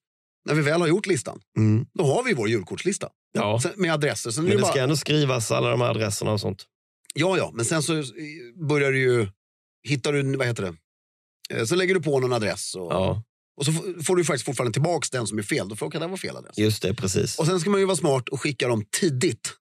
när 0.49 0.55
vi 0.55 0.63
väl 0.63 0.81
har 0.81 0.89
gjort 0.89 1.07
listan, 1.07 1.41
då 1.95 2.05
har 2.05 2.25
vi 2.25 2.35
vår 2.35 2.49
julkortslista. 2.49 3.09
Ja. 3.33 3.61
Sen, 3.63 3.73
med 3.77 3.93
adresser. 3.93 4.31
Sen 4.31 4.45
Men 4.45 4.51
det 4.51 4.57
det 4.57 4.63
bara, 4.63 4.73
ska 4.73 4.81
ändå 4.81 4.97
skrivas 4.97 5.51
alla 5.51 5.71
de 5.71 5.81
här 5.81 5.89
adresserna 5.91 6.33
och 6.33 6.41
sånt. 6.41 6.65
Ja, 7.15 7.37
ja, 7.39 7.51
men 7.55 7.65
sen 7.65 7.83
så 7.83 8.05
börjar 8.69 8.93
du 8.93 8.99
ju, 8.99 9.29
hittar 9.89 10.13
du, 10.13 10.37
vad 10.37 10.47
heter 10.47 10.63
det, 10.63 10.69
Eh, 10.69 10.75
så 11.67 11.75
lägger 11.75 11.95
du 11.95 12.03
på 12.03 12.21
någon 12.21 12.33
adress 12.33 12.75
och, 12.75 12.93
Ja, 12.93 13.23
och 13.57 13.65
så 13.65 13.73
får 14.05 14.17
du 14.17 14.25
faktiskt 14.25 14.45
fortfarande 14.45 14.73
tillbaka 14.73 15.09
den 15.13 15.27
som 15.27 15.39
är 15.39 15.43
fel. 15.43 15.69
Då 15.69 15.77
får 15.77 15.91
jag 15.93 16.03
det 16.03 16.07
var 16.07 16.17
fel 16.17 16.37
adress. 16.37 16.59
just 16.59 16.83
det, 16.83 16.95
precis. 16.95 17.39
Och 17.39 17.47
sen 17.47 17.61
ska 17.61 17.71
man 17.71 17.81
ju 17.81 17.87
vara 17.87 17.97
smart 17.97 18.29
och 18.29 18.41
skicka 18.41 18.69
dem 18.69 18.85
tidigt. 19.01 19.53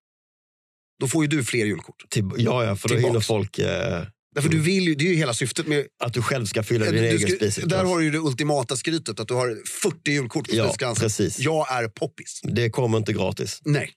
Då 1.00 1.08
får 1.08 1.24
ju 1.24 1.28
du 1.28 1.44
fler 1.44 1.66
julkort. 1.66 2.06
Till, 2.10 2.30
ja, 2.38 2.66
ja, 2.66 2.76
för 2.76 2.90
då 2.90 2.96
hinner 2.96 3.20
folk... 3.20 3.60
Eh, 3.60 4.04
Därför 4.36 4.50
du 4.50 4.60
vill 4.60 4.84
ju, 4.84 4.96
det 4.96 5.06
är 5.06 5.10
ju 5.10 5.16
hela 5.16 5.34
syftet 5.34 5.68
med... 5.68 5.88
att 6.04 6.14
du 6.14 6.22
själv 6.22 6.46
ska 6.46 6.64
fylla 6.64 6.92
din 6.92 7.04
egen 7.04 7.20
spiselklass. 7.20 7.70
där 7.70 7.84
har 7.84 8.00
du 8.00 8.06
ju 8.06 8.12
det 8.12 8.18
ultimata 8.20 8.76
skrytet, 8.76 9.20
att 9.20 9.28
du 9.28 9.34
har 9.34 9.62
40 9.82 10.12
julkort 10.12 10.50
på 10.50 10.56
Ja, 10.56 10.96
precis. 10.98 11.40
Jag 11.40 11.72
är 11.72 11.88
poppis. 11.88 12.42
Det 12.44 12.70
kommer 12.70 12.98
inte 12.98 13.14
gratis. 13.14 13.62
Nej. 13.66 13.92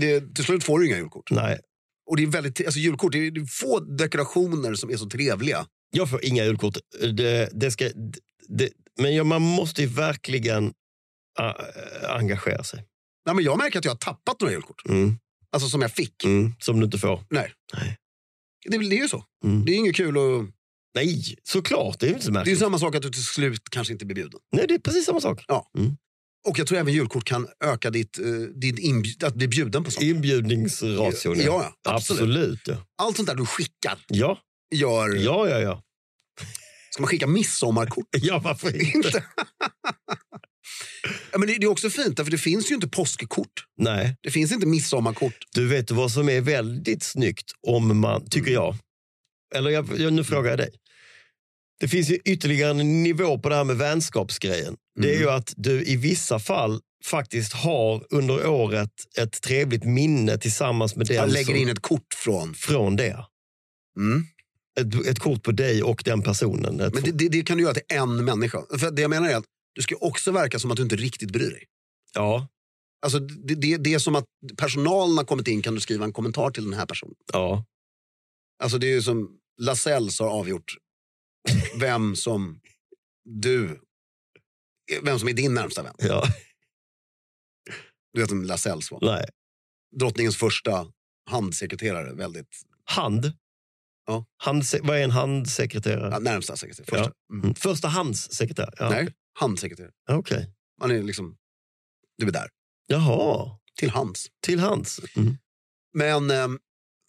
Det, 0.00 0.34
till 0.34 0.44
slut 0.44 0.64
får 0.64 0.78
du 0.78 0.86
inga 0.86 0.96
julkort. 0.96 1.30
Nej, 1.30 1.58
Och 2.10 2.16
det 2.16 2.22
är 2.22 2.26
väldigt, 2.26 2.64
alltså 2.66 2.80
julkort, 2.80 3.12
det 3.12 3.18
är 3.18 3.46
få 3.46 3.80
dekorationer 3.80 4.74
som 4.74 4.90
är 4.90 4.96
så 4.96 5.08
trevliga. 5.08 5.66
Jag 5.94 6.10
får 6.10 6.24
inga 6.24 6.44
julkort. 6.44 6.78
Det, 7.14 7.48
det 7.52 7.70
ska, 7.70 7.90
det, 8.48 8.70
men 8.98 9.14
ja, 9.14 9.24
man 9.24 9.42
måste 9.42 9.80
ju 9.82 9.88
verkligen 9.88 10.64
uh, 11.40 11.52
engagera 12.08 12.64
sig. 12.64 12.84
Nej, 13.26 13.34
men 13.34 13.44
jag 13.44 13.58
märker 13.58 13.78
att 13.78 13.84
jag 13.84 13.92
har 13.92 13.96
tappat 13.98 14.40
några 14.40 14.52
julkort. 14.52 14.82
Mm, 14.88 15.18
Alltså 15.52 15.68
som 15.68 15.82
jag 15.82 15.92
fick. 15.92 16.24
mm, 16.24 16.54
som 16.60 16.80
du 16.80 16.84
inte 16.84 16.98
får. 16.98 17.24
Nej. 17.30 17.52
Nej. 17.74 17.98
Det, 18.70 18.78
det 18.78 18.96
är 18.96 19.02
ju 19.02 19.08
så. 19.08 19.24
Mm. 19.44 19.64
Det 19.64 19.72
är 19.72 19.76
inget 19.76 19.96
kul 19.96 20.16
att... 20.16 20.48
Nej, 20.94 21.36
såklart. 21.42 22.00
Det 22.00 22.06
är 22.06 22.08
ju 22.08 22.14
inte 22.14 22.24
så 22.26 22.30
Det 22.30 22.34
är 22.36 22.40
märkligt. 22.40 22.58
samma 22.58 22.78
sak 22.78 22.94
att 22.94 23.02
du 23.02 23.10
till 23.10 23.24
slut 23.24 23.62
kanske 23.70 23.92
inte 23.92 24.06
blir 24.06 24.14
bjuden. 24.14 24.40
Nej, 24.52 24.64
det 24.68 24.74
är 24.74 24.78
precis 24.78 25.06
samma 25.06 25.20
sak. 25.20 25.44
Och 26.48 26.58
jag 26.58 26.66
tror 26.66 26.78
även 26.78 26.92
julkort 26.92 27.24
kan 27.24 27.48
öka 27.64 27.90
ditt, 27.90 28.18
ditt 28.54 28.78
inbjud, 28.78 29.24
att 29.24 29.34
bli 29.34 29.48
bjuden 29.48 29.84
på 29.84 29.90
sånt. 29.90 30.04
Inbjudningsration. 30.04 31.38
Ja, 31.38 31.44
ja, 31.44 31.92
absolut. 31.94 32.20
absolut 32.22 32.60
ja. 32.64 32.76
Allt 33.02 33.16
sånt 33.16 33.28
där 33.28 33.34
du 33.34 33.46
skickar 33.46 33.98
Ja, 34.08 34.38
gör... 34.74 35.16
ja, 35.16 35.48
ja. 35.48 35.60
ja. 35.60 35.82
Ska 36.90 37.02
man 37.02 37.08
skicka 37.08 37.26
midsommarkort? 37.26 38.06
Ja, 38.22 38.38
varför 38.38 38.96
inte? 38.96 39.24
ja, 41.32 41.38
men 41.38 41.48
det, 41.48 41.54
det 41.58 41.66
är 41.66 41.70
också 41.70 41.90
fint, 41.90 42.16
för 42.16 42.30
det 42.30 42.38
finns 42.38 42.70
ju 42.70 42.74
inte 42.74 42.88
påskkort. 42.88 43.64
Nej, 43.78 44.16
Det 44.22 44.30
finns 44.30 44.52
inte 44.52 44.66
midsommarkort. 44.66 45.36
du 45.54 45.66
vet 45.68 45.90
vad 45.90 46.10
som 46.10 46.28
är 46.28 46.40
väldigt 46.40 47.02
snyggt 47.02 47.52
om 47.66 48.00
man, 48.00 48.28
tycker 48.28 48.50
jag. 48.52 48.76
Eller 49.54 49.70
jag, 49.70 50.00
jag, 50.00 50.12
nu 50.12 50.24
frågar 50.24 50.50
jag 50.50 50.58
dig. 50.58 50.70
Det 51.80 51.88
finns 51.88 52.10
ju 52.10 52.14
ytterligare 52.24 52.70
en 52.70 53.02
nivå 53.02 53.38
på 53.38 53.48
det 53.48 53.54
här 53.54 53.64
med 53.64 53.76
vänskapsgrejen. 53.76 54.76
Det 55.00 55.14
är 55.14 55.18
ju 55.18 55.30
att 55.30 55.52
du 55.56 55.84
i 55.84 55.96
vissa 55.96 56.38
fall 56.38 56.80
faktiskt 57.04 57.52
har 57.52 58.06
under 58.10 58.46
året 58.46 58.90
ett 59.18 59.42
trevligt 59.42 59.84
minne 59.84 60.38
tillsammans 60.38 60.96
med 60.96 61.06
den 61.06 61.16
Jag 61.16 61.28
lägger 61.28 61.44
som, 61.44 61.56
in 61.56 61.68
ett 61.68 61.80
kort 61.82 62.14
från... 62.14 62.54
från 62.54 62.96
det. 62.96 63.24
Mm. 63.98 64.26
Ett, 64.80 65.06
ett 65.06 65.18
kort 65.18 65.42
på 65.42 65.52
dig 65.52 65.82
och 65.82 66.02
den 66.04 66.22
personen. 66.22 66.76
Men 66.76 66.90
det, 67.02 67.12
det, 67.12 67.28
det 67.28 67.42
kan 67.42 67.56
du 67.56 67.62
göra 67.62 67.74
till 67.74 67.82
en 67.88 68.24
människa. 68.24 68.62
För 68.78 68.90
det 68.90 69.02
jag 69.02 69.08
menar 69.08 69.28
är 69.28 69.36
att 69.36 69.44
du 69.74 69.82
ska 69.82 69.96
också 69.96 70.32
verka 70.32 70.58
som 70.58 70.70
att 70.70 70.76
du 70.76 70.82
inte 70.82 70.96
riktigt 70.96 71.30
bryr 71.30 71.50
dig. 71.50 71.64
Ja, 72.14 72.48
Alltså 73.04 73.18
det, 73.18 73.54
det, 73.54 73.76
det 73.76 73.94
är 73.94 73.98
som 73.98 74.14
att 74.14 74.24
personalen 74.56 75.16
har 75.16 75.24
kommit 75.24 75.48
in, 75.48 75.62
kan 75.62 75.74
du 75.74 75.80
skriva 75.80 76.04
en 76.04 76.12
kommentar 76.12 76.50
till 76.50 76.64
den 76.64 76.72
här 76.72 76.86
personen? 76.86 77.14
ja, 77.32 77.64
Alltså 78.62 78.78
det 78.78 78.86
är 78.86 78.90
ju 78.90 79.02
som 79.02 79.38
Lasells 79.60 80.20
har 80.20 80.28
avgjort 80.28 80.76
vem 81.80 82.16
som 82.16 82.60
du, 83.24 83.80
vem 85.02 85.18
som 85.18 85.28
är 85.28 85.32
din 85.32 85.54
närmsta 85.54 85.82
vän. 85.82 85.94
ja. 85.98 86.24
Du 88.12 88.20
vet 88.20 88.30
vem 88.30 88.44
Lasells 88.44 88.90
var? 88.90 88.98
Nej. 89.02 89.24
Drottningens 89.96 90.36
första 90.36 90.92
handsekreterare, 91.30 92.14
väldigt 92.14 92.48
Hand. 92.84 93.32
Ja. 94.06 94.24
Handse- 94.44 94.80
vad 94.82 94.98
är 94.98 95.02
en 95.04 95.10
handsekreterare? 95.10 96.10
ja, 96.12 96.18
närmsta 96.18 96.56
sekreterare. 96.56 96.86
Första. 96.90 97.12
Ja. 97.28 97.34
Mm. 97.34 97.42
Mm. 97.44 97.54
Första 97.54 97.88
handssekreterare? 97.88 98.74
Ja. 98.78 98.90
Nej, 98.90 99.08
handsekreterare. 99.38 99.92
Okej. 100.10 100.50
Man 100.80 100.90
är 100.90 101.02
liksom, 101.02 101.36
du 102.18 102.26
är 102.26 102.30
där, 102.32 102.48
Jaha, 102.86 103.58
till 103.78 103.90
hands. 103.90 104.26
till 104.42 104.58
hands. 104.60 105.00
Mm. 105.16 105.36
Men, 105.96 106.30
ehm, 106.30 106.58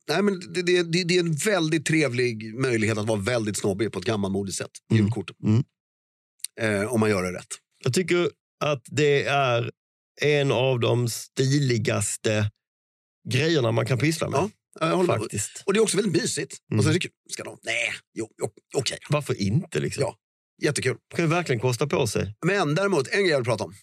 nej, 0.08 0.22
men 0.22 0.40
det, 0.54 0.62
det, 0.62 0.84
det, 0.84 1.04
det 1.04 1.16
är 1.16 1.20
en 1.20 1.36
väldigt 1.36 1.86
trevlig 1.86 2.56
möjlighet 2.56 2.98
att 2.98 3.06
vara 3.08 3.20
väldigt 3.20 3.58
snobbig 3.58 3.92
på 3.92 4.00
ett 4.00 4.06
gammalmodigt 4.06 4.58
sätt. 4.58 4.72
Mm. 4.92 5.04
Julkorten. 5.04 5.36
Mm. 5.44 5.64
Eh, 6.62 6.94
om 6.94 7.00
man 7.00 7.10
gör 7.10 7.24
det 7.24 7.34
rätt. 7.34 7.48
Jag 7.84 7.94
tycker 7.94 8.30
att 8.60 8.82
det 8.86 9.24
är 9.24 9.72
en 10.22 10.52
av 10.52 10.80
de 10.80 11.10
stiligaste 11.10 12.52
grejerna 13.30 13.72
man 13.72 13.86
kan 13.86 13.98
pyssla 13.98 14.30
med. 14.30 14.38
Ja, 14.40 14.50
Jag 14.80 15.06
faktiskt. 15.06 15.64
Och 15.66 15.74
det 15.74 15.80
är 15.80 15.82
också 15.82 15.98
väldigt 15.98 16.22
mysigt. 16.22 16.58
Mm. 16.72 16.80
Och 16.80 16.84
så 16.84 16.90
är 16.90 16.94
det 16.94 17.00
kul. 17.00 17.12
Ska 17.30 17.44
de? 17.44 17.58
Nej, 17.64 17.94
jo, 18.14 18.30
jo, 18.42 18.50
okej. 18.76 18.98
Varför 19.10 19.42
inte? 19.42 19.80
Liksom? 19.80 20.02
Ja. 20.02 20.16
Jättekul. 20.62 20.98
kan 21.16 21.26
ju 21.26 21.30
verkligen 21.30 21.60
kosta 21.60 21.88
på 21.88 22.08
sig. 22.08 22.36
Men 22.46 22.76
däremot, 22.76 23.08
en 23.08 23.20
grej 23.20 23.30
jag 23.30 23.38
vill 23.38 23.46
prata 23.46 23.64
om. 23.64 23.74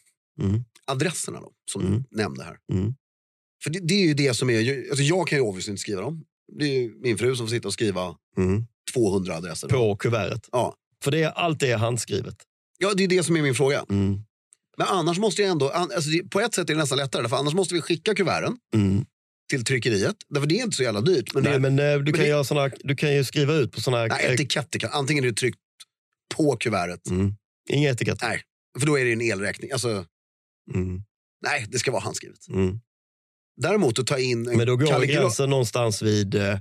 Mm. 0.41 0.65
Adresserna 0.85 1.41
då, 1.41 1.53
som 1.73 1.83
Mm. 1.87 2.05
du 2.11 2.17
nämnde 2.17 2.45
här. 2.45 2.57
Mm. 2.73 2.95
För 3.65 3.71
det, 3.71 3.79
det 3.81 3.95
är 3.95 4.07
ju 4.07 4.15
det 4.15 4.35
som 4.35 4.51
är, 4.51 4.89
alltså 4.91 5.03
jag 5.03 5.29
kan 5.29 5.39
ju 5.39 5.43
obviously 5.43 5.71
inte 5.71 5.81
skriva 5.81 6.01
dem. 6.01 6.25
Det 6.59 6.65
är 6.65 6.79
ju 6.81 6.95
min 7.01 7.19
fru 7.19 7.37
som 7.37 7.47
får 7.47 7.51
sitta 7.51 7.69
och 7.69 7.75
skriva 7.75 8.17
Mm. 8.37 8.65
200 8.95 9.37
adresser. 9.37 9.69
På 9.69 9.97
kuvertet. 9.97 10.49
Ja. 10.53 10.75
För 11.05 11.11
det 11.11 11.23
är, 11.23 11.31
allt 11.31 11.61
det 11.61 11.71
är 11.71 11.77
handskrivet. 11.77 12.37
ja, 12.79 12.95
det 12.95 13.05
är 13.05 13.09
det 13.09 13.23
som 13.23 13.37
är 13.37 13.43
min 13.43 13.55
fråga. 13.55 13.85
Mm. 13.91 14.21
Men 14.77 14.87
annars 14.87 15.19
måste 15.19 15.43
jag 15.43 15.51
ändå, 15.51 15.69
alltså 15.71 16.11
på 16.31 16.41
ett 16.41 16.55
sätt 16.55 16.71
är 16.71 16.75
det 16.75 16.81
nästan 16.81 16.99
lättare, 16.99 17.29
för 17.29 17.37
annars 17.37 17.55
måste 17.55 17.75
vi 17.75 17.81
skicka 17.81 18.15
kuverten 18.15 18.57
Mm. 18.75 19.05
Till 19.57 19.65
tryckeriet. 19.65 20.17
Därför 20.29 20.47
det 20.47 20.59
är 20.59 20.63
inte 20.63 20.77
så 20.77 20.83
jävla 20.83 21.01
dyrt. 21.01 21.35
Men 21.35 21.43
Nej, 21.43 21.53
är, 21.55 21.59
men, 21.59 21.79
eh, 21.79 21.99
du, 21.99 22.13
kan 22.13 22.21
det- 22.23 22.29
göra 22.29 22.45
såna, 22.45 22.71
du 22.85 22.97
kan 22.97 23.15
ju 23.15 23.25
skriva 23.25 23.55
ut 23.55 23.73
på 23.73 23.81
såna 23.81 23.97
här... 23.97 24.09
nej, 24.09 24.35
etiketter 24.35 24.79
kan, 24.79 24.91
antingen 24.93 25.25
är 25.25 25.29
det 25.29 25.35
tryckt 25.37 25.59
på 26.35 26.57
kuvertet, 26.57 27.07
Mm. 27.11 27.35
Inga 27.71 27.91
etiketter. 27.91 28.29
nej, 28.29 28.43
för 28.81 28.87
då 28.87 28.99
är 28.99 29.05
det 29.05 29.13
en 29.13 29.21
elräkning. 29.21 29.73
Alltså, 29.73 30.07
Mm. 30.75 31.03
nej, 31.45 31.67
det 31.69 31.79
ska 31.79 31.91
vara 31.93 32.03
handskrivet. 32.03 32.49
Mm. 32.49 32.81
Däremot 33.63 33.99
att 33.99 34.07
ta 34.07 34.19
in 34.19 34.49
en 34.49 34.57
Men 34.57 34.67
då 34.67 34.77
går 34.77 34.87
kalligra- 34.87 35.21
gränsen 35.21 35.51
någonstans 35.51 36.03
vid... 36.03 36.35
Eh, 36.35 36.59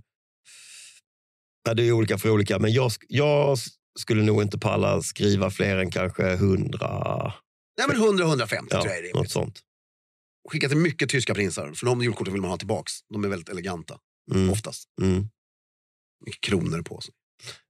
det 1.76 1.84
är 1.84 1.92
olika 1.92 2.18
för 2.18 2.30
olika, 2.30 2.60
men 2.60 2.74
jag, 2.74 2.92
jag 3.08 3.58
skulle 4.00 4.24
nog 4.24 4.42
inte 4.42 4.60
palla 4.60 5.02
skriva 5.02 5.52
fler 5.52 5.78
än 5.78 5.92
kanske 5.92 6.36
hundra. 6.36 7.34
Nej, 7.78 7.88
men 7.88 7.98
100-150 7.98 8.68
Ja, 8.70 8.82
tror 8.82 8.88
jag 8.88 8.98
är 8.98 9.02
något 9.04 9.14
rimligt. 9.16 9.32
sånt. 9.32 9.60
Skicka 10.50 10.68
till 10.70 10.78
mycket 10.78 11.10
tyska 11.10 11.34
prinsar, 11.34 11.74
för 11.74 11.86
de 11.86 12.02
julkorten 12.02 12.34
vill 12.34 12.42
man 12.42 12.52
ha 12.52 12.58
tillbaks. 12.58 12.92
De 13.14 13.24
är 13.24 13.28
väldigt 13.30 13.50
eleganta, 13.50 13.98
Mm. 14.32 14.50
oftast. 14.50 14.84
Mm. 15.02 15.28
Mycket 16.26 16.42
kronor 16.42 16.82
på 16.82 17.02
sig. 17.02 17.14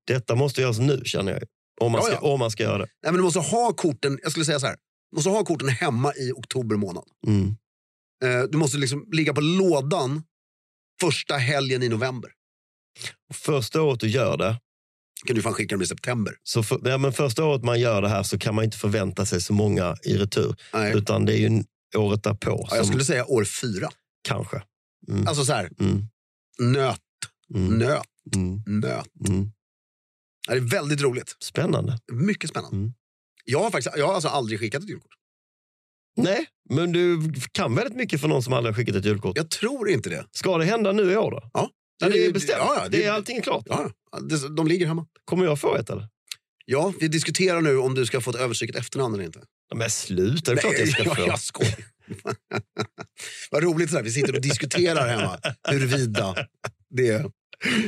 Detta 0.08 0.36
måste 0.36 0.62
göras 0.62 0.80
nu 0.80 1.02
känner 1.06 1.32
jag. 1.32 1.44
Om 1.82 1.92
man, 1.92 2.00
Ja, 2.02 2.06
ska, 2.06 2.14
ja. 2.14 2.20
om 2.34 2.40
man 2.40 2.52
ska 2.52 2.64
göra 2.64 2.78
det. 2.78 2.88
Nej, 3.04 3.12
men 3.12 3.16
du 3.16 3.22
måste 3.22 3.40
ha 3.40 3.74
korten, 3.74 4.20
jag 4.24 4.32
skulle 4.32 4.46
säga 4.46 4.60
så 4.60 4.66
här, 4.66 4.76
du 5.12 5.16
måste 5.16 5.30
ha 5.30 5.44
korten 5.46 5.70
hemma 5.70 6.14
i 6.16 6.32
oktober 6.32 6.76
månad. 6.76 7.04
Mm. 7.28 7.48
Eh, 8.24 8.44
du 8.50 8.58
måste 8.58 8.78
liksom 8.78 9.06
ligga 9.12 9.34
på 9.34 9.42
lådan 9.42 10.24
första 11.02 11.38
helgen 11.38 11.84
i 11.84 11.90
november. 11.90 12.32
Första 13.34 13.82
året 13.82 14.00
du 14.00 14.08
gör 14.08 14.38
det, 14.38 14.60
kan 15.28 15.36
du 15.36 15.42
fan 15.42 15.54
skicka 15.54 15.76
dem 15.76 15.82
i 15.82 15.88
september. 15.88 16.36
så 16.44 16.64
för, 16.64 16.82
ja, 16.90 16.98
men 16.98 17.14
första 17.14 17.46
året 17.46 17.64
man 17.64 17.80
gör 17.80 18.02
det 18.02 18.10
här 18.10 18.24
så 18.24 18.40
kan 18.40 18.56
man 18.56 18.64
inte 18.66 18.78
förvänta 18.78 19.26
sig 19.26 19.42
så 19.42 19.54
många 19.54 19.96
i 20.04 20.18
retur. 20.18 20.56
Nej. 20.74 20.98
Utan 20.98 21.26
det 21.26 21.34
är 21.34 21.38
ju 21.38 21.64
året 21.98 22.24
därpå. 22.24 22.68
Ja, 22.70 22.76
jag 22.76 22.86
skulle 22.86 23.06
säga 23.06 23.26
år 23.26 23.44
fyra. 23.46 23.90
Kanske. 24.28 24.64
Mm. 25.08 25.28
Alltså 25.28 25.46
så 25.46 25.54
här, 25.54 25.70
Mm. 25.80 26.06
nöt, 26.60 27.00
Mm. 27.56 27.78
nöt, 27.78 28.06
Mm. 28.36 28.62
nöt. 28.80 29.08
Mm. 29.30 29.52
Det 30.48 30.54
är 30.54 30.60
väldigt 30.60 31.02
roligt. 31.02 31.36
Spännande. 31.40 32.00
Mycket 32.12 32.50
spännande. 32.50 32.78
Mm. 32.78 32.94
Jag 33.46 33.60
har 33.60 33.72
faktiskt 33.72 33.98
jag 33.98 34.08
har 34.08 34.14
alltså 34.14 34.30
aldrig 34.30 34.60
skickat 34.60 34.84
ett 34.84 34.90
julkort. 34.90 35.12
Nej, 36.18 36.46
men 36.70 36.92
du 36.92 37.34
kan 37.52 37.76
väldigt 37.76 37.96
mycket 37.96 38.22
för 38.22 38.28
någon 38.28 38.44
som 38.44 38.54
aldrig 38.54 38.74
har 38.76 38.78
skickat 38.82 38.96
ett 38.96 39.06
julkort. 39.06 39.38
Jag 39.38 39.50
tror 39.50 39.90
inte 39.90 40.10
det. 40.10 40.26
Ska 40.32 40.58
det 40.58 40.66
hända 40.66 40.92
nu 40.92 41.12
i 41.12 41.18
år 41.18 41.32
då? 41.32 41.50
Ja. 41.54 41.70
Ja, 42.00 42.10
det 42.10 42.26
är 42.26 42.34
bestämt. 42.34 42.58
Ja, 42.60 42.76
ja, 42.84 42.90
det, 42.90 43.04
är 43.06 43.12
allting 43.12 43.38
är 43.38 43.42
klart. 43.42 43.64
Ja, 43.66 43.90
ja. 44.12 44.20
Det- 44.20 44.56
de 44.56 44.68
ligger 44.68 44.88
hemma. 44.88 45.08
Kommer 45.26 45.46
jag 45.46 45.60
få 45.60 45.76
ett 45.76 45.90
eller? 45.90 46.10
Ja, 46.66 46.94
vi 47.00 47.08
diskuterar 47.08 47.62
nu 47.62 47.78
om 47.78 47.96
du 47.96 48.06
ska 48.06 48.22
få 48.22 48.30
ett 48.30 48.36
överstriket 48.36 48.76
efternamn 48.76 49.14
eller 49.16 49.24
inte. 49.26 49.40
Men 49.76 49.90
sluta, 49.90 50.54
det 50.54 50.58
är 50.58 50.62
klart 50.62 50.80
jag 50.80 50.90
ska 50.90 51.16
få. 51.16 51.22
jag 51.28 51.40
skojar. 51.40 51.76
Vad 53.52 53.64
roligt 53.64 53.90
sådär. 53.90 54.04
vi 54.04 54.12
sitter 54.12 54.36
och 54.36 54.42
diskuterar 54.42 55.08
hemma 55.08 55.40
huruvida 55.70 56.36
det... 56.90 57.26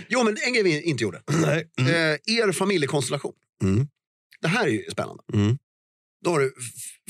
Jo, 0.10 0.24
men 0.24 0.38
en 0.46 0.54
grej 0.54 0.64
vi 0.64 0.82
inte 0.82 1.04
gjorde. 1.04 1.22
Nej. 1.32 1.70
Mm. 1.80 1.94
Eh, 1.94 2.36
er 2.38 2.52
familjekonstellation. 2.52 3.34
Mm. 3.64 3.88
Det 4.42 4.48
här 4.48 4.68
är 4.68 4.72
ju 4.72 4.84
spännande. 4.92 5.24
Mm. 5.34 5.58
Då 6.26 6.30
har 6.32 6.40
du 6.40 6.54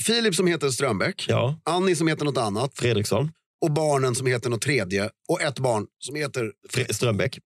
Filip 0.02 0.34
som 0.34 0.46
heter 0.46 0.70
Strömbäck, 0.70 1.24
Ja, 1.28 1.60
Annie 1.64 1.96
som 1.96 2.08
heter 2.08 2.24
något 2.24 2.38
annat 2.38 2.78
Fredriksson, 2.78 3.30
och 3.60 3.72
barnen 3.72 4.14
som 4.14 4.26
heter 4.26 4.50
något 4.50 4.62
tredje 4.62 5.10
och 5.28 5.42
ett 5.42 5.58
barn 5.58 5.86
som 5.98 6.14
heter... 6.14 6.52
Fre- 6.72 6.92
Strömbäck. 6.92 7.38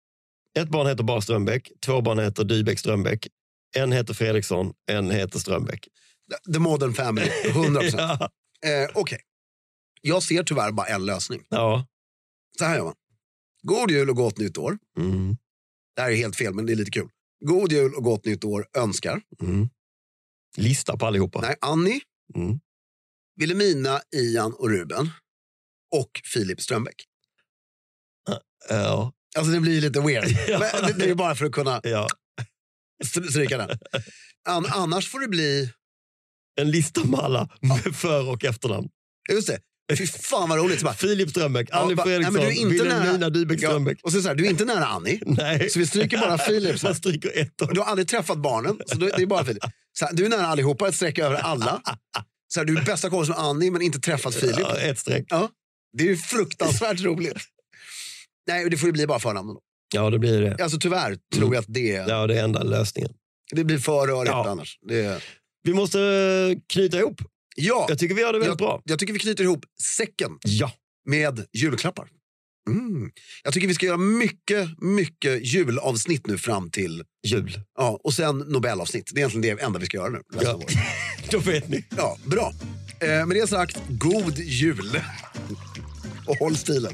Ett 0.59 0.70
barn 0.70 0.88
heter 0.88 1.03
bara 1.03 1.22
Strömbäck, 1.22 1.72
två 1.86 2.01
barn 2.01 2.20
heter 2.20 2.43
Dybeck 2.43 2.80
Strömbäck. 2.80 3.28
En 3.78 3.91
heter 3.91 4.13
Fredriksson, 4.13 4.73
en 4.91 5.11
heter 5.11 5.39
Strömbäck. 5.39 5.88
The 6.53 6.59
Modern 6.59 6.93
Family, 6.93 7.32
100 7.45 7.82
procent. 7.82 8.01
Ja. 8.61 8.84
eh, 8.84 8.89
Okej. 8.93 9.19
Jag 10.01 10.23
ser 10.23 10.43
tyvärr 10.43 10.71
bara 10.71 10.88
en 10.88 11.05
lösning. 11.05 11.45
ja. 11.49 11.88
Så 12.59 12.65
här 12.65 12.75
gör 12.78 12.84
man. 12.84 12.95
God 13.61 13.91
jul 13.91 14.09
och 14.09 14.15
gott 14.15 14.38
nytt 14.38 14.57
år. 14.57 14.78
Mm. 14.99 15.38
Det 15.95 16.01
här 16.01 16.11
är 16.11 16.15
helt 16.15 16.36
fel, 16.36 16.53
men 16.53 16.65
det 16.65 16.71
är 16.71 16.75
lite 16.75 16.91
kul. 16.91 17.09
God 17.45 17.71
jul 17.71 17.93
och 17.93 18.03
gott 18.03 18.25
nytt 18.25 18.43
år 18.43 18.67
önskar. 18.78 19.21
Mm. 19.41 19.69
Lista 20.57 20.97
på 20.97 21.05
allihopa. 21.05 21.41
Nej, 21.41 21.55
Annie, 21.61 22.01
Mm. 22.36 22.59
Wilhelmina, 23.36 24.01
Ian 24.15 24.53
och 24.53 24.69
Ruben. 24.69 25.09
Och 25.95 26.21
Filip 26.34 26.61
Strömbäck. 26.61 26.95
Ja. 28.69 29.13
Alltså 29.38 29.51
det 29.51 29.59
blir 29.59 29.82
lite 29.82 29.99
weird. 29.99 30.25
Ja. 30.47 30.59
Men 30.59 30.88
det, 30.88 30.93
det 31.05 31.09
är 31.09 31.15
bara 31.15 31.36
för 31.36 31.45
att 31.45 31.51
kunna 31.51 31.80
ja. 31.84 32.07
Stry- 33.05 33.29
stryka 33.29 33.57
den. 33.57 33.69
An, 34.49 34.65
annars 34.65 35.09
får 35.09 35.19
det 35.19 35.27
bli... 35.27 35.71
En 36.59 36.71
lista 36.71 37.03
med 37.03 37.19
alla 37.19 37.49
med 37.61 37.95
för 37.95 38.29
och 38.29 38.43
efternamn. 38.45 38.87
Just 39.31 39.47
det. 39.47 39.59
Fy 39.97 40.07
fan 40.07 40.49
vad 40.49 40.59
roligt. 40.59 40.79
Så 40.79 40.85
bara, 40.85 40.95
Filip 40.95 41.29
Strömbäck, 41.29 41.67
Ja, 41.71 41.77
Annie 41.77 41.95
nej, 41.95 42.05
Fredriksson, 42.05 42.33
men 42.33 42.41
du 42.43 42.47
är 42.47 42.51
inte 42.51 42.83
Wilhelmina 42.83 43.29
Dybeck 43.29 43.61
ja, 43.61 43.69
Strömbäck. 43.69 43.99
och 44.03 44.11
så, 44.11 44.21
så 44.21 44.27
här, 44.27 44.35
du 44.35 44.45
är 44.45 44.49
inte 44.49 44.65
nära 44.65 44.85
Annie. 44.85 45.19
Nej. 45.25 45.69
Så 45.69 45.79
vi 45.79 45.87
stryker 45.87 46.17
bara 46.17 46.37
Filip. 46.37 46.83
Man 46.83 46.95
stryker 46.95 47.31
ett 47.35 47.61
år. 47.61 47.71
Du 47.73 47.79
har 47.79 47.87
aldrig 47.87 48.07
träffat 48.07 48.37
barnen, 48.37 48.79
så 48.85 48.97
det 48.97 49.21
är 49.21 49.25
bara 49.25 49.45
Filip. 49.45 49.63
Så 49.99 50.05
här, 50.05 50.13
du 50.13 50.25
är 50.25 50.29
nära 50.29 50.47
allihopa, 50.47 50.87
ett 50.87 50.95
streck 50.95 51.19
över 51.19 51.35
alla. 51.35 51.81
Så 52.47 52.59
här, 52.59 52.65
du 52.65 52.77
är 52.77 52.81
bästa 52.85 53.09
kompis 53.09 53.29
med 53.29 53.37
Annie, 53.37 53.71
men 53.71 53.81
inte 53.81 53.99
träffat 53.99 54.35
Filip. 54.35 54.59
Ja, 54.59 54.77
ett 54.77 54.99
streck. 54.99 55.25
Ja, 55.27 55.49
det 55.97 56.03
är 56.03 56.07
ju 56.07 56.17
fruktansvärt 56.17 57.01
roligt. 57.01 57.37
Nej, 58.47 58.69
det 58.69 58.77
får 58.77 58.87
ju 58.87 58.93
bli 58.93 59.07
bara 59.07 59.19
förnamnen. 59.19 59.55
Ja, 59.95 60.09
det 60.09 60.19
blir 60.19 60.41
det. 60.41 60.63
Alltså 60.63 60.77
tyvärr 60.79 61.17
tror 61.35 61.53
jag 61.55 61.61
att 61.61 61.65
det, 61.73 61.88
Ja, 62.07 62.27
det 62.27 62.39
är 62.39 62.43
enda 62.43 62.63
lösningen. 62.63 63.11
det 63.55 63.63
blir 63.63 63.77
för 63.77 64.07
rörigt 64.07 64.29
Ja. 64.31 64.49
annars. 64.49 64.79
Det, 64.88 65.21
Vi 65.63 65.73
måste 65.73 65.99
eh, 66.01 66.59
knyta 66.73 66.97
ihop. 66.99 67.21
ja, 67.55 67.85
Jag 67.89 67.99
tycker 67.99 68.15
vi 68.15 68.21
gör 68.21 68.33
det 68.33 68.39
väldigt 68.39 68.47
jag, 68.49 68.57
bra. 68.57 68.81
jag 68.85 68.99
tycker 68.99 69.13
vi 69.13 69.19
knyter 69.19 69.43
ihop 69.43 69.65
säcken 69.97 70.31
Ja. 70.45 70.71
med 71.09 71.45
julklappar. 71.53 72.07
Mm. 72.69 73.11
Jag 73.43 73.53
tycker 73.53 73.67
vi 73.67 73.73
ska 73.73 73.85
göra 73.85 73.97
mycket, 73.97 74.69
mycket 74.81 75.45
julavsnitt 75.53 76.27
nu 76.27 76.38
fram 76.38 76.71
till, 76.71 77.03
Jul. 77.27 77.59
ja, 77.77 77.99
och 78.03 78.13
sen 78.13 78.38
Nobelavsnitt. 78.38 79.11
Det 79.13 79.17
är 79.19 79.19
egentligen 79.19 79.57
det 79.57 79.63
enda 79.63 79.79
vi 79.79 79.85
ska 79.85 79.97
göra 79.97 80.09
nu. 80.09 80.21
Ja. 80.41 80.59
Då 81.31 81.39
vet 81.39 81.69
ni. 81.69 81.85
Ja, 81.97 82.17
bra. 82.25 82.53
Eh, 82.99 83.25
med 83.25 83.29
det 83.38 83.47
sagt, 83.47 83.77
god 83.88 84.38
jul. 84.38 85.01
Och 86.27 86.35
håll 86.38 86.55
stilen. 86.57 86.93